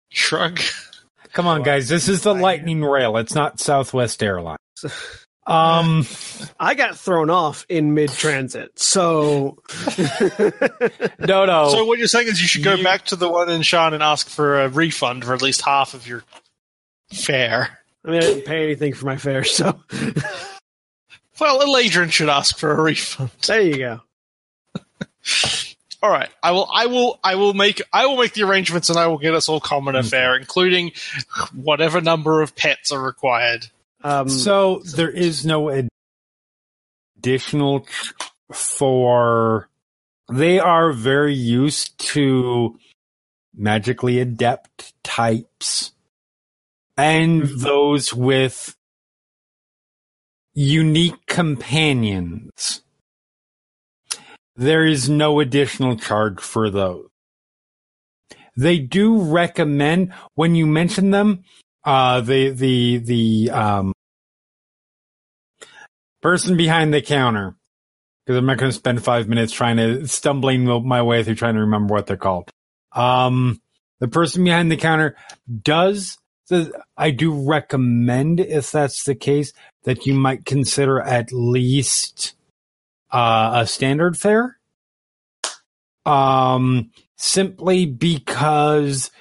[0.09, 0.59] shrug.
[1.33, 1.87] come on, guys.
[1.89, 3.17] This is the Lightning Rail.
[3.17, 4.57] It's not Southwest Airlines.
[5.47, 6.05] Um,
[6.59, 9.57] I got thrown off in mid transit, so
[11.17, 11.69] no, no.
[11.71, 13.93] So what you're saying is you should go You- back to the one in Sharn
[13.95, 16.23] and ask for a refund for at least half of your
[17.11, 17.78] fare.
[18.05, 19.79] I mean, I didn't pay anything for my fare, so
[21.39, 23.31] Well, Eladrin should ask for a refund.
[23.47, 24.01] there you go.
[26.01, 26.67] All right, I will.
[26.73, 27.19] I will.
[27.23, 27.81] I will make.
[27.91, 30.91] I will make the arrangements, and I will get us all common affair, including
[31.53, 33.67] whatever number of pets are required.
[34.01, 35.69] Um, So there is no
[37.17, 37.85] additional
[38.53, 39.67] for.
[40.31, 42.79] They are very used to
[43.53, 45.91] magically adept types
[46.99, 48.75] and those with
[50.53, 52.81] unique companions,
[54.57, 57.07] there is no additional charge for those.
[58.57, 61.45] They do recommend when you mention them,
[61.85, 63.93] uh, the the the um,
[66.21, 67.55] person behind the counter,
[68.25, 71.53] because I'm not going to spend five minutes trying to stumbling my way through trying
[71.53, 72.49] to remember what they're called.
[72.91, 73.61] Um,
[74.01, 75.15] the person behind the counter
[75.63, 76.17] does
[76.97, 79.53] I do recommend, if that's the case,
[79.83, 82.33] that you might consider at least
[83.11, 84.57] uh, a standard fare.
[86.05, 89.11] Um, simply because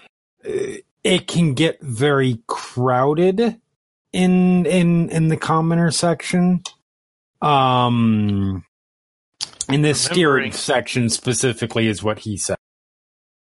[0.46, 3.60] uh, it can get very crowded
[4.12, 6.62] in in in the commoner section.
[7.42, 8.64] Um,
[9.68, 12.56] in the steerage section specifically is what he said.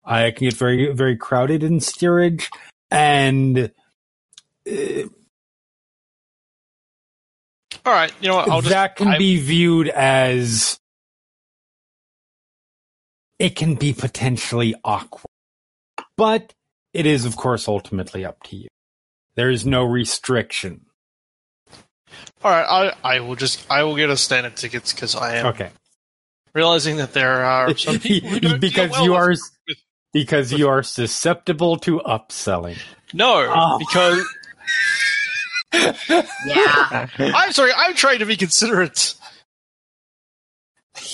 [0.03, 2.49] I can get very very crowded in steerage,
[2.91, 3.71] and
[4.69, 5.01] uh,
[7.85, 8.49] All right, you know what?
[8.49, 10.79] I'll just, that can I- be viewed as
[13.39, 15.25] it can be potentially awkward.
[16.15, 16.53] But
[16.93, 18.67] it is, of course, ultimately up to you.
[19.35, 20.85] There is no restriction.
[22.43, 25.45] All right, I, I will just I will get us standard tickets because I am
[25.47, 25.69] Okay.
[26.55, 29.77] realizing that there are some people because well you are with-
[30.13, 32.77] because you are susceptible to upselling.
[33.13, 33.77] no Oh.
[33.79, 34.25] because
[36.45, 37.07] Yeah.
[37.19, 39.15] I'm sorry I'm trying to be considerate.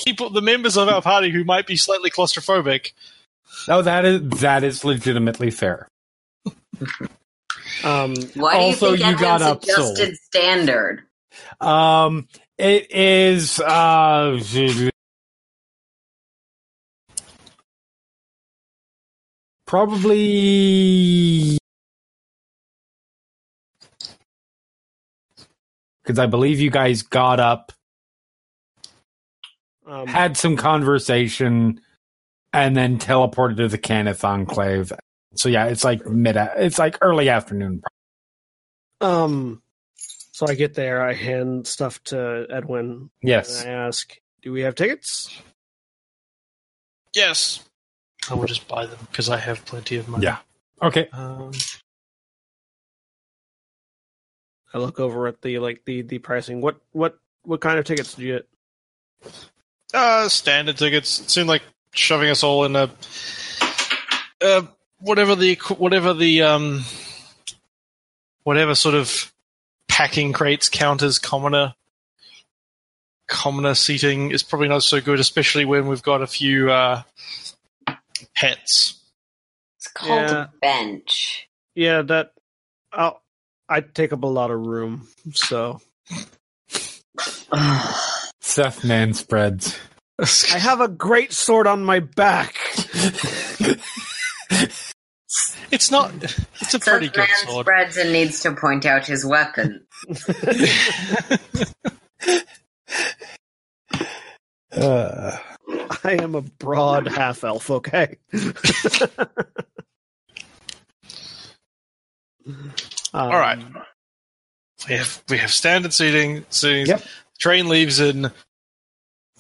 [0.06, 2.94] People, the members of our party who might be slightly claustrophobic.
[3.68, 5.88] No, that is that is legitimately fair.
[7.84, 9.74] Um, Why Also, do you think you got Edwin's upsold.
[9.92, 11.04] adjusted standard?
[11.60, 14.40] Um, it is uh,
[19.74, 21.58] probably
[26.04, 27.72] because I believe you guys got up,
[29.88, 31.82] um, had some conversation,
[32.54, 34.94] and then teleported to the Cannith Enclave.
[35.34, 36.36] So yeah, it's like mid.
[36.38, 37.82] It's like early afternoon.
[39.02, 39.64] um,
[39.98, 43.64] so I get there, I hand stuff to Edwin, Yes.
[43.64, 45.36] and I ask, "Do we have tickets?"
[47.16, 47.60] Yes,
[48.30, 50.26] I will just buy them because I have plenty of money.
[50.26, 50.38] Yeah.
[50.82, 51.08] Okay.
[51.12, 51.52] Um,
[54.74, 56.62] I look over at the like the the pricing.
[56.62, 58.48] What what what kind of tickets do you get?
[59.94, 61.20] uh, standard tickets.
[61.20, 61.62] It seemed like
[61.94, 62.90] shoving us all in a
[64.42, 64.64] uh,
[65.00, 66.84] whatever the whatever the um
[68.44, 69.32] whatever sort of
[69.88, 71.76] packing crates counters commoner
[73.28, 77.04] commoner seating is probably not so good, especially when we've got a few uh,
[78.36, 79.00] pets.
[79.80, 80.44] It's called Yeah.
[80.44, 81.48] a bench.
[81.76, 82.34] Yeah, that.
[82.92, 83.22] I'll,
[83.68, 85.82] I take up a lot of room, so
[88.42, 89.78] Seth man spreads.
[90.54, 92.56] I have a great sword on my back.
[95.72, 96.14] It's not.
[96.62, 97.66] It's a pretty Seth good man sword.
[97.66, 99.88] spreads and needs to point out his weapon.
[104.76, 105.38] Uh,
[106.04, 107.70] I am a broad half elf.
[107.70, 108.18] Okay.
[108.34, 108.54] Um,
[113.14, 113.60] All right.
[114.88, 116.46] We have we have standard seating.
[116.50, 116.88] seating.
[116.88, 117.04] Yep.
[117.40, 118.32] Train leaves in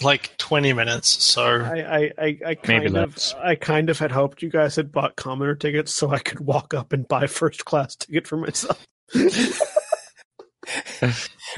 [0.01, 1.09] like twenty minutes.
[1.23, 3.35] So I, I, I, I Maybe kind of, less.
[3.37, 6.73] I kind of had hoped you guys had bought commoner tickets so I could walk
[6.73, 8.85] up and buy first class ticket for myself.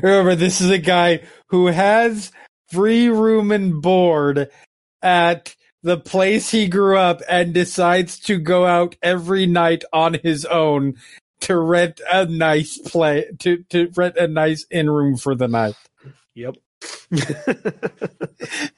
[0.01, 2.31] Remember, this is a guy who has
[2.67, 4.49] free room and board
[5.01, 10.45] at the place he grew up and decides to go out every night on his
[10.45, 10.95] own
[11.41, 15.75] to rent a nice play to, to rent a nice in room for the night.
[16.33, 16.55] Yep.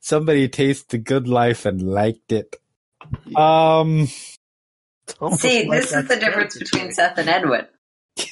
[0.00, 2.56] Somebody tasted the good life and liked it.
[3.36, 4.08] Um
[5.20, 7.66] Almost See, like this is the difference between Seth and Edwin.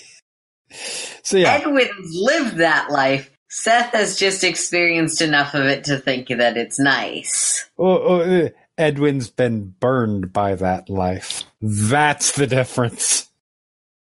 [1.23, 1.55] so yeah.
[1.55, 3.31] Edwin's lived that life.
[3.51, 7.68] Seth has just experienced enough of it to think that it's nice.
[7.77, 11.43] Oh, oh, Edwin's been burned by that life.
[11.60, 13.28] That's the difference.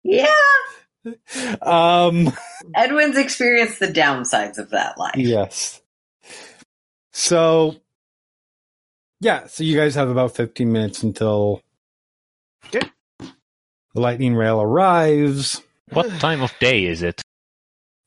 [0.03, 0.29] Yeah,
[1.62, 2.33] Um
[2.75, 5.17] Edwin's experienced the downsides of that life.
[5.17, 5.81] Yes.
[7.12, 7.77] So,
[9.21, 11.62] yeah, so you guys have about 15 minutes until
[12.67, 12.87] Okay.
[13.21, 15.62] the lightning rail arrives
[15.93, 17.23] What time of day is it?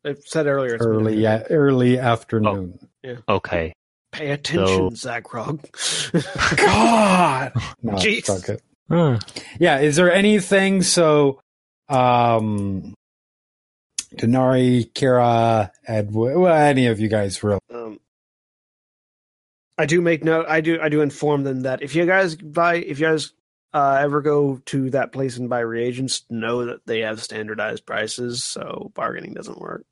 [0.06, 0.76] I said earlier.
[0.76, 1.46] It's early midnight.
[1.50, 2.80] early afternoon.
[3.28, 3.74] Okay.
[4.12, 5.60] Pay attention, So- Zaghrog.
[6.58, 7.52] God.
[7.82, 8.26] No, Jeez.
[8.26, 8.62] fuck it.
[8.90, 9.16] Hmm.
[9.60, 11.40] Yeah, is there anything so
[11.90, 12.94] um
[14.18, 17.60] Tanar'ri, Kira, Edward, well, any of you guys really.
[17.74, 18.00] Um,
[19.78, 20.46] I do make note.
[20.48, 20.80] I do.
[20.80, 23.32] I do inform them that if you guys buy, if you guys
[23.74, 28.44] uh, ever go to that place and buy reagents, know that they have standardized prices,
[28.44, 29.84] so bargaining doesn't work.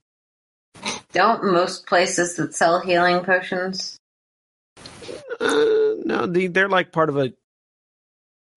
[1.13, 3.97] Don't most places that sell healing potions?
[5.39, 7.33] Uh, no, the, they're like part of a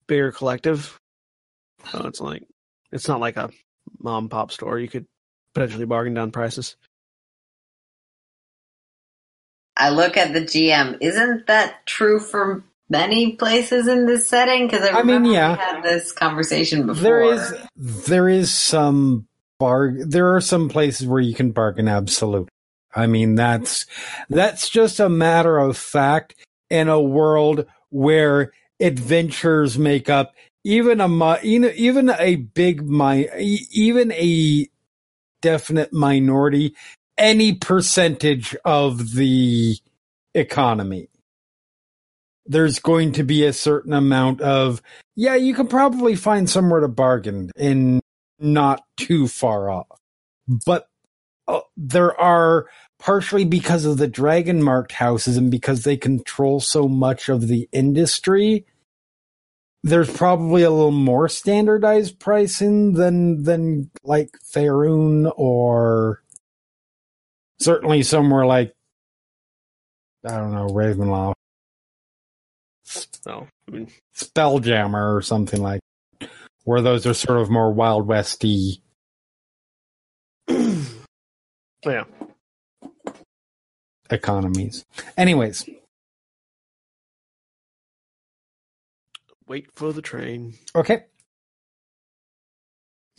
[0.07, 0.97] bigger collective.
[1.91, 2.43] So it's like
[2.91, 3.49] it's not like a
[3.99, 4.79] mom and pop store.
[4.79, 5.05] You could
[5.53, 6.75] potentially bargain down prices.
[9.77, 10.99] I look at the GM.
[11.01, 14.67] Isn't that true for many places in this setting?
[14.67, 15.51] Because I I mean, remember yeah.
[15.51, 17.03] we had this conversation before.
[17.03, 19.27] There is there is some
[19.59, 22.49] there are some places where you can bargain absolute.
[22.95, 23.85] I mean that's
[24.29, 26.35] that's just a matter of fact
[26.69, 30.33] in a world where adventures make up
[30.63, 34.67] even a even a big my even a
[35.41, 36.75] definite minority
[37.17, 39.77] any percentage of the
[40.33, 41.07] economy
[42.45, 44.81] there's going to be a certain amount of
[45.15, 48.01] yeah you can probably find somewhere to bargain and
[48.39, 49.99] not too far off.
[50.47, 50.87] But
[51.47, 52.67] uh, there are
[52.99, 57.67] partially because of the dragon marked houses and because they control so much of the
[57.71, 58.65] industry
[59.85, 66.23] there's probably a little more standardized pricing than than like Faerun or
[67.59, 68.73] certainly somewhere like
[70.25, 71.35] I don't know Ravenloft,
[72.83, 75.81] So I mean, Spelljammer or something like,
[76.65, 78.81] where those are sort of more Wild Westy.
[80.49, 82.03] yeah.
[84.11, 84.83] economies.
[85.17, 85.67] Anyways,
[89.47, 90.55] Wait for the train.
[90.75, 91.03] okay.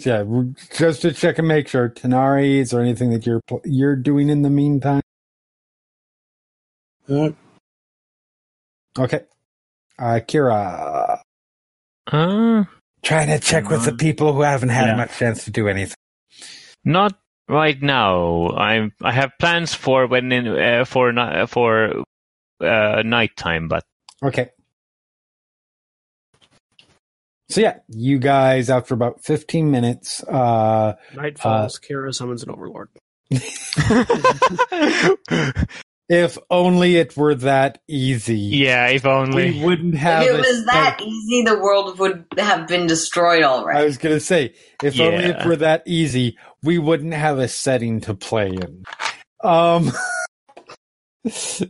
[0.00, 0.42] So yeah,
[0.76, 4.28] just to check and make sure, Tanar'ri, is there anything that you're pl- you're doing
[4.28, 5.00] in the meantime?
[7.08, 7.30] Uh,
[8.98, 9.20] Okay,
[9.98, 11.20] uh, Kira,
[12.06, 12.64] Uh,
[13.06, 14.96] trying to check with the people who haven't had Yeah.
[14.96, 15.96] much chance to do anything.
[16.84, 17.14] not
[17.48, 18.48] right now.
[18.50, 22.02] I I have plans for when in uh, for ni- for
[22.60, 23.84] uh, nighttime, but
[24.22, 24.50] Okay.
[27.48, 31.78] So yeah, you guys after about 15 minutes, uh Night falls.
[31.78, 32.88] Kira summons an overlord.
[36.08, 38.38] if only it were that easy.
[38.38, 39.52] yeah, if only.
[39.52, 42.86] We wouldn't have if it a was that set- easy, the world would have been
[42.86, 43.78] destroyed already.
[43.80, 48.00] I was gonna say, if only it were that easy, we wouldn't have a setting
[48.02, 48.84] to play in.
[49.42, 49.92] Um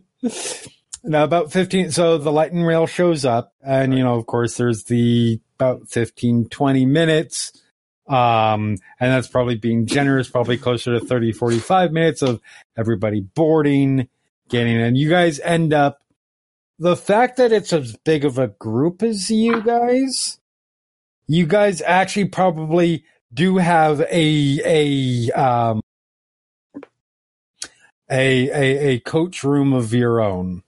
[1.04, 4.84] now about 15 so the lightning rail shows up and you know of course there's
[4.84, 7.52] the about 15 20 minutes
[8.08, 12.40] um and that's probably being generous probably closer to 30 45 minutes of
[12.76, 14.08] everybody boarding
[14.48, 16.00] getting and you guys end up
[16.78, 20.38] the fact that it's as big of a group as you guys
[21.26, 25.80] you guys actually probably do have a a um
[28.10, 30.62] a a, a coach room of your own.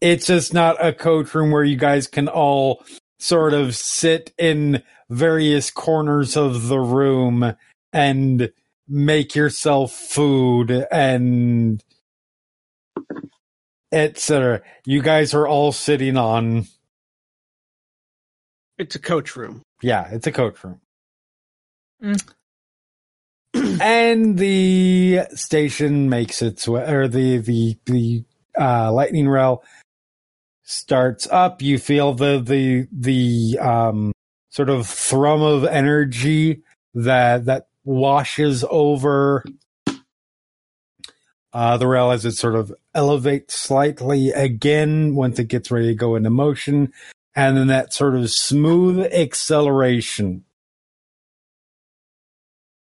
[0.00, 2.84] It's just not a coach room where you guys can all
[3.18, 7.54] sort of sit in various corners of the room
[7.92, 8.52] and
[8.86, 11.82] make yourself food and
[13.92, 14.62] etc.
[14.84, 16.66] You guys are all sitting on
[18.78, 19.62] It's a coach room.
[19.82, 20.80] yeah, it's a coach room.
[22.02, 22.32] Mm.
[23.80, 28.24] and the station makes its way, or the the the
[28.58, 29.62] uh, lightning rail
[30.64, 31.62] starts up.
[31.62, 34.12] You feel the the the um,
[34.50, 36.62] sort of thrum of energy
[36.94, 39.44] that that washes over
[41.54, 45.94] uh, the rail as it sort of elevates slightly again once it gets ready to
[45.94, 46.92] go into motion
[47.36, 50.44] and then that sort of smooth acceleration.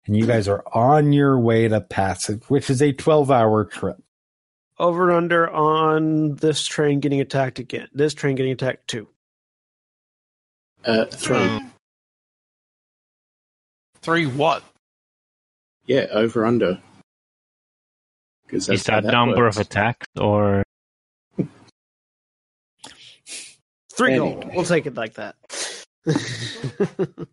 [0.05, 3.97] And you guys are on your way to Passage, which is a 12 hour trip.
[4.79, 7.87] Over and under on this train getting attacked again.
[7.93, 9.07] This train getting attacked too.
[10.85, 11.59] uh, three.
[14.01, 14.63] Three what?
[15.85, 16.79] Yeah, over under.
[18.53, 20.61] Because Is that, number of attacks or
[23.95, 24.33] Three Anyway.
[24.33, 24.51] gold.
[24.53, 25.33] We'll take it like that.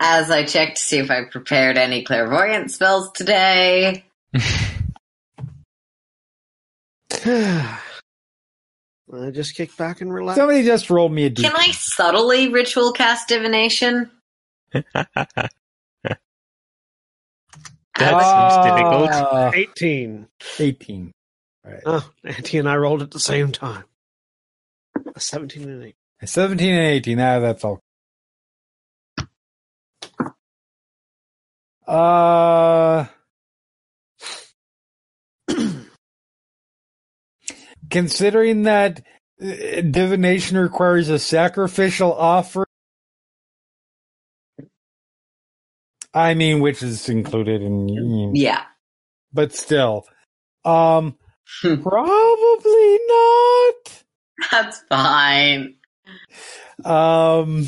[0.00, 4.06] As I check to see if I prepared any clairvoyant spells today.
[4.34, 4.40] I
[9.32, 10.38] just kick back and relax.
[10.38, 11.42] Somebody just rolled me a d.
[11.42, 14.10] Can I subtly ritual cast divination?
[17.98, 19.10] That seems difficult.
[19.12, 20.26] Ah, 18.
[20.58, 21.12] 18.
[21.86, 23.84] Oh, Auntie and I rolled at the same time.
[25.14, 25.94] A 17 and an 8.
[26.24, 27.20] 17 and 18.
[27.20, 27.80] Ah, that's all.
[31.86, 33.06] Uh,
[37.90, 39.02] considering that
[39.40, 42.66] uh, divination requires a sacrificial offering,
[46.14, 48.64] I mean, which is included in, Yeah.
[49.32, 50.06] but still,
[50.64, 51.16] um,
[51.82, 54.04] probably not.
[54.52, 55.76] That's fine.
[56.84, 57.66] Um,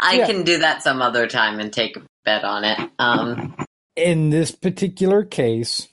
[0.00, 0.26] I Yeah.
[0.26, 2.78] can do that some other time and take a bet on it.
[2.98, 3.56] Um,
[3.96, 5.88] in this particular case,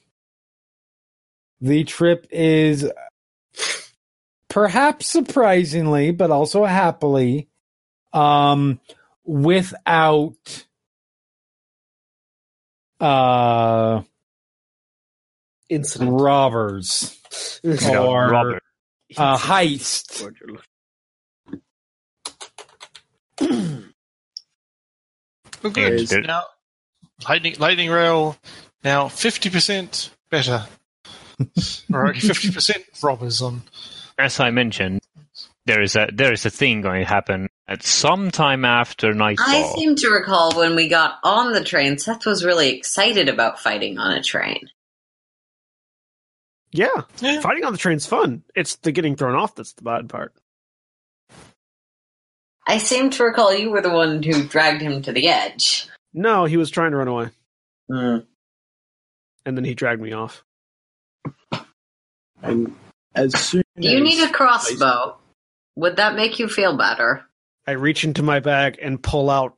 [1.61, 2.89] the trip is
[4.49, 7.48] perhaps surprisingly, but also happily,
[8.13, 8.79] um,
[9.23, 10.65] without
[12.99, 14.01] uh
[15.69, 16.19] Incident.
[16.19, 17.17] robbers
[17.63, 18.63] or Robert.
[19.17, 20.23] uh, heist.
[25.63, 26.07] Oh, good.
[26.07, 26.43] There- Now,
[27.27, 28.37] lightning, lightning rail.
[28.83, 30.65] Now fifty percent better.
[31.93, 33.61] or fifty percent robbers on.
[34.17, 35.01] As I mentioned,
[35.65, 39.45] there is a there is a thing going to happen at some time after nightfall.
[39.47, 43.59] I seem to recall when we got on the train, Seth was really excited about
[43.59, 44.69] fighting on a train.
[46.71, 46.87] Yeah,
[47.19, 47.39] Yeah.
[47.41, 48.43] fighting on the train's fun.
[48.55, 50.33] It's the getting thrown off that's the bad part.
[52.67, 55.87] I seem to recall you were the one who dragged him to the edge.
[56.13, 57.29] No, he was trying to run away,
[57.87, 58.17] Hmm.
[59.45, 60.43] and then he dragged me off.
[62.41, 62.75] And
[63.15, 65.17] as soon Do you as need a crossbow?
[65.75, 67.25] Would that make you feel better?
[67.69, 69.55] I reach into my bag and pull out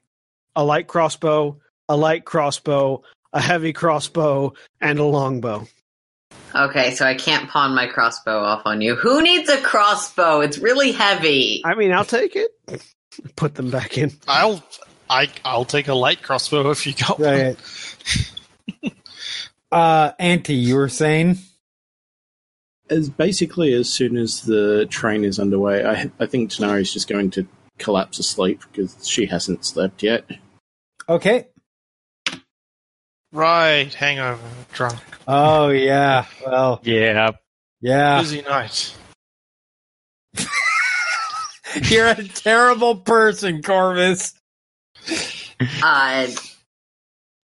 [0.54, 4.52] a light crossbow, a light crossbow, a heavy crossbow,
[4.82, 5.66] and a longbow.
[6.54, 8.96] Okay, so I can't pawn my crossbow off on you.
[8.96, 10.42] Who needs a crossbow?
[10.42, 11.62] It's really heavy.
[11.64, 12.52] I mean, I'll take it.
[13.38, 14.12] Put them back in.
[14.28, 14.62] I'll
[15.10, 17.56] I I'll take a light crossbow if you got one.
[19.72, 21.38] Uh, Auntie, you were saying?
[22.90, 27.08] as basically as soon as the train is underway, I I think Tanar'ri is just
[27.08, 27.48] going to
[27.82, 30.26] collapse asleep because she hasn't slept yet.
[31.10, 31.48] Okay.
[33.34, 34.42] Right, hangover,
[34.74, 36.26] drunk, Oh, yeah.
[36.46, 37.32] Well, yeah,
[37.80, 38.20] yeah.
[38.22, 38.94] busy night.
[41.84, 44.34] You're a terrible person, Korvys.
[45.82, 46.28] Uh,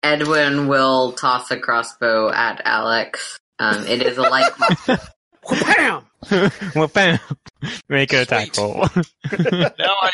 [0.04, 3.40] Edwin will toss a crossbow at Alex.
[3.60, 4.98] Um, it is a light crossbow.
[5.50, 6.07] Bam!
[6.76, 7.20] well, bam.
[7.90, 8.64] Make an attack Sweet.
[8.64, 8.86] roll.
[9.78, 10.12] Now I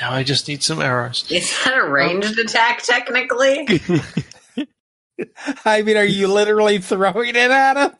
[0.00, 1.30] now I just need some arrows.
[1.30, 3.66] Is that a ranged attack, technically?
[5.64, 7.96] I mean, are you literally throwing it at him?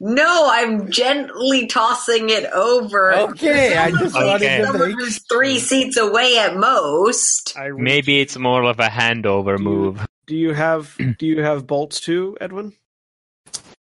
[0.00, 3.14] No, I'm gently tossing it over.
[3.14, 4.26] Okay, I just Okay.
[4.26, 7.56] wanted to make who's three seats away at most.
[7.56, 10.06] I reach- Maybe it's more of a handover move.
[10.26, 12.74] Do you have Do you have bolts too, Edwin?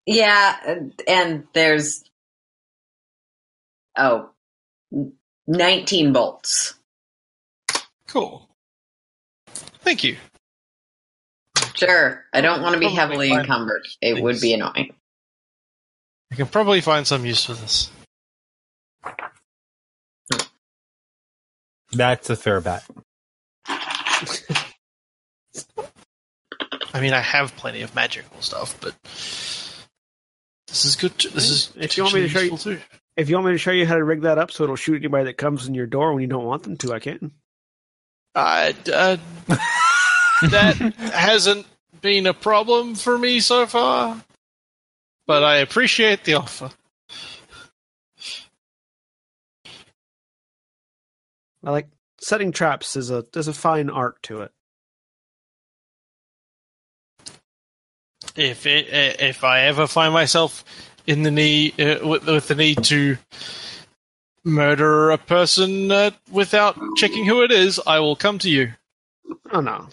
[0.05, 2.03] Yeah, and- and there's
[3.97, 4.29] oh,
[5.47, 6.75] 19 bolts.
[8.07, 8.47] Cool.
[9.81, 10.17] Thank you.
[11.75, 13.39] Sure, I don't want to be Probably heavily fine.
[13.41, 13.85] encumbered.
[14.01, 14.93] It would be annoying.
[16.31, 17.89] I can probably find some use for this.
[21.91, 22.83] That's a fair bet.
[23.67, 24.71] I
[27.01, 28.95] mean, I have plenty of magical stuff, but
[30.75, 31.17] this is good.
[31.17, 31.29] Too.
[31.29, 32.81] This is If you want me to show you- too.
[33.15, 34.97] If you want me to show you how to rig that up so it'll shoot
[34.97, 37.31] anybody that comes in your door when you don't want them to, I can.
[38.35, 39.15] Uh, uh,
[40.49, 41.65] that hasn't
[42.01, 44.21] been a problem for me so far,
[45.27, 46.69] but I appreciate the offer.
[51.63, 51.87] I like
[52.19, 52.97] setting traps.
[52.97, 54.51] Is a there's a fine art to it.
[58.35, 60.63] If it, eh, if I ever find myself
[61.07, 63.17] in the need uh, with, with the need to
[64.43, 68.73] murder a person uh, without checking who it is, I will come to you.
[69.51, 69.87] Oh no,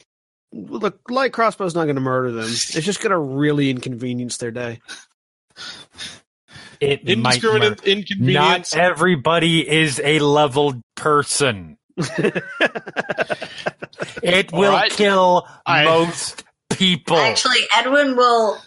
[0.53, 2.47] the light crossbow's not going to murder them.
[2.47, 4.81] It's just going to really inconvenience their day.
[6.81, 8.75] It Indiscriminate Not inconvenience.
[8.75, 11.79] everybody is a leveled person.
[14.23, 14.91] It will right.
[14.91, 16.45] kill I- most
[16.77, 17.17] people.
[17.17, 18.63] Actually, Edwin will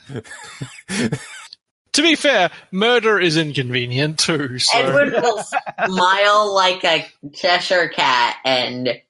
[1.96, 4.60] to be fair, murder is inconvenient too.
[4.60, 5.44] So Edwin will
[5.86, 9.02] smile like a Cheshire cat and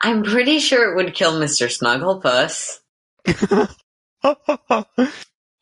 [0.00, 1.68] I'm pretty sure it would kill Mr.
[1.68, 2.78] Snugglepuss.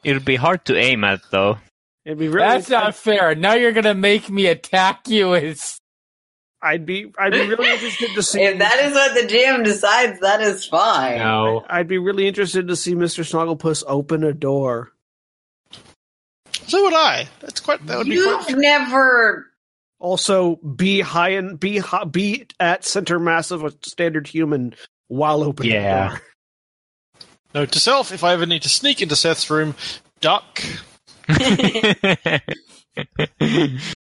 [0.04, 1.58] It'd be hard to aim at, though.
[2.04, 2.46] It'd be really.
[2.46, 3.34] That's not fair.
[3.34, 5.80] Now you're gonna make me attack you as
[6.64, 7.12] I'd be.
[7.18, 8.42] I'd be really interested to see.
[8.42, 11.18] If that is what the GM decides, that is fine.
[11.18, 11.64] no.
[11.68, 13.22] I'd be really interested to see Mr.
[13.24, 14.90] Snugglepuss open a door.
[16.66, 17.28] So would I.
[17.40, 17.86] That's quite.
[17.86, 18.56] That would be You've quite.
[18.58, 19.46] never.
[20.00, 24.74] Also, be high and be hi- be at center mass of a standard human
[25.08, 26.06] while opening Yeah.
[26.06, 26.20] a door.
[27.54, 29.74] Note to self: if I ever need to sneak into Seth's room,
[30.20, 30.62] duck.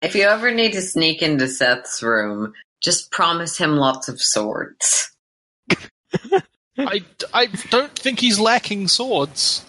[0.00, 5.10] If you ever need to sneak into Seth's room, just promise him lots of swords.
[6.78, 7.02] I,
[7.34, 9.64] I don't think he's lacking swords.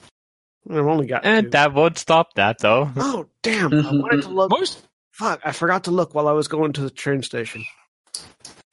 [0.69, 1.37] I've only got eh, two.
[1.37, 2.91] and that won't stop that, though.
[2.97, 3.73] Oh damn!
[3.73, 4.35] I wanted to mm-hmm.
[4.35, 4.51] look.
[4.51, 5.41] Most Fuck!
[5.43, 7.65] I forgot to look while I was going to the train station.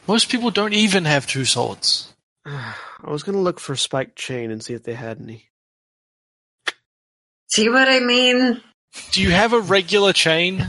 [0.07, 2.15] most people don't even have two swords.
[2.47, 2.75] I
[3.05, 5.47] was gonna look for spiked chain and see if they had any.
[7.49, 8.61] See what I mean?
[9.13, 10.67] Do you have a regular chain?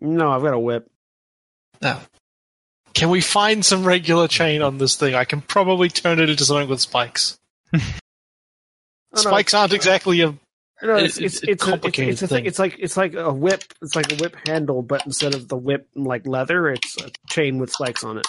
[0.00, 0.90] No, I've got a whip.
[1.82, 1.98] No.
[2.94, 5.14] Can we find some regular chain on this thing?
[5.14, 7.38] I can probably turn it into something with spikes.
[9.16, 10.26] Oh, no, Spikes aren't exactly a.
[10.82, 12.46] No, it's It's- it's it's it's, a, complicated it's, it's, a thing.
[12.46, 13.62] it's like it's like a whip.
[13.80, 17.58] It's like a whip handle, but instead of the whip like leather, it's a chain
[17.58, 18.26] with spikes on it.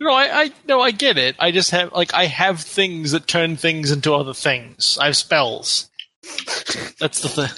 [0.00, 1.36] No, I, I no, I get it.
[1.38, 4.96] I just have like I have things that turn things into other things.
[4.98, 5.90] I have spells.
[6.98, 7.50] That's the thing.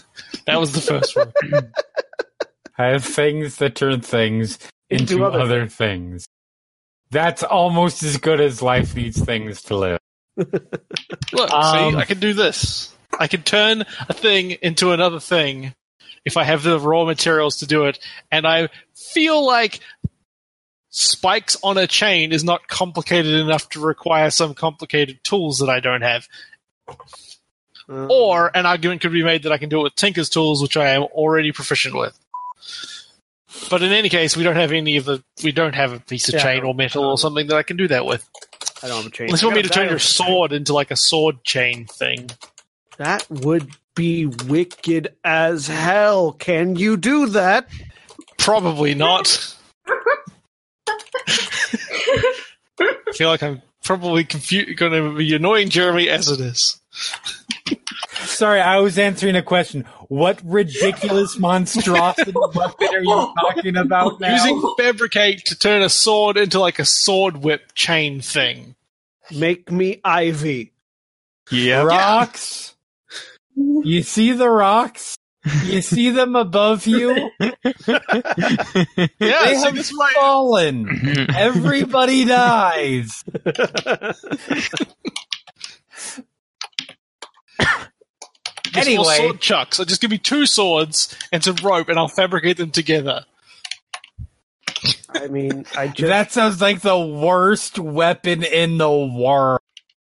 [0.47, 1.33] That was the first one.
[2.81, 4.59] I have things that turn things
[4.89, 6.27] into, Into other other, things.
[7.11, 9.99] That's almost as good as life needs things to live.
[10.37, 12.95] Look, Um, see, I can do this.
[13.19, 15.75] I can turn a thing into another thing
[16.25, 17.99] if I have the raw materials to do it,
[18.31, 19.81] and I feel like
[20.91, 25.81] spikes on a chain is not complicated enough to require some complicated tools that I
[25.81, 26.29] don't have.
[27.89, 30.63] Uh, Or an argument could be made that I can do it with Tinker's tools,
[30.63, 32.19] which I am already proficient with.
[33.69, 35.23] But in any case, we don't have any of the.
[35.43, 37.77] We don't have a piece of Yeah, chain or metal or something that I can
[37.77, 38.29] do that with.
[38.83, 39.27] I don't have a chain.
[39.27, 41.87] Unless you want me to got a turn your sword into like a sword chain
[41.87, 42.31] thing.
[42.99, 46.33] That would be wicked as hell.
[46.33, 47.69] Can you do that?
[48.39, 49.55] Probably not.
[49.87, 49.95] I
[53.15, 56.81] feel like I'm probably confu- going to be annoying Jeremy as it is.
[58.21, 59.85] Sorry, I was answering a question.
[60.11, 64.33] What ridiculous monstrosity weapon are you talking about now?
[64.35, 68.75] Using fabricate to turn a sword into like a sword whip chain thing.
[69.31, 70.73] Make me Ivy.
[71.53, 71.83] Yeah.
[71.83, 72.75] rocks.
[73.55, 75.17] You see the rocks?
[75.65, 77.31] You see them above you?
[77.41, 77.53] Yeah,
[79.45, 80.89] they see, have this is why- fallen.
[81.37, 83.23] Everybody dies.
[88.75, 89.17] It's more Anyway.
[89.17, 89.77] sword chucks.
[89.77, 93.25] So just give me two swords and some rope, and I'll fabricate them together.
[95.15, 99.61] I mean, I just, That sounds like the worst weapon in the world.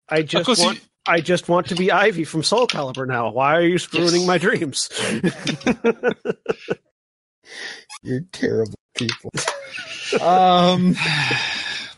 [0.09, 3.31] I just want, you- I just want to be Ivy from Soul Calibur now.
[3.31, 4.89] Why are you ruining my dreams?
[8.03, 9.31] You're terrible people.
[10.20, 10.95] um,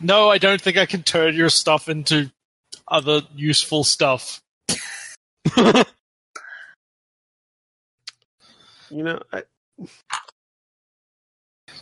[0.00, 2.30] No, I don't think I can turn your stuff into
[2.88, 4.40] other useful stuff.
[8.90, 9.42] you know, I,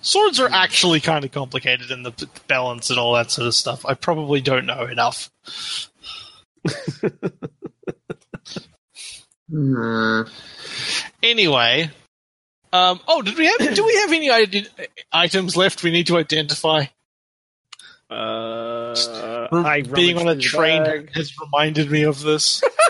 [0.01, 3.87] Swords are actually kind of complicated in the balance and all that sort of stuff.
[3.87, 5.31] I probably don't know enough.
[9.51, 10.23] Hmm.
[11.23, 11.91] Anyway,
[12.73, 13.75] um, oh, did we have?
[13.75, 14.69] do we have any ide-
[15.13, 16.87] items left we need to identify?
[18.11, 18.95] uh,
[19.53, 21.15] I Being on a rummaged through the train bag.
[21.15, 22.63] has reminded me of this.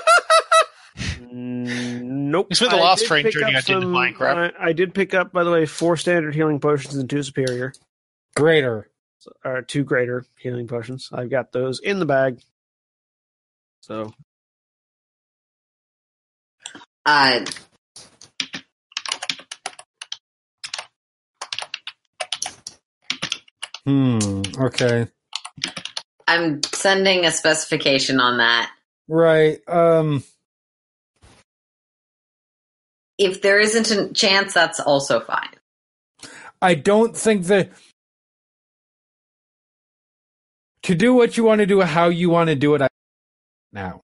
[2.35, 2.49] Nope.
[2.51, 4.55] We spent the I last train journey up some- identifying crap.
[4.59, 7.73] I, I did pick up, by the way, four standard healing potions and two superior,
[8.35, 8.91] greater.
[9.45, 11.11] or two greater healing potions.
[11.13, 12.41] I've got those in the bag.
[13.83, 14.13] So
[17.07, 17.45] Uh,
[23.87, 24.43] Hmm.
[24.59, 25.09] Okay.
[26.27, 28.71] I'm sending a specification on that.
[29.09, 29.59] Right.
[29.69, 30.25] Um.
[33.19, 35.51] If there isn't a chance, that's also fine.
[36.61, 37.71] I don't think that
[40.85, 42.83] to do what you want to do, how you want to do it.
[42.83, 42.89] I,
[43.73, 44.01] now,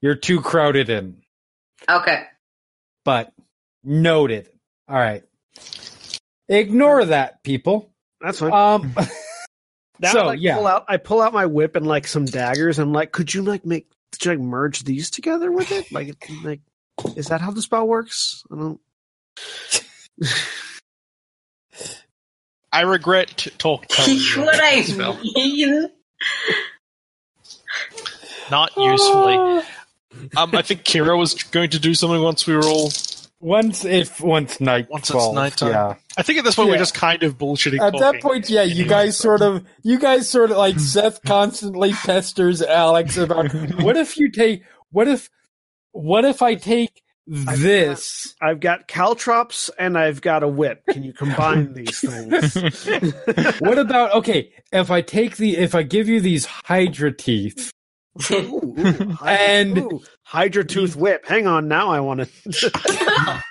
[0.00, 1.22] you're too crowded in.
[1.88, 2.24] Okay.
[3.04, 3.32] But
[3.84, 4.50] noted.
[4.88, 5.22] All right.
[6.48, 7.90] Ignore that, people.
[8.20, 8.52] that's fine.
[8.52, 8.94] Um.
[10.00, 10.56] Now So, I like, yeah.
[10.56, 12.78] pull out I pull out my whip and like some daggers.
[12.78, 15.90] I'm like, could you like make could you like merge these together with it?
[15.90, 16.14] Like
[16.44, 16.60] like
[17.16, 18.42] is that how the spell works?
[18.52, 18.80] I don't
[22.72, 25.18] I regret t- talk telling you what I spell.
[25.22, 25.88] mean.
[28.50, 29.62] Not usefully.
[30.36, 32.90] Um, I think Kira was going to do something once we were all.
[33.40, 35.70] Once if once night Once it's nighttime.
[35.70, 35.94] yeah.
[36.16, 37.78] I think at this point we're just kind of bullshitting.
[37.80, 41.92] At that point, yeah, you guys sort of, you guys sort of like Seth constantly
[41.92, 45.30] pesters Alex about what if you take, what if,
[45.92, 48.34] what if I take this?
[48.40, 50.82] I've got caltrops and I've got a whip.
[50.88, 52.54] Can you combine these things?
[53.60, 54.52] What about okay?
[54.72, 57.70] If I take the, if I give you these Hydra teeth,
[58.30, 61.26] Ooh, ooh, Hydra- And- ooh, Hydra tooth whip.
[61.26, 62.20] Hang on, now I want
[62.52, 62.70] to.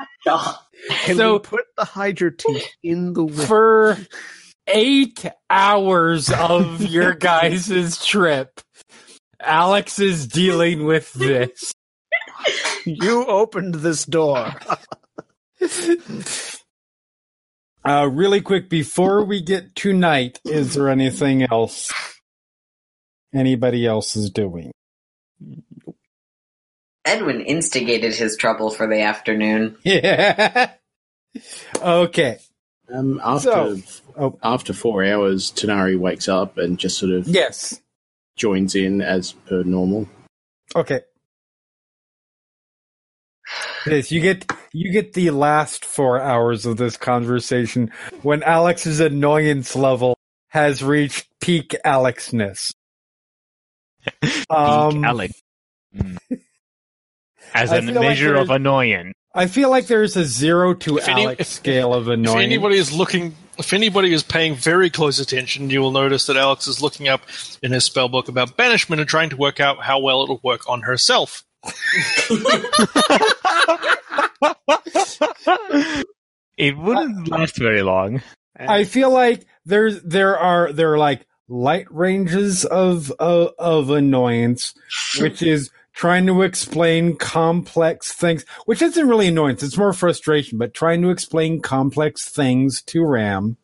[1.06, 3.48] Can So- we put the Hydra teeth in the whip?
[3.48, 3.98] for
[4.68, 8.60] eight hours of your guys' trip,
[9.40, 11.74] Alex is dealing with this.
[12.88, 14.54] You opened this door.
[17.86, 21.90] Uh, really quick, before we get to night, is there anything else
[23.34, 24.72] anybody else is doing?
[27.06, 29.78] Edwin instigated his trouble for the afternoon.
[29.84, 30.72] Yeah.
[31.82, 32.40] okay.
[32.94, 33.82] Um, after So-
[34.18, 34.40] oh.
[34.44, 37.80] after four hours, Tanar'ri wakes up and just sort of Yes.
[38.36, 40.10] joins in as per normal.
[40.76, 41.02] Okay.
[43.90, 47.92] Yes, you get you get the last four hours of this conversation
[48.22, 50.18] when Alex's annoyance level
[50.50, 52.74] has reached peak Alexness.
[54.50, 55.32] Um, Alec.
[55.96, 56.18] Mm.
[57.54, 59.14] As a feel like measure of annoyance.
[59.36, 62.28] I feel like there's a zero to If any- Alex if- scale of annoyance.
[62.28, 62.46] If annoyance.
[62.46, 66.68] anybody is looking, if anybody is paying very close attention, you will notice that Alex
[66.68, 67.22] is looking up
[67.62, 70.68] in his spell book about banishment and trying to work out how well it'll work
[70.70, 71.44] on herself.
[76.58, 78.22] It wouldn't last very long.
[78.60, 84.74] I feel like there's there are there are like light ranges of of, of annoyance,
[85.20, 89.64] which is trying to explain complex things, which isn't really annoyance.
[89.64, 93.58] It's more frustration, but trying to explain complex things to Ram.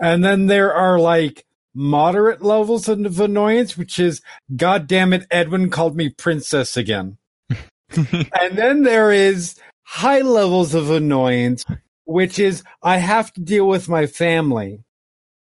[0.00, 4.22] And then there are like moderate levels of annoyance, which is,
[4.54, 7.18] God damn it, Edwin called me princess again.
[7.96, 11.64] and then there is high levels of annoyance,
[12.04, 14.84] which is I have to deal with my family.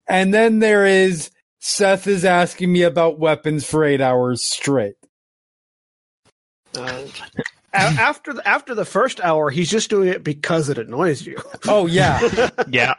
[0.09, 1.31] And then there is
[1.61, 4.95] Seth is asking me about weapons for eight hours straight.
[6.77, 7.05] Uh,
[7.39, 11.37] a- after the, after the first hour, he's just doing it because it annoys you.
[11.69, 12.51] Oh yeah.
[12.69, 12.95] Yeah.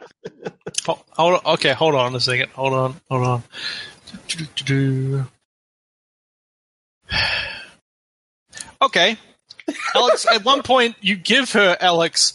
[0.86, 2.50] Ho- Hold on, okay, hold on a second.
[2.52, 3.42] Hold on, hold on.
[8.82, 9.16] Okay,
[9.94, 10.26] Alex.
[10.26, 12.34] At one point, you give her Alex.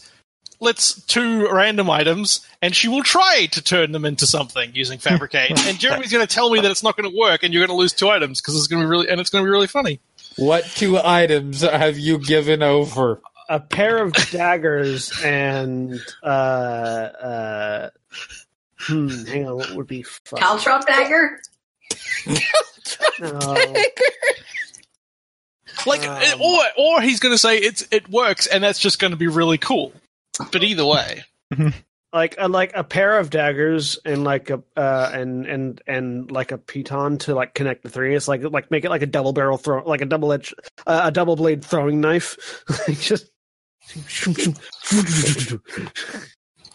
[0.58, 5.50] Let's two random items, and she will try to turn them into something using fabricate.
[5.66, 7.76] and Jeremy's going to tell me that it's not going to work, and you're going
[7.76, 9.50] to lose two items because it's going to be really, and it's going to be
[9.50, 10.00] really funny.
[10.36, 13.20] What two items have you given over?
[13.48, 17.90] a pair of daggers and uh uh
[18.76, 20.40] hmm, hang on, what would be fun?
[20.40, 21.38] Caltrop dagger?
[23.20, 23.74] No.
[25.84, 26.40] Like, Um.
[26.40, 29.28] or or he's going to say it's it works, and that's just going to be
[29.28, 29.92] really cool.
[30.50, 31.22] But either way,
[32.12, 36.52] like a, like a pair of daggers and like a uh and and and like
[36.52, 38.14] a piton to like connect the three.
[38.14, 40.54] It's like like make it like a double barrel throw, like a double edge,
[40.86, 42.64] uh, a double blade throwing knife.
[42.88, 43.30] Like just.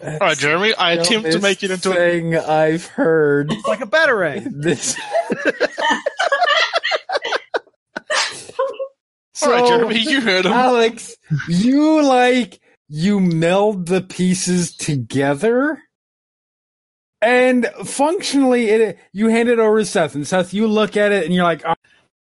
[0.03, 0.74] all right, Jeremy.
[0.76, 3.52] I attempt to make it into a thing I've heard.
[3.68, 4.48] like a batarang.
[4.62, 4.98] This.
[9.44, 10.52] All right, Jeremy, you heard him.
[10.52, 11.16] Alex,
[11.48, 12.60] you like
[12.93, 15.81] you meld the pieces together,
[17.22, 21.23] and functionally, it you hand it over to Seth, and Seth, you look at it,
[21.23, 21.76] and you're like, "Ah,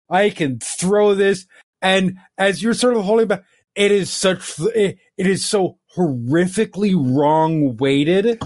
[0.10, 1.46] I can throw this,
[1.84, 3.44] and as you're sort of holding back,
[3.76, 8.42] it is such it, it is so horrifically wrong weighted.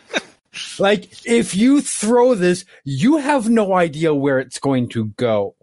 [0.78, 5.56] like if you throw this, you have no idea where it's going to go.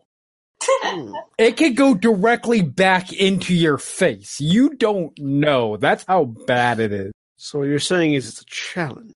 [1.38, 4.40] It could go directly back into your face.
[4.40, 5.78] You don't know.
[5.78, 7.12] That's how bad it is.
[7.38, 9.14] So what you're saying is it's a challenge.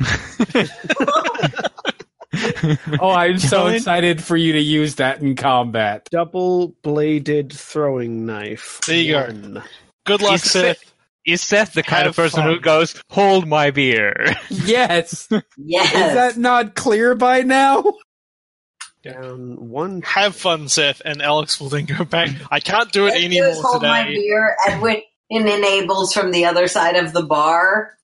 [3.00, 6.08] Oh, I'm so excited for you to use that in combat.
[6.10, 8.80] Double bladed throwing knife.
[8.86, 9.62] There you go.
[10.04, 10.94] Good luck, He's Seth.
[11.26, 14.34] Is Seth the kind Have of person who goes, "Hold my beer"?
[14.50, 15.28] Yes.
[15.56, 15.94] Yes.
[15.94, 17.82] Is that not clear by now?
[19.04, 20.02] Down one.
[20.02, 22.30] Have fun, Seth, and Alex will then go back.
[22.50, 24.14] I can't do it It anymore goes, hold my today.
[24.14, 27.94] beer, Edwin enables from the other side of the bar.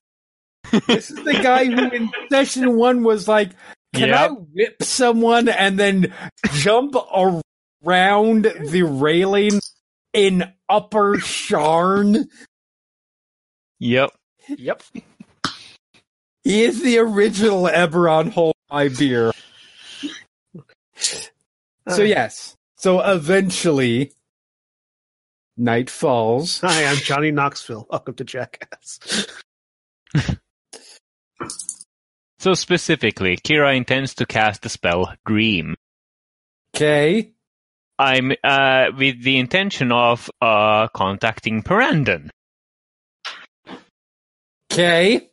[0.87, 3.51] This is the guy who in session one was like,
[3.95, 4.17] Can Yep.
[4.17, 6.13] I whip someone and then
[6.53, 6.95] jump
[7.83, 9.59] around the railing
[10.13, 12.25] in Upper Sharn?
[13.79, 14.11] Yep.
[14.49, 14.83] Yep.
[16.43, 19.31] He is the original Eberron Hold My Beer.
[21.89, 22.55] So, yes.
[22.77, 24.11] So eventually,
[25.57, 26.61] night falls.
[26.61, 27.87] Hi, I'm Johnny Knoxville.
[27.89, 29.27] Welcome to Jackass.
[32.39, 35.75] So specifically, Kira intends to cast the spell Dream.
[36.75, 37.33] Okay.
[37.99, 42.31] I'm uh, with the intention of uh, contacting Parandon,
[44.73, 45.29] Okay.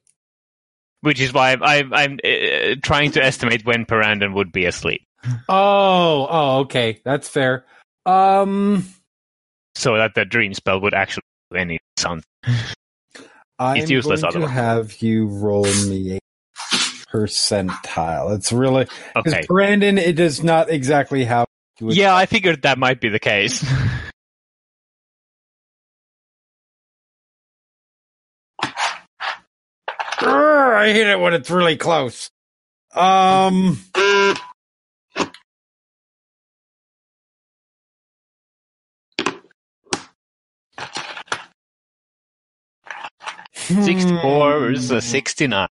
[1.00, 5.06] which is why I'm, I'm, I'm uh, trying to estimate when Parandon would be asleep,
[5.48, 7.00] Oh, oh, okay.
[7.04, 7.64] That's fair.
[8.06, 8.86] Um,
[9.74, 12.24] so that the dream spell would actually do any sound.
[13.58, 14.54] I'm It's useless going to otherwise.
[14.54, 16.20] have you roll me a
[17.12, 18.36] percentile.
[18.36, 19.46] It's really because Okay.
[19.46, 21.46] Parandon, it does not exactly have.
[21.78, 23.64] to Yeah, I figured that might be the case.
[30.18, 32.30] Grr, I hate it when it's really close.
[32.94, 33.78] Um.
[43.68, 44.60] Sixty-four Hmm.
[44.60, 45.68] versus sixty-nine.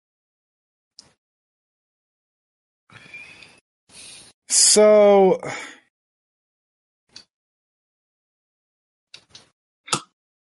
[4.48, 5.40] So.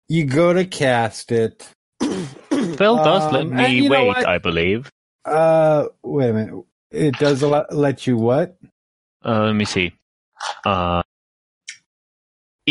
[0.09, 1.67] You go to cast it.
[2.73, 4.09] Spell does let Um, and me wait.
[4.25, 4.89] I believe.
[5.25, 6.65] Uh, wait a minute.
[6.91, 8.57] It does let, let you what?
[9.25, 9.93] Uh, let me see.
[10.65, 11.00] Uh,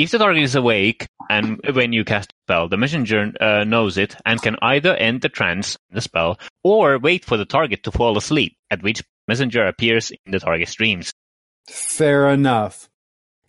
[0.03, 3.99] if the target is awake and when you cast a spell, the messenger uh, knows
[3.99, 7.91] it and can either end the trance the spell or wait for the target to
[7.93, 11.13] fall asleep, at which messenger appears in the target's dreams.
[11.69, 12.89] Fair enough.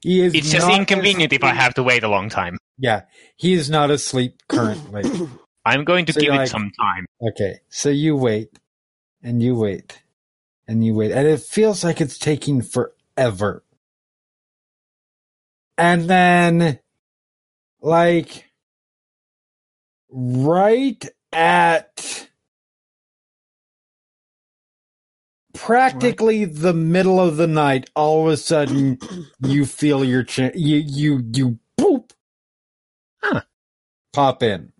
[0.02, 2.58] He is It's just inconvenient if I have to wait a long time.
[2.78, 3.04] Yeah,
[3.38, 5.04] he is not asleep currently.
[5.66, 7.06] I'm going to So give it like- some time.
[7.30, 8.58] okay, so you wait,
[9.22, 10.02] and you wait,
[10.68, 13.64] and you wait, and it feels like it's taking forever.
[15.82, 16.80] And then,
[17.82, 18.52] like,
[20.10, 22.30] right at
[25.54, 29.00] practically the middle of the night, all of a sudden
[29.40, 32.12] you feel your cha- you you you boop
[33.24, 33.42] Huh.
[34.14, 34.74] pop in.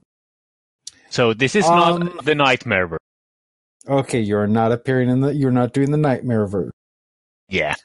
[1.10, 2.88] So this is Um, not the nightmare.
[2.88, 2.98] ver-
[3.88, 5.36] Okay, you're not appearing in the.
[5.36, 6.72] You're not doing the nightmare version.
[7.50, 7.76] Yeah.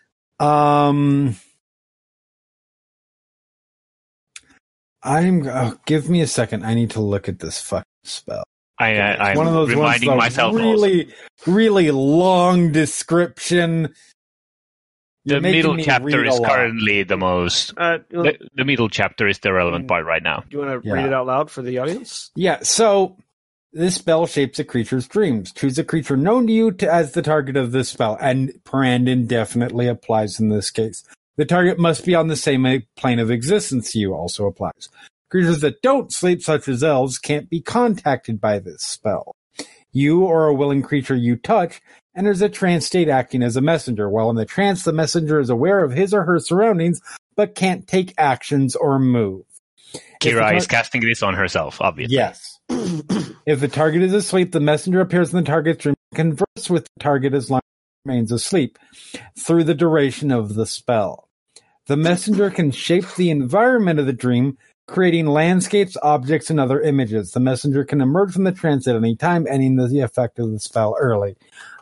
[0.41, 1.37] Um,
[5.07, 5.47] I'm.
[5.47, 6.65] Oh, give me a second.
[6.65, 8.45] I need to look at this fucking spell.
[8.79, 10.71] I, It's I, I'm one of those reminding ones, myself the also.
[10.83, 11.09] really,
[11.47, 13.95] really long description.
[15.25, 17.73] The You're making middle chapter is currently the most.
[17.77, 20.45] Uh, The, the middle chapter is the relevant part right now.
[20.49, 20.95] Do you want to Yeah.
[20.95, 22.31] read it out loud for the audience?
[22.37, 22.61] Yeah.
[22.63, 23.17] So
[23.73, 25.53] this spell shapes a creature's dreams.
[25.53, 29.27] Choose a creature known to you to, as the target of this spell, and Parandon
[29.27, 31.03] definitely applies in this case.
[31.37, 34.89] The target must be on the same plane of existence you also applies.
[35.31, 39.35] Creatures that don't sleep, such as elves, can't be contacted by this spell.
[39.93, 41.81] You or a willing creature you touch
[42.17, 44.09] enters a trance state acting as a messenger.
[44.09, 47.01] While in the trance, the messenger is aware of his or her surroundings,
[47.35, 49.45] but can't take actions or move.
[50.21, 52.17] Kira tar- is casting this on herself, obviously.
[52.17, 52.59] Yes.
[53.47, 56.85] if the target is asleep, the messenger appears in the target's dream and converse with
[56.85, 58.79] the target as long as it remains asleep
[59.39, 61.26] through the duration of the spell.
[61.87, 64.59] The messenger can shape the environment of the dream,
[64.89, 67.31] creating landscapes, objects, and other images.
[67.31, 70.59] The messenger can emerge from the trance at any time, ending the effect of the
[70.59, 71.37] spell early.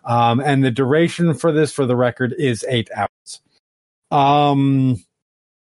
[0.04, 3.40] Um, and the duration for this, for the record, is eight hours.
[4.10, 5.02] Um,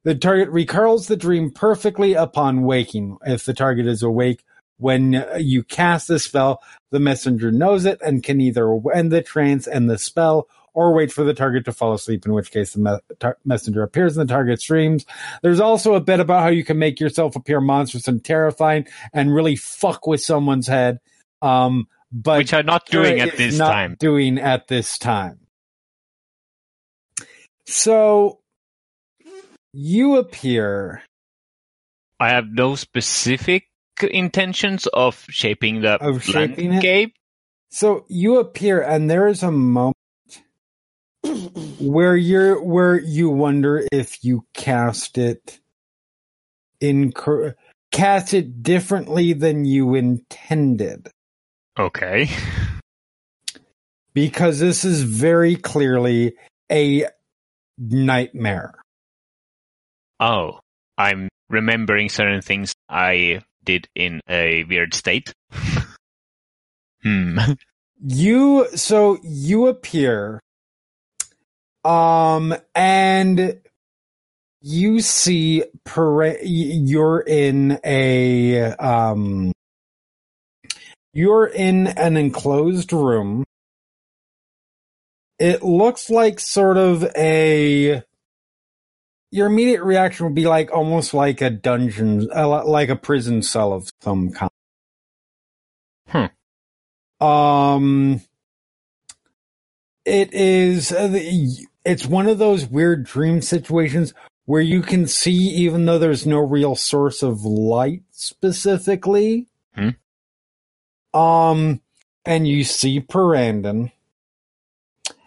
[0.04, 3.16] the target recalls the dream perfectly upon waking.
[3.26, 4.44] If the target is awake
[4.78, 9.66] when you cast the spell, the messenger knows it and can either end the trance
[9.66, 10.46] and the spell
[10.76, 13.82] or wait for the target to fall asleep, in which case the me- tar- messenger
[13.82, 15.06] appears in the target's dreams.
[15.42, 19.34] There's also a bit about how you can make yourself appear monstrous and terrifying and
[19.34, 20.98] really fuck with someone's head.
[21.40, 23.96] Um, but Which I'm not doing at this not time.
[23.98, 25.40] Doing at this time.
[27.66, 28.40] So
[29.72, 31.02] you appear.
[32.20, 33.64] I have no specific
[34.02, 36.70] intentions of shaping the Of shaping it?
[36.70, 37.14] landscape.
[37.70, 39.96] So you appear, and there is a moment
[41.80, 45.60] where you're where you wonder if you cast it
[46.80, 47.12] in
[47.92, 51.08] cast it differently than you intended
[51.78, 52.28] Okay.
[54.14, 56.34] because this is very clearly
[56.72, 57.06] a
[57.78, 58.74] nightmare.
[60.18, 60.60] Oh,
[60.96, 65.34] I'm remembering certain things I did in a weird state.
[67.02, 67.38] hmm.
[68.02, 70.40] You so you appear
[71.86, 73.60] um and
[74.60, 79.52] you see para- you're in a um
[81.12, 83.44] you're in an enclosed room
[85.38, 88.02] it looks like sort of a
[89.30, 93.72] your immediate reaction would be like almost like a dungeon uh, like a prison cell
[93.72, 94.50] of some kind
[96.08, 97.24] Hmm.
[97.24, 98.20] um
[100.04, 104.12] it is uh, the- it's one of those weird dream situations
[104.44, 109.90] where you can see even though there's no real source of light specifically Hmm.
[111.14, 111.80] um
[112.24, 113.92] and you see Parandon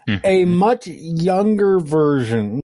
[0.08, 0.48] a Mhm.
[0.48, 2.62] much younger version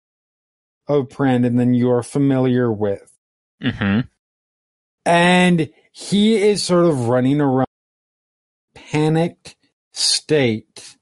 [0.88, 3.18] of Parandon than you are familiar with
[3.62, 4.10] Mhm.
[5.06, 7.68] and he is sort of running around
[8.74, 9.56] panicked
[9.94, 10.95] state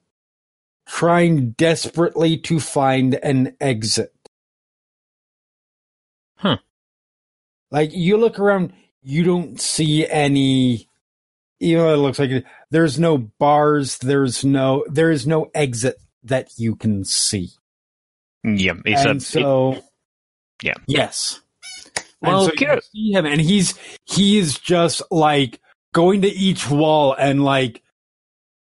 [0.93, 4.13] trying desperately to find an exit
[6.37, 6.57] Huh.
[7.71, 10.89] like you look around you don't see any
[11.59, 15.97] you know it looks like it, there's no bars there's no there is no exit
[16.23, 17.49] that you can see
[18.43, 19.21] Yeah, it's and a.
[19.21, 19.83] so
[20.63, 20.75] yeah.
[20.87, 21.41] yes
[22.21, 23.75] Well, and so you see him and he's
[24.05, 25.61] he's just like
[25.93, 27.82] going to each wall and like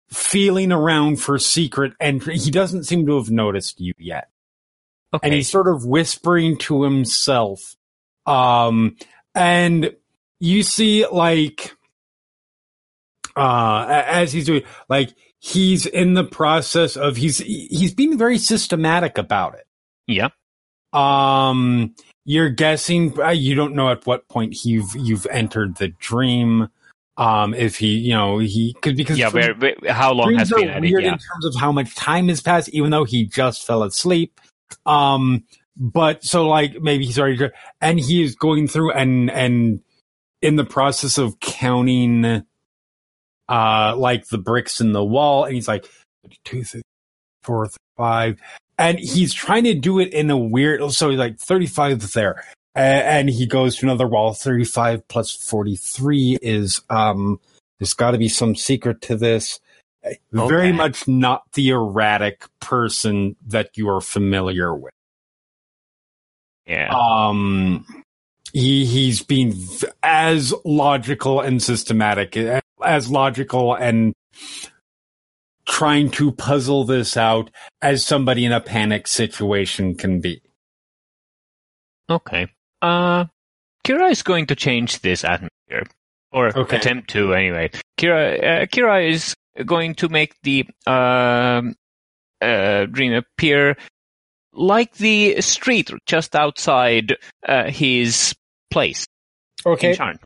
[0.09, 4.29] feeling around for secret entry he doesn't seem to have noticed you yet
[5.13, 5.27] okay.
[5.27, 7.77] and he's sort of whispering to himself
[8.27, 8.97] um
[9.35, 9.95] and
[10.39, 11.75] you see like
[13.37, 19.19] uh as he's doing like he's in the process of he's he's being very systematic
[19.19, 19.67] about it
[20.07, 20.29] yeah.
[20.93, 23.21] um, you're guessing.
[23.21, 26.69] uh, You don't know at what point you've you've entered the dream.
[27.19, 29.31] Um, if he, you know, he could because Yeah.
[29.31, 30.81] Where, where- how long has been it?
[30.83, 31.13] weird Yeah.
[31.15, 34.39] in terms of how much time has passed, even though he just fell asleep.
[34.85, 35.45] Um,
[35.79, 39.81] but so like maybe he's already and he is going through and and
[40.43, 42.43] in the process of counting,
[43.49, 45.89] uh, like the bricks in the wall, and he's like
[46.45, 46.83] two, three,
[47.43, 48.39] four, five,
[48.79, 50.93] and he's trying to do it in a weird.
[50.93, 52.45] So he's like thirty five there.
[52.77, 54.35] And he goes to another wall.
[54.35, 57.41] Thirty-five plus forty-three is um.
[57.79, 59.61] There's got to be some secret to this.
[60.33, 64.95] Very much not the erratic person that you are familiar with.
[66.67, 66.89] Yeah.
[66.89, 67.85] Um,
[68.53, 72.37] he he's been v- as logical and systematic,
[72.83, 74.15] as logical and
[75.67, 77.51] trying to puzzle this out
[77.83, 80.41] as somebody in a panic situation can be.
[82.09, 82.47] Okay.
[82.83, 83.27] Uh,
[83.87, 85.87] Kira is going to change this atmosphere,
[86.33, 86.77] or Okay.
[86.77, 87.71] attempt to anyway.
[87.99, 89.35] Kira, uh, Kira is
[89.65, 91.75] going to make the um,
[92.41, 93.77] uh, dream appear
[94.53, 97.17] like the street just outside
[97.47, 98.35] uh, his
[98.71, 99.07] place
[99.91, 100.19] in Sharn.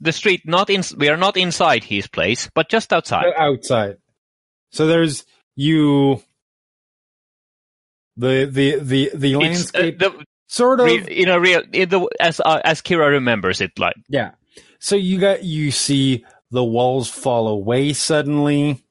[0.00, 0.82] The street, not in.
[0.96, 3.26] We are not inside his place, but just outside.
[3.36, 3.96] outside.
[4.70, 5.24] So there's
[5.56, 6.22] you.
[8.16, 12.08] The the the the uh, landscape the, sort of re, in a real in the,
[12.18, 14.32] as uh, as Kira remembers it, like Yeah.
[14.80, 18.82] So you got you see the walls fall away suddenly.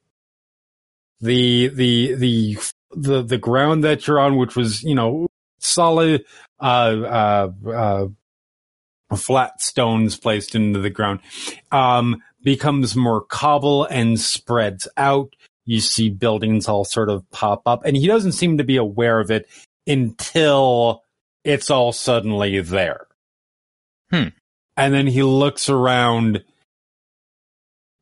[1.19, 2.57] The the the
[2.91, 5.27] the the ground that you're on, which was you know
[5.59, 6.25] solid,
[6.59, 11.19] uh, uh, uh, flat stones placed into the ground,
[11.71, 15.35] um, becomes more cobble and spreads out.
[15.65, 19.19] You see buildings all sort of pop up, and he doesn't seem to be aware
[19.19, 19.49] of it
[19.87, 21.03] until
[21.47, 23.07] it's all suddenly there.
[24.11, 24.29] Hmm.
[24.75, 26.43] And then he looks around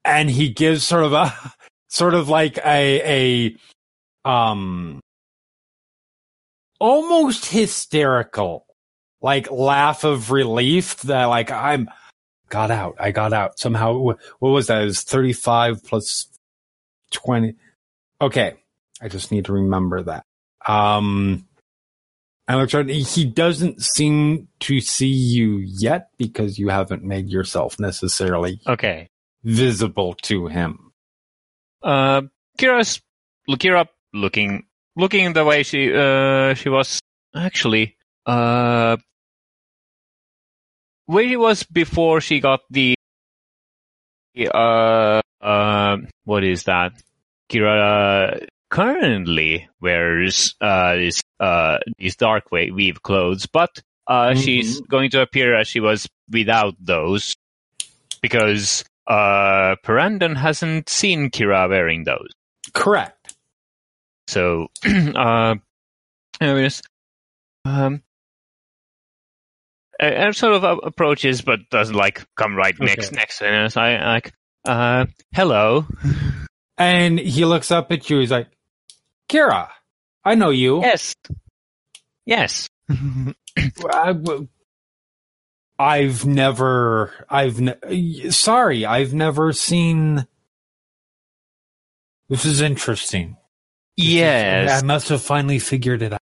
[0.03, 1.33] and he gives sort of a
[1.87, 3.55] sort of like a
[4.25, 4.99] a um
[6.79, 8.65] almost hysterical
[9.21, 11.87] like laugh of relief that like I'm
[12.49, 12.95] got out.
[12.99, 13.93] I got out somehow.
[13.93, 14.81] What was that?
[14.81, 16.27] It was 35 plus
[17.11, 17.55] 20.
[18.21, 18.55] Okay.
[19.01, 20.23] I just need to remember that.
[20.67, 21.47] Um,
[22.47, 22.89] Around.
[22.89, 29.09] He doesn't seem to see you yet because you haven't made yourself necessarily Okay.
[29.43, 30.91] visible to him.
[31.81, 32.21] Uh,
[32.59, 33.01] Kira's
[33.49, 34.63] Kira looking
[34.95, 36.99] looking the way she uh she was
[37.35, 38.95] actually uh
[41.05, 42.95] where she was before she got the
[44.53, 46.93] uh uh what is that
[47.51, 55.09] Kira uh, currently wears uh this uh these dark weave clothes but uh she's going
[55.11, 57.35] to appear as she was without those
[58.21, 62.29] because uh Parandon hasn't seen Kira wearing those
[62.73, 63.35] Correct.
[64.27, 64.67] so,
[65.15, 65.55] uh,
[66.41, 66.81] anyways,
[67.63, 68.01] um,
[69.99, 73.15] and and sort of approaches, but doesn't like come right next Okay.
[73.15, 73.41] next.
[73.41, 74.33] And it's I like,
[74.65, 75.85] uh, hello.
[76.77, 78.19] And he looks up at you.
[78.19, 78.47] He's like,
[79.29, 79.69] Kira,
[80.23, 80.81] I know you.
[80.81, 81.15] Yes,
[82.25, 82.69] yes.
[85.77, 90.25] I've never, I've, ne- sorry, I've never seen.
[92.29, 93.37] This is interesting.
[93.97, 94.83] This is- yes.
[94.83, 96.19] I must have finally figured it out.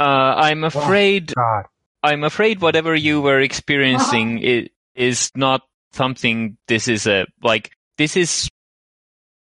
[0.00, 0.04] Uh,
[0.36, 1.34] I'm afraid.
[1.34, 1.64] God.
[2.02, 5.62] I'm afraid whatever you were experiencing is, is not
[5.92, 6.56] something.
[6.68, 7.72] This is a like.
[7.96, 8.48] This is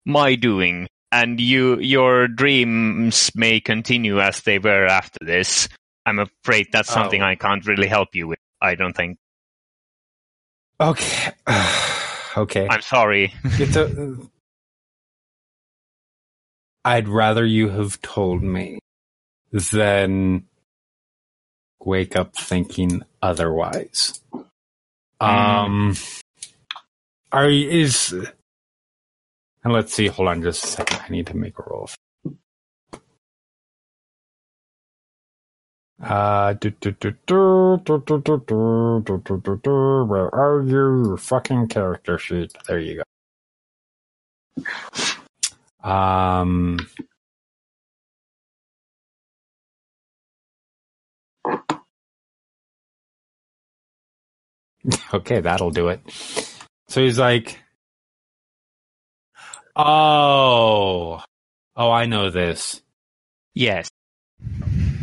[0.08, 5.68] my doing, and you your dreams may continue as they were after this.
[6.06, 7.26] I'm afraid that's something Oh.
[7.26, 8.40] I can't really help you with.
[8.62, 9.18] I don't think.
[10.80, 11.32] Okay.
[12.38, 12.68] okay.
[12.70, 13.34] I'm sorry.
[13.44, 14.16] It's a,
[16.86, 18.80] I'd rather you have told me
[19.52, 20.46] than
[21.84, 24.22] wake up thinking otherwise.
[25.20, 25.96] Um,
[27.32, 28.16] are you, is,
[29.68, 31.02] and let's see, hold on just a second.
[31.06, 31.90] I need to make a roll.
[36.02, 36.54] Uh,
[40.06, 41.04] where are you?
[41.08, 42.54] Your fucking character sheet.
[42.66, 43.04] There you
[45.84, 45.90] go.
[45.90, 46.88] Um,
[55.14, 56.02] okay, that'll do it.
[56.88, 57.60] So he's like,
[59.78, 61.22] oh,
[61.76, 62.82] oh, I know this.
[63.54, 63.90] Yes.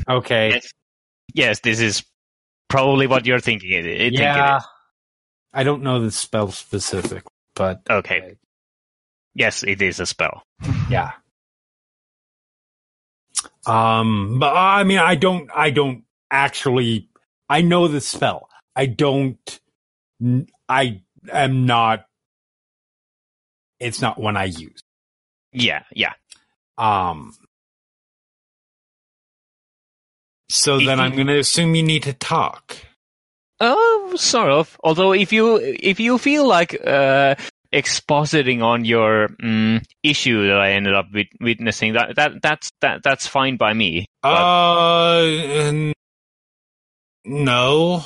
[0.08, 0.50] Okay.
[0.50, 0.70] Yes.
[1.32, 1.60] Yes.
[1.60, 2.04] This is
[2.68, 3.70] probably what you're thinking.
[3.72, 4.60] It, it, yeah.
[5.52, 7.22] I don't know the spell specific,
[7.54, 8.36] but Okay.
[9.34, 10.42] Yes, it is a spell.
[10.88, 11.12] yeah.
[13.66, 17.08] Um, but I mean, I don't, I don't actually,
[17.48, 18.48] I know the spell.
[18.76, 19.60] I don't,
[20.68, 22.06] I am not,
[23.84, 24.80] it's not one I use.
[25.52, 25.82] Yeah.
[25.94, 26.14] Yeah.
[26.78, 27.34] Um,
[30.48, 32.76] so If then you- I'm going to assume you need to talk.
[33.60, 34.76] Oh, sort of.
[34.82, 37.36] Although, if you if you feel like uh,
[37.72, 43.02] expositing on your mm, issue that I ended up wit- witnessing, that that that's that
[43.04, 44.06] that's fine by me.
[44.22, 45.22] But, Uh,
[45.70, 45.92] n-
[47.24, 48.04] no.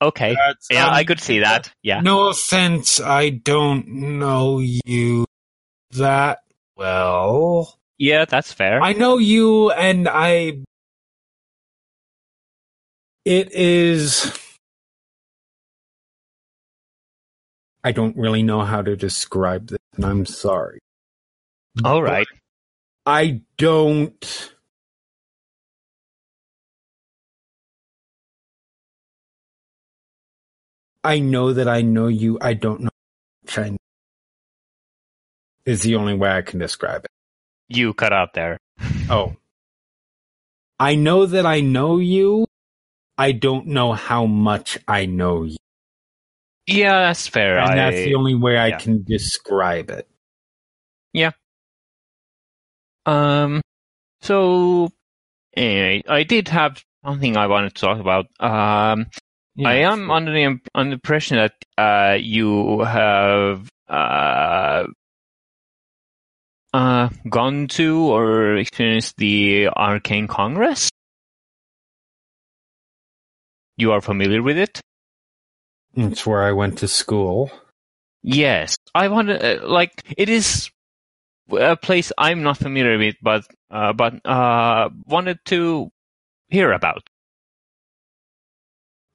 [0.00, 0.34] Okay.
[0.34, 1.70] That's, Yeah, um, I could see that.
[1.82, 2.00] Yeah.
[2.00, 3.86] No offense, I don't
[4.18, 5.26] know you
[5.92, 6.40] that
[6.76, 7.78] well.
[7.98, 8.82] Yeah, that's fair.
[8.82, 10.58] I know you, and I.
[13.24, 14.36] It is.
[17.84, 20.80] I don't really know how to describe this, and I'm sorry.
[21.84, 22.26] All right.
[23.06, 24.53] I don't.
[31.04, 32.38] I know that I know you.
[32.40, 32.90] I don't know.
[33.46, 33.76] China
[35.66, 37.10] is the only way I can describe it.
[37.68, 38.58] You cut out there.
[39.10, 39.36] Oh.
[40.80, 42.46] I know that I know you.
[43.16, 45.56] I don't know how much I know you.
[46.66, 47.58] Yeah, that's fair.
[47.58, 48.78] And I, that's the only way I yeah.
[48.78, 50.08] can describe it.
[51.12, 51.32] Yeah.
[53.06, 53.60] Um,
[54.22, 54.90] so
[55.54, 58.26] anyway, I did have something I wanted to talk about.
[58.40, 59.06] Um,
[59.62, 60.10] I am sure.
[60.10, 64.86] under the imp- under the impression that uh, you have uh,
[66.72, 70.90] uh, gone to or experienced the Arcane Congress.
[73.76, 74.80] You are familiar with it?
[75.94, 77.50] It's where I went to school.
[78.22, 80.70] Yes, I want to uh, like it is
[81.50, 85.90] a place I'm not familiar with, but uh, but uh, wanted to
[86.48, 87.08] hear about.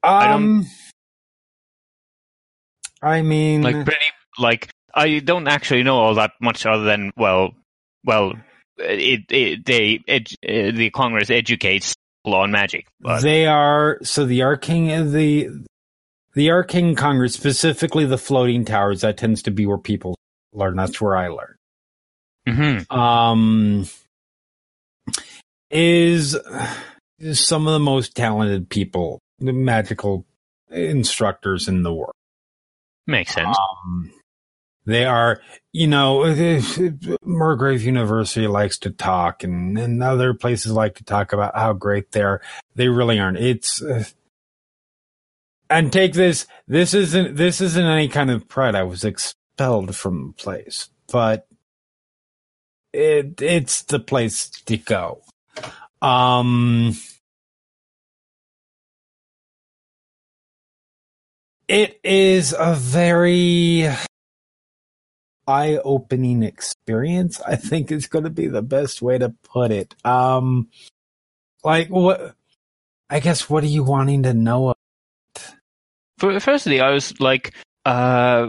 [0.02, 0.66] Um, don't-
[3.02, 4.04] I mean, Like pretty
[4.38, 7.52] like I don't actually know all that much other than well,
[8.04, 8.34] well,
[8.78, 11.94] it, it they ed, uh, the Congress educates
[12.26, 12.86] law and magic.
[13.00, 15.48] But They are so the arcane the
[16.34, 19.00] the arcane congress, specifically the floating towers.
[19.00, 20.16] That tends to be where people
[20.52, 20.76] learn.
[20.76, 21.56] That's where I learn.
[22.48, 22.92] Mhm.
[22.96, 23.86] Um,
[25.70, 26.36] is
[27.18, 30.26] is some of the most talented people, magical
[30.70, 32.14] instructors in the world.
[33.06, 33.56] makes sense.
[33.58, 34.12] Um,
[34.86, 35.40] they are,
[35.72, 36.24] you know,
[37.22, 42.12] Morgrave University likes to talk, and, and other places like to talk about how great
[42.12, 42.40] they are.
[42.74, 43.38] They really aren't.
[43.38, 44.04] It's uh,
[45.68, 46.46] and take this.
[46.66, 47.36] This isn't.
[47.36, 48.74] This isn't any kind of pride.
[48.74, 51.46] I was expelled from the place, but
[52.92, 55.22] it it's the place to go.
[56.02, 56.96] Um.
[61.70, 63.88] It is a very
[65.46, 67.40] eye-opening experience.
[67.46, 69.94] I think is going to be the best way to put it.
[70.04, 70.68] Um,
[71.62, 72.34] like what?
[73.08, 74.74] I guess what are you wanting to know?
[76.18, 77.54] For, firstly, I was like,
[77.86, 78.48] uh,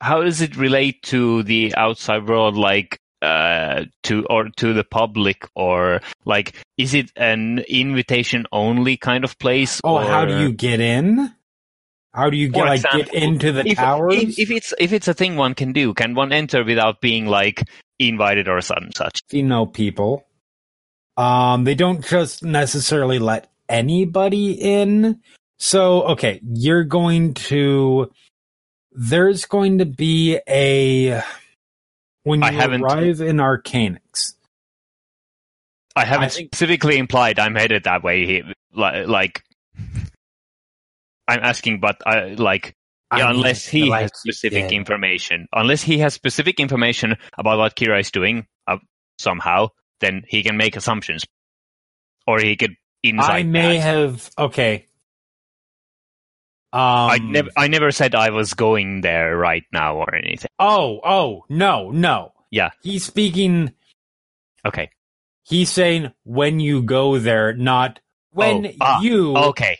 [0.00, 2.56] how does it relate to the outside world?
[2.56, 9.24] Like, uh, to or to the public, or like, is it an invitation only kind
[9.24, 9.80] of place?
[9.82, 11.34] Oh, how do you get in?
[12.12, 14.14] How do you get like get into the if, towers?
[14.14, 17.26] If, if it's if it's a thing one can do, can one enter without being
[17.26, 17.62] like
[17.98, 19.22] invited or some such?
[19.30, 20.26] you know people.
[21.16, 25.20] Um, they don't just necessarily let anybody in.
[25.58, 28.10] So, okay, you're going to,
[28.92, 31.22] there's going to be a,
[32.22, 34.32] when you I haven't- arrive in Arcanix,
[35.94, 38.24] I haven't I think- specifically implied I'm headed that way.
[38.24, 38.52] Here.
[38.74, 39.44] Like, like
[41.30, 42.74] I'm asking, but I like
[43.16, 44.72] yeah, I unless he like has specific did.
[44.76, 48.78] information, unless he has specific information about what Kira is doing uh,
[49.18, 49.68] somehow,
[50.00, 51.24] then he can make assumptions,
[52.26, 53.30] or he could insight.
[53.30, 53.82] I may that.
[53.82, 54.86] have, okay.
[56.72, 60.50] Um, I never, I never said I was going there right now or anything.
[60.60, 62.32] oh, oh, no, no.
[62.50, 62.70] Yeah.
[62.82, 63.72] He's speaking,
[64.64, 64.90] Okay,
[65.42, 67.98] he's saying when you go there, not
[68.30, 69.78] when Oh, ah, you, okay,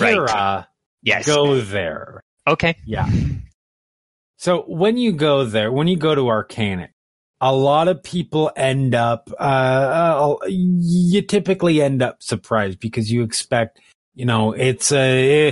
[0.00, 0.66] right.
[1.02, 2.20] Yes, go there.
[2.46, 3.08] okay, Yeah.
[4.36, 6.90] So when you go there, when you go to Arcanix,
[7.40, 9.42] a lot of people end up, uh,
[10.42, 13.80] uh, you typically end up surprised because you expect,
[14.14, 15.48] you know, it's a,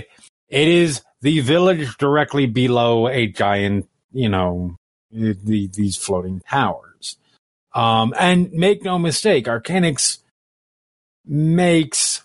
[0.48, 4.76] it is the village directly below a giant, you know,
[5.10, 7.16] the, these floating towers.
[7.74, 10.18] Um, and make no mistake, Arcanix
[11.24, 12.22] makes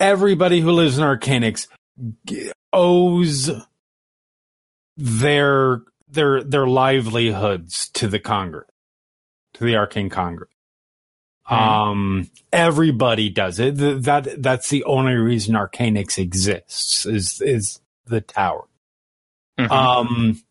[0.00, 1.75] everybody who lives in Arcanix g-
[2.72, 3.50] owes
[4.96, 8.68] their their their livelihoods to the Congress,
[9.54, 10.50] to the Arcane Congress.
[11.48, 13.78] Um, everybody does it.
[13.78, 18.66] Th- That that's the only reason Arcanix exists is is the tower.
[19.58, 19.70] Mhm.
[19.70, 20.42] Um,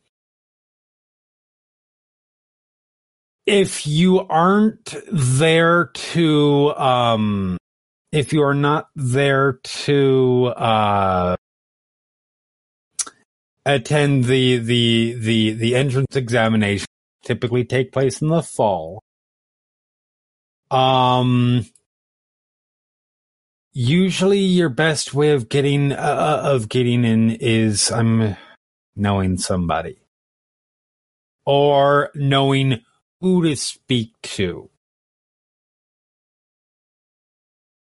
[3.45, 7.57] if you aren't there to, um,
[8.15, 11.35] if you are not there to, uh,
[13.65, 16.87] attend the, the, the, the entrance examination,
[17.25, 19.01] typically take place in the fall.
[20.71, 21.65] Um,
[23.73, 28.37] usually your best way of getting, uh, of getting in is, I'm
[28.95, 29.97] knowing somebody
[31.45, 32.79] or knowing
[33.19, 34.69] who to speak to.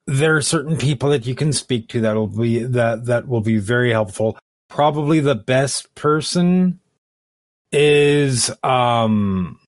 [0.07, 3.57] There are certain people that you can speak to that'll be that that will be
[3.57, 4.37] very helpful.
[4.69, 6.79] Probably the best person
[7.73, 9.59] is um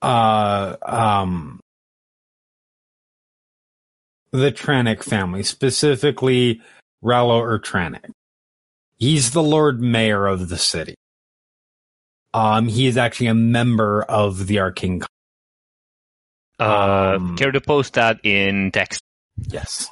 [0.00, 1.60] uh um
[4.30, 6.60] the Tranic family, specifically
[7.04, 8.10] Rallo or Tranic.
[8.96, 10.94] He's the Lord Mayor of the city.
[12.32, 15.02] Um, he is actually a member of the Arcane.
[16.60, 19.02] Uh, um, care to post that in text?
[19.48, 19.90] Yes.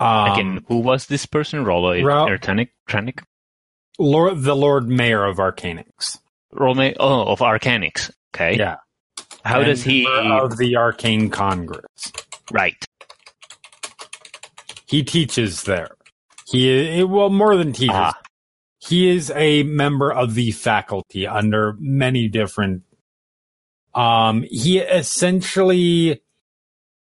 [0.00, 1.64] Um, Again, who was this person?
[1.64, 2.68] Rollo Ertanic?
[2.88, 3.20] Tranic?
[3.98, 6.18] Lord, the Lord Mayor of Arcanix.
[6.54, 6.94] Rolme?
[7.00, 8.10] Oh, of Arcanix.
[8.34, 8.56] Okay.
[8.56, 8.76] Yeah.
[9.44, 10.06] How And does he?
[10.06, 12.12] of the Arcane Congress?
[12.52, 12.82] Right.
[14.86, 15.90] He teaches there.
[16.50, 17.94] He well more than teaches.
[17.94, 18.18] Ah.
[18.78, 22.82] He is a member of the faculty under many different.
[23.94, 26.22] Um, he essentially,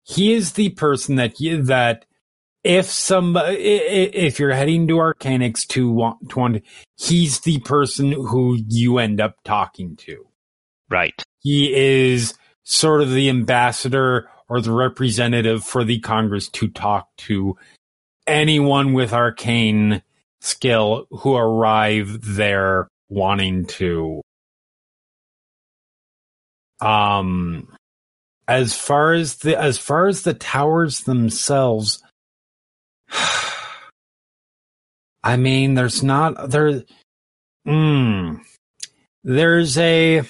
[0.02, 2.06] he is the person that you, that
[2.64, 6.62] if some if you're heading to Arcanix to want to want,
[6.96, 10.26] he's the person who you end up talking to.
[10.88, 11.22] Right.
[11.40, 12.34] He is
[12.64, 17.56] sort of the ambassador or the representative for the Congress to talk to
[18.26, 20.02] anyone with arcane
[20.40, 24.22] skill who arrive there wanting to.
[26.80, 27.68] Um
[28.48, 32.02] as far as the as far as the towers themselves
[35.22, 36.84] I mean there's not there
[37.66, 38.40] mm,
[39.24, 40.22] there's a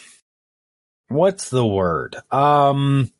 [1.08, 2.16] what's the word?
[2.30, 3.10] Um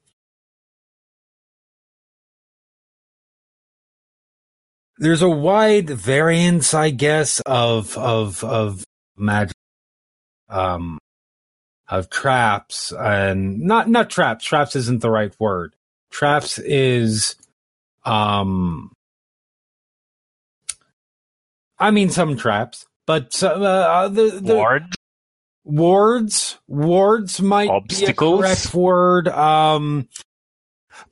[4.99, 8.85] there's a wide variance I guess of of of
[9.17, 9.55] magic
[10.49, 10.99] um
[11.89, 14.45] of traps and not not traps.
[14.45, 15.75] Traps isn't the right word.
[16.11, 17.37] Traps is
[18.05, 18.93] um
[21.79, 24.83] i mean some traps but uh, the, the Ward.
[25.65, 26.59] wards?
[26.67, 28.41] Wards might Obstacles?
[28.41, 29.29] be a correct word.
[29.29, 30.09] Um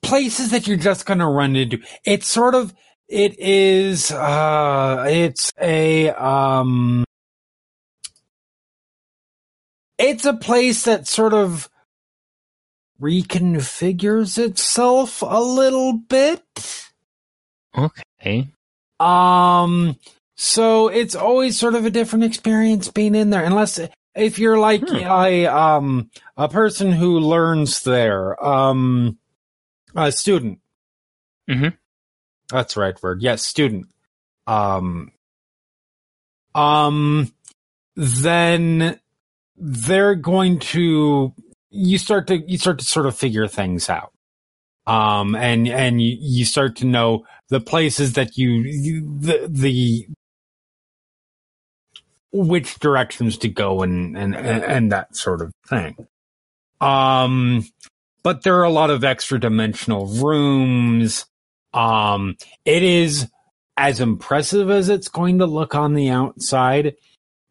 [0.02, 1.78] places that you're just gonna run into.
[2.04, 2.72] It's sort of
[3.14, 7.04] it is uh it's a um
[9.98, 11.70] it's a place that sort of
[13.00, 16.42] reconfigures itself a little bit
[17.78, 18.48] Okay.
[18.98, 19.96] um
[20.36, 23.78] so it's always sort of a different experience being in there unless
[24.16, 24.96] if you're like Hmm.
[24.96, 29.18] a um a person who learns there um
[29.94, 30.58] a student
[31.48, 31.76] Mhm.
[32.50, 33.86] That's right word yes student.
[34.46, 35.12] Um
[36.54, 37.32] um
[37.96, 38.98] then
[39.56, 41.32] they're going to
[41.70, 44.12] you start to you start to sort of figure things out.
[44.86, 50.06] Um and and you, you start to know the places that you, you the the
[52.32, 56.06] which directions to go and and and, and that sort of thing.
[56.80, 57.64] Um
[58.22, 61.26] but there are a lot of extra dimensional rooms
[61.74, 63.28] um it is
[63.76, 66.94] as impressive as it's going to look on the outside.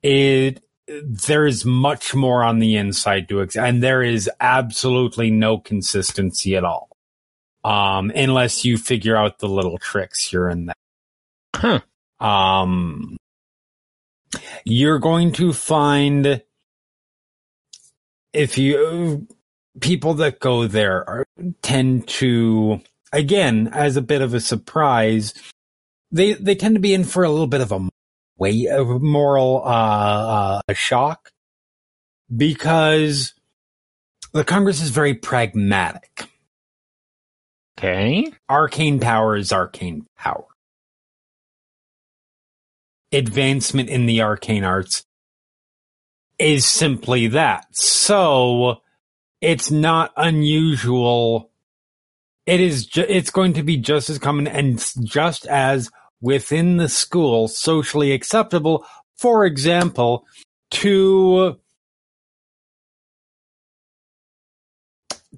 [0.01, 5.57] It there is much more on the inside to ex- and there is absolutely no
[5.57, 6.89] consistency at all.
[7.63, 10.75] Um unless you figure out the little tricks here and there.
[11.55, 12.25] Huh.
[12.25, 13.17] um
[14.65, 16.41] you're going to find
[18.33, 19.27] if you
[19.79, 21.25] people that go there are,
[21.61, 22.81] tend to
[23.13, 25.33] again as a bit of a surprise
[26.11, 27.89] they they tend to be in for a little bit of a
[28.37, 31.29] way of moral uh, uh a shock
[32.35, 33.33] because
[34.33, 36.27] the congress is very pragmatic
[37.77, 38.31] Okay.
[38.49, 40.45] arcane power is arcane power.
[43.11, 45.05] Advancement in the arcane arts
[46.39, 47.65] is simply that.
[47.75, 48.81] So
[49.41, 51.51] it's not unusual.
[52.45, 52.85] It is.
[52.85, 55.89] Ju- it's going to be just as common and just as
[56.21, 58.85] within the school socially acceptable.
[59.17, 60.25] For example,
[60.71, 61.57] to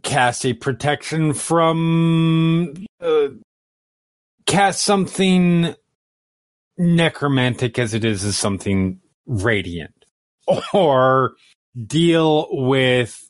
[0.03, 3.27] cast a protection from uh,
[4.45, 5.75] cast something
[6.77, 10.05] necromantic as it is as something radiant
[10.73, 11.35] or
[11.87, 13.29] deal with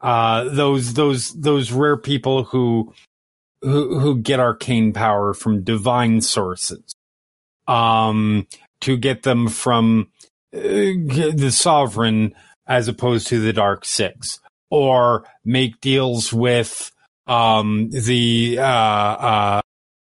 [0.00, 2.92] uh those those those rare people who
[3.62, 6.94] who who get arcane power from divine sources.
[7.66, 8.46] Um
[8.80, 10.08] to get them from
[10.54, 12.34] uh, the sovereign
[12.66, 14.40] as opposed to the dark six.
[14.70, 16.92] Or make deals with
[17.26, 19.60] um the uh uh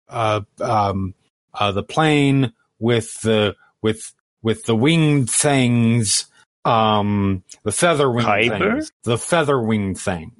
[0.08, 1.14] uh um
[1.54, 6.26] uh the plane with the with with the winged things
[6.64, 10.32] um the feather wing things the feather wing thing.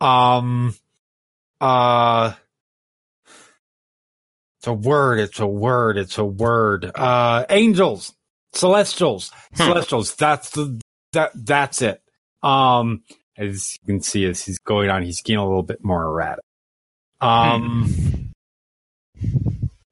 [0.00, 0.74] Um
[1.60, 2.32] uh
[4.58, 6.90] it's a word it's a word it's a word.
[6.94, 8.14] Uh angels
[8.52, 9.64] celestials Hmm.
[9.64, 10.80] celestials that's the
[11.12, 12.02] that that's it.
[12.42, 13.02] Um
[13.36, 16.44] as you can see as he's going on he's getting a little bit more erratic.
[17.20, 18.30] Um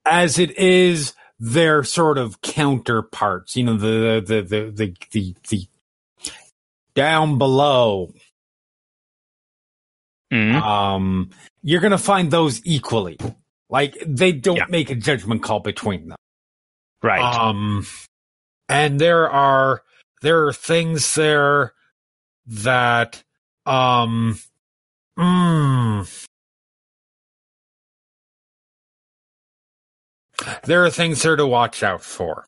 [0.04, 5.66] as it is their sort of counterparts you know the the the the the, the
[6.94, 8.12] down below
[10.32, 10.54] Mm.
[10.60, 11.30] um
[11.62, 13.16] you're gonna find those equally
[13.70, 14.66] like they don't Yeah.
[14.68, 16.16] make a judgment call between them
[17.02, 17.20] Right.
[17.22, 17.86] um,
[18.68, 19.82] and there are
[20.22, 21.74] there are things there
[22.46, 23.22] that
[23.66, 24.38] um,
[25.18, 26.26] mm,
[30.64, 32.46] there are things there to watch out for.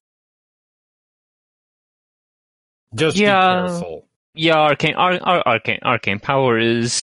[2.95, 3.63] Just Yeah.
[3.63, 4.09] be careful.
[4.35, 7.01] Yeah, arcane, ar- ar- arcane, arcane power is.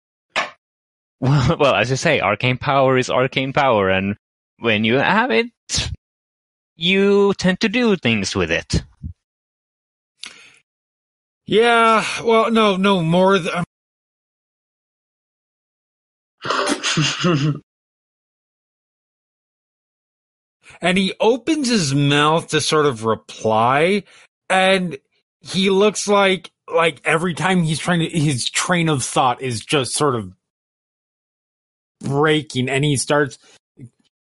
[1.20, 4.16] Well, well, as you say, arcane power is arcane power, and
[4.58, 5.46] when you have it,
[6.76, 8.84] you tend to do things with it.
[11.46, 13.38] Yeah, well, no, no, more.
[13.38, 13.64] Th- um,
[20.80, 24.04] and he opens his mouth to sort of reply,
[24.48, 24.98] and
[25.40, 29.94] he looks like like every time he's trying to, his train of thought is just
[29.94, 30.32] sort of
[32.04, 33.38] breaking, and he starts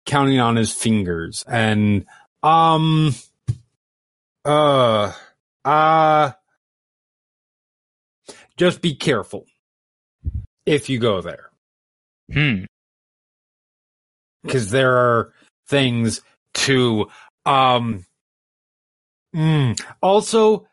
[0.07, 2.05] counting on his fingers, and
[2.43, 3.15] um,
[4.45, 5.13] uh,
[5.65, 6.33] uh.
[8.57, 9.47] Just be careful
[10.67, 11.51] if you go there,
[12.33, 12.65] Hmm.
[14.43, 15.33] because there are
[15.69, 16.21] things
[16.55, 17.09] to.
[17.47, 18.05] Um.
[19.35, 20.67] mm, also,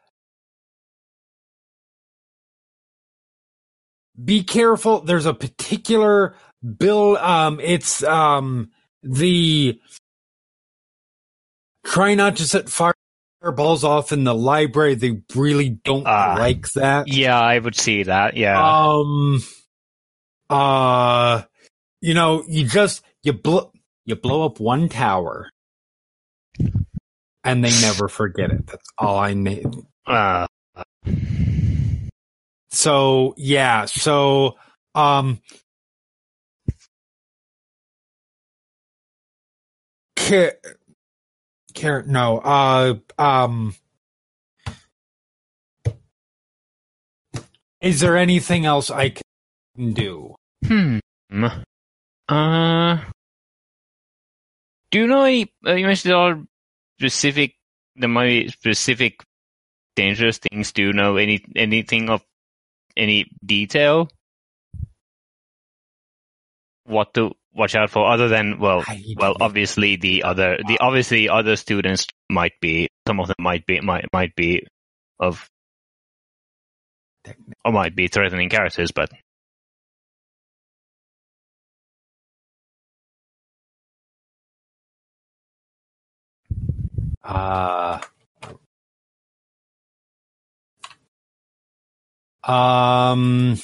[4.23, 5.01] be careful.
[5.01, 6.35] There's a particular
[6.77, 7.17] bill.
[7.17, 7.59] Um.
[7.59, 8.71] It's um
[9.03, 9.79] the.
[11.85, 14.95] Try not to set fireballs off in the library.
[14.95, 16.35] They really don't Ah.
[16.37, 17.07] like that.
[17.07, 18.35] Yeah, I would see that.
[18.35, 18.59] Yeah.
[18.61, 19.41] Um.
[20.49, 21.43] Uh.
[22.01, 23.71] You know, you just you blow
[24.05, 25.49] you blow up one tower,
[27.43, 28.67] and they never forget it.
[28.67, 29.65] That's all I need.
[30.05, 30.47] Uh,
[32.71, 33.85] So yeah.
[33.85, 34.57] So
[34.93, 35.41] um.
[40.27, 40.57] Ca-
[41.73, 42.39] Car- no.
[42.39, 42.95] Uh.
[43.17, 43.75] Um.
[47.81, 49.13] Is there anything else I
[49.75, 50.35] can do?
[50.65, 50.97] hmm.
[52.27, 52.97] Uh.
[54.91, 55.53] Do you know any?
[55.65, 56.43] Uh, you mentioned there are
[56.99, 57.55] specific.
[57.95, 59.23] There might be specific
[59.95, 60.71] dangerous things.
[60.73, 62.21] Do you know any anything of
[62.97, 64.09] any detail?
[66.85, 68.83] What to watch out for, other than well,
[69.17, 72.87] well, obviously the other, the obviously other students might be.
[73.07, 74.65] Some of them might be might might be
[75.19, 75.49] of
[77.65, 79.09] or might be threatening characters, but
[87.27, 87.99] Uh,
[92.43, 93.57] um,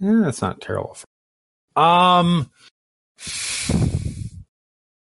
[0.00, 0.96] yeah, that's not terrible.
[1.76, 2.50] Um,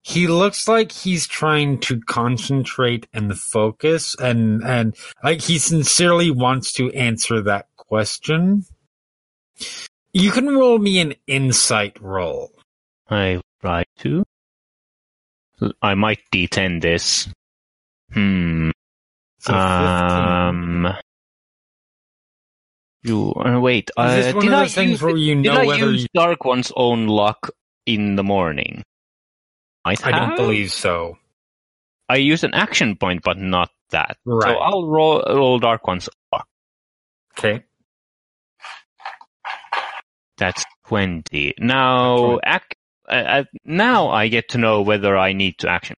[0.03, 6.73] he looks like he's trying to concentrate and focus, and and like he sincerely wants
[6.75, 8.65] to answer that question.
[10.12, 12.51] You can roll me an insight roll.
[13.09, 14.25] I try to.
[15.81, 17.29] I might D10 this.
[18.12, 18.71] Hmm.
[19.39, 20.89] So Um.
[23.05, 23.90] You uh, wait.
[23.90, 26.02] Is Uh, this one did of I those things use, where you know whether use
[26.02, 27.50] you, Dark One's own luck
[27.86, 28.84] in the morning?
[29.84, 31.18] Might I don't believe so.
[32.08, 34.16] I used an action point, but not that.
[34.24, 34.55] Right.
[34.55, 36.47] So I'll roll roll Dark One's luck.
[37.36, 37.64] Okay.
[40.39, 41.55] That's twenty.
[41.58, 42.62] Now, ac-
[43.08, 45.97] uh, uh, now I get to know whether I need to action.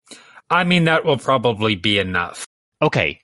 [0.51, 2.47] I mean, that will probably be enough.
[2.81, 3.21] Okay.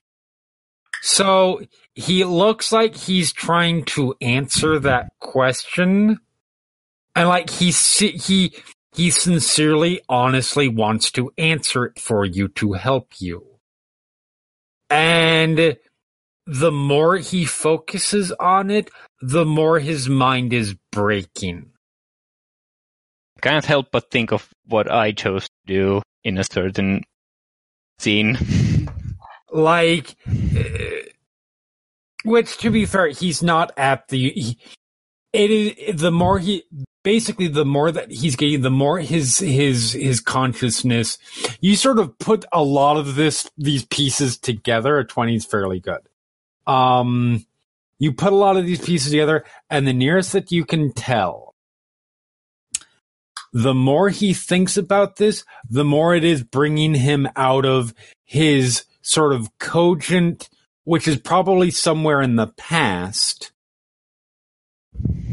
[1.03, 1.63] So
[1.95, 6.21] he looks like he's trying to answer that question,
[7.15, 8.53] and like he he
[8.95, 13.47] he sincerely, honestly wants to answer it for you to help you.
[14.91, 15.77] And
[16.47, 21.71] the more he focuses on it, the more his mind is breaking.
[23.41, 27.05] Can't help but think of what I chose to do in a certain
[27.99, 28.39] scene.
[29.51, 31.09] like uh,
[32.25, 34.59] which to be fair he's not at the he,
[35.33, 36.65] it is the more he
[37.05, 41.19] basically the more that he's getting the more his his his consciousness
[41.61, 45.81] you sort of put a lot of this these pieces together a 20 is fairly
[45.81, 46.01] good.
[46.67, 47.47] Um
[47.99, 51.55] you put a lot of these pieces together and the nearest that you can tell
[53.53, 57.95] the more he thinks about this the more it is bringing him out of
[58.25, 60.51] his sort of cogent,
[60.85, 63.53] which is probably somewhere in the past.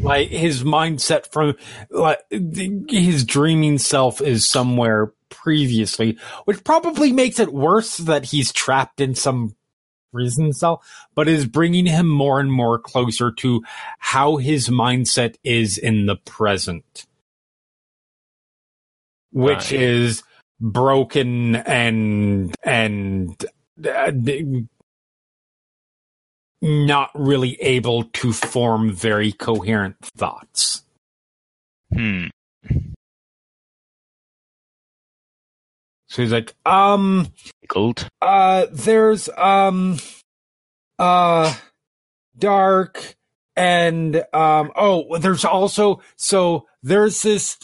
[0.00, 1.54] Like his mindset from
[1.90, 9.00] like his dreaming self is somewhere previously, which probably makes it worse that he's trapped
[9.00, 9.56] in some
[10.12, 10.82] prison cell,
[11.14, 13.62] but is bringing him more and more closer to
[13.98, 17.06] how his mindset is in the present.
[19.32, 19.80] which Right.
[19.80, 20.22] is
[20.60, 23.44] broken and and
[26.62, 30.82] not really able to form very coherent thoughts.
[31.92, 32.26] Hmm.
[36.08, 37.28] So he's like, um,
[37.68, 38.08] Gold.
[38.22, 39.98] uh, there's um,
[40.98, 41.54] uh,
[42.38, 43.16] dark
[43.56, 47.58] and um, oh, there's also so there's this.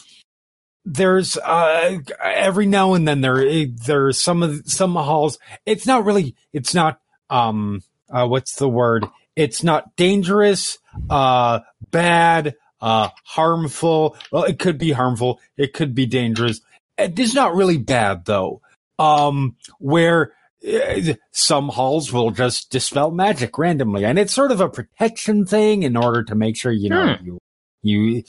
[0.85, 5.39] There's uh every now and then there there's some of some halls.
[5.65, 6.35] It's not really.
[6.51, 7.81] It's not um
[8.11, 9.05] uh what's the word?
[9.35, 10.77] It's not dangerous,
[11.09, 14.17] uh bad, uh harmful.
[14.31, 15.39] Well, it could be harmful.
[15.57, 16.59] It could be dangerous.
[16.97, 18.61] It is not really bad though.
[18.99, 20.33] Um, where
[20.65, 25.83] uh, some halls will just dispel magic randomly, and it's sort of a protection thing
[25.83, 27.39] in order to make sure you know you
[27.81, 28.23] you.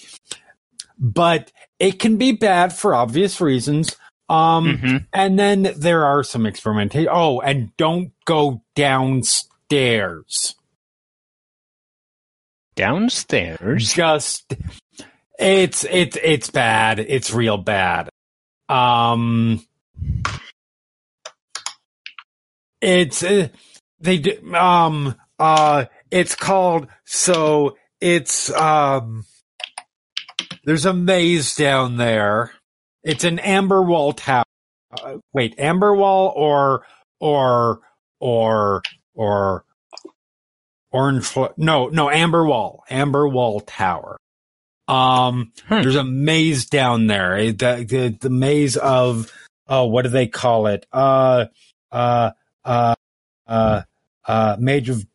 [0.99, 3.97] But it can be bad for obvious reasons.
[4.29, 5.07] Um, Mhm.
[5.13, 7.11] and then there are some experimentation.
[7.13, 10.55] Oh, and don't go downstairs.
[12.75, 13.93] Downstairs.
[13.93, 14.55] Just
[15.39, 16.99] it's it's it's bad.
[17.01, 18.09] It's real bad.
[18.69, 19.65] Um,
[22.81, 23.49] it's uh,
[24.01, 29.25] they do, um uh it's called so it's um
[30.65, 32.53] there's a maze down there.
[33.05, 34.45] It's an amber wall tower.
[34.93, 36.87] Uh, wait, amber wall or
[37.21, 37.81] or
[38.21, 38.83] or
[39.15, 39.65] or
[40.93, 44.17] orange fl- no no amber wall amber wall tower
[44.89, 45.83] um Hmm.
[45.83, 49.33] there's a maze down there Eh, the, the the maze of
[49.69, 51.47] oh what do they call it uh
[51.93, 52.33] uh
[52.65, 52.95] uh
[53.47, 53.83] uh
[54.27, 55.07] uh mage of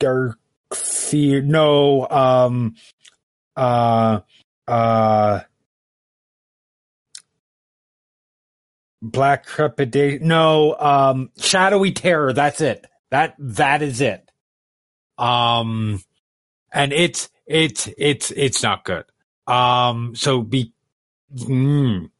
[0.00, 0.38] dark
[0.74, 2.76] fear no um
[3.60, 4.20] uh
[4.66, 5.40] uh
[9.02, 12.32] black trepidation no um shadowy terror.
[12.32, 12.86] That's it.
[13.10, 14.30] That that is it.
[15.18, 16.02] Um
[16.72, 19.04] and it's it's it's it's not good.
[19.46, 20.72] Um so be
[21.34, 22.10] mm.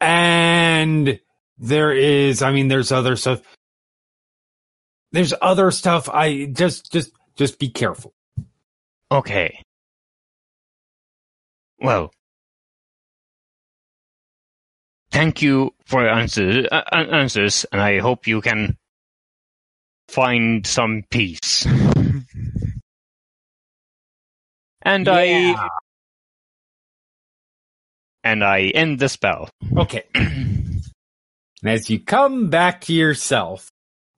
[0.00, 1.20] and
[1.62, 3.40] there is i mean there's other stuff.
[5.12, 6.08] There's other stuff.
[6.08, 8.12] I just just just be careful.
[9.10, 9.64] Okay.
[11.80, 12.12] Well,
[15.10, 18.76] thank you for your answer, uh, answers, and I hope you can
[20.08, 21.66] find some peace.
[24.82, 25.68] and I
[28.22, 29.48] and I end the spell.
[29.76, 30.82] okay and
[31.64, 33.70] as you come back to yourself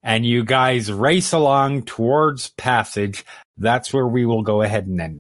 [0.03, 3.25] and you guys race along towards passage
[3.57, 5.19] that's where we will go ahead and end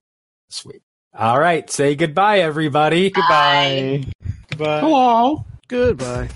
[0.48, 0.82] this week
[1.14, 4.04] all right say goodbye everybody Goodbye.
[4.48, 4.80] Goodbye.
[4.80, 5.44] Hello.
[5.68, 6.28] Goodbye.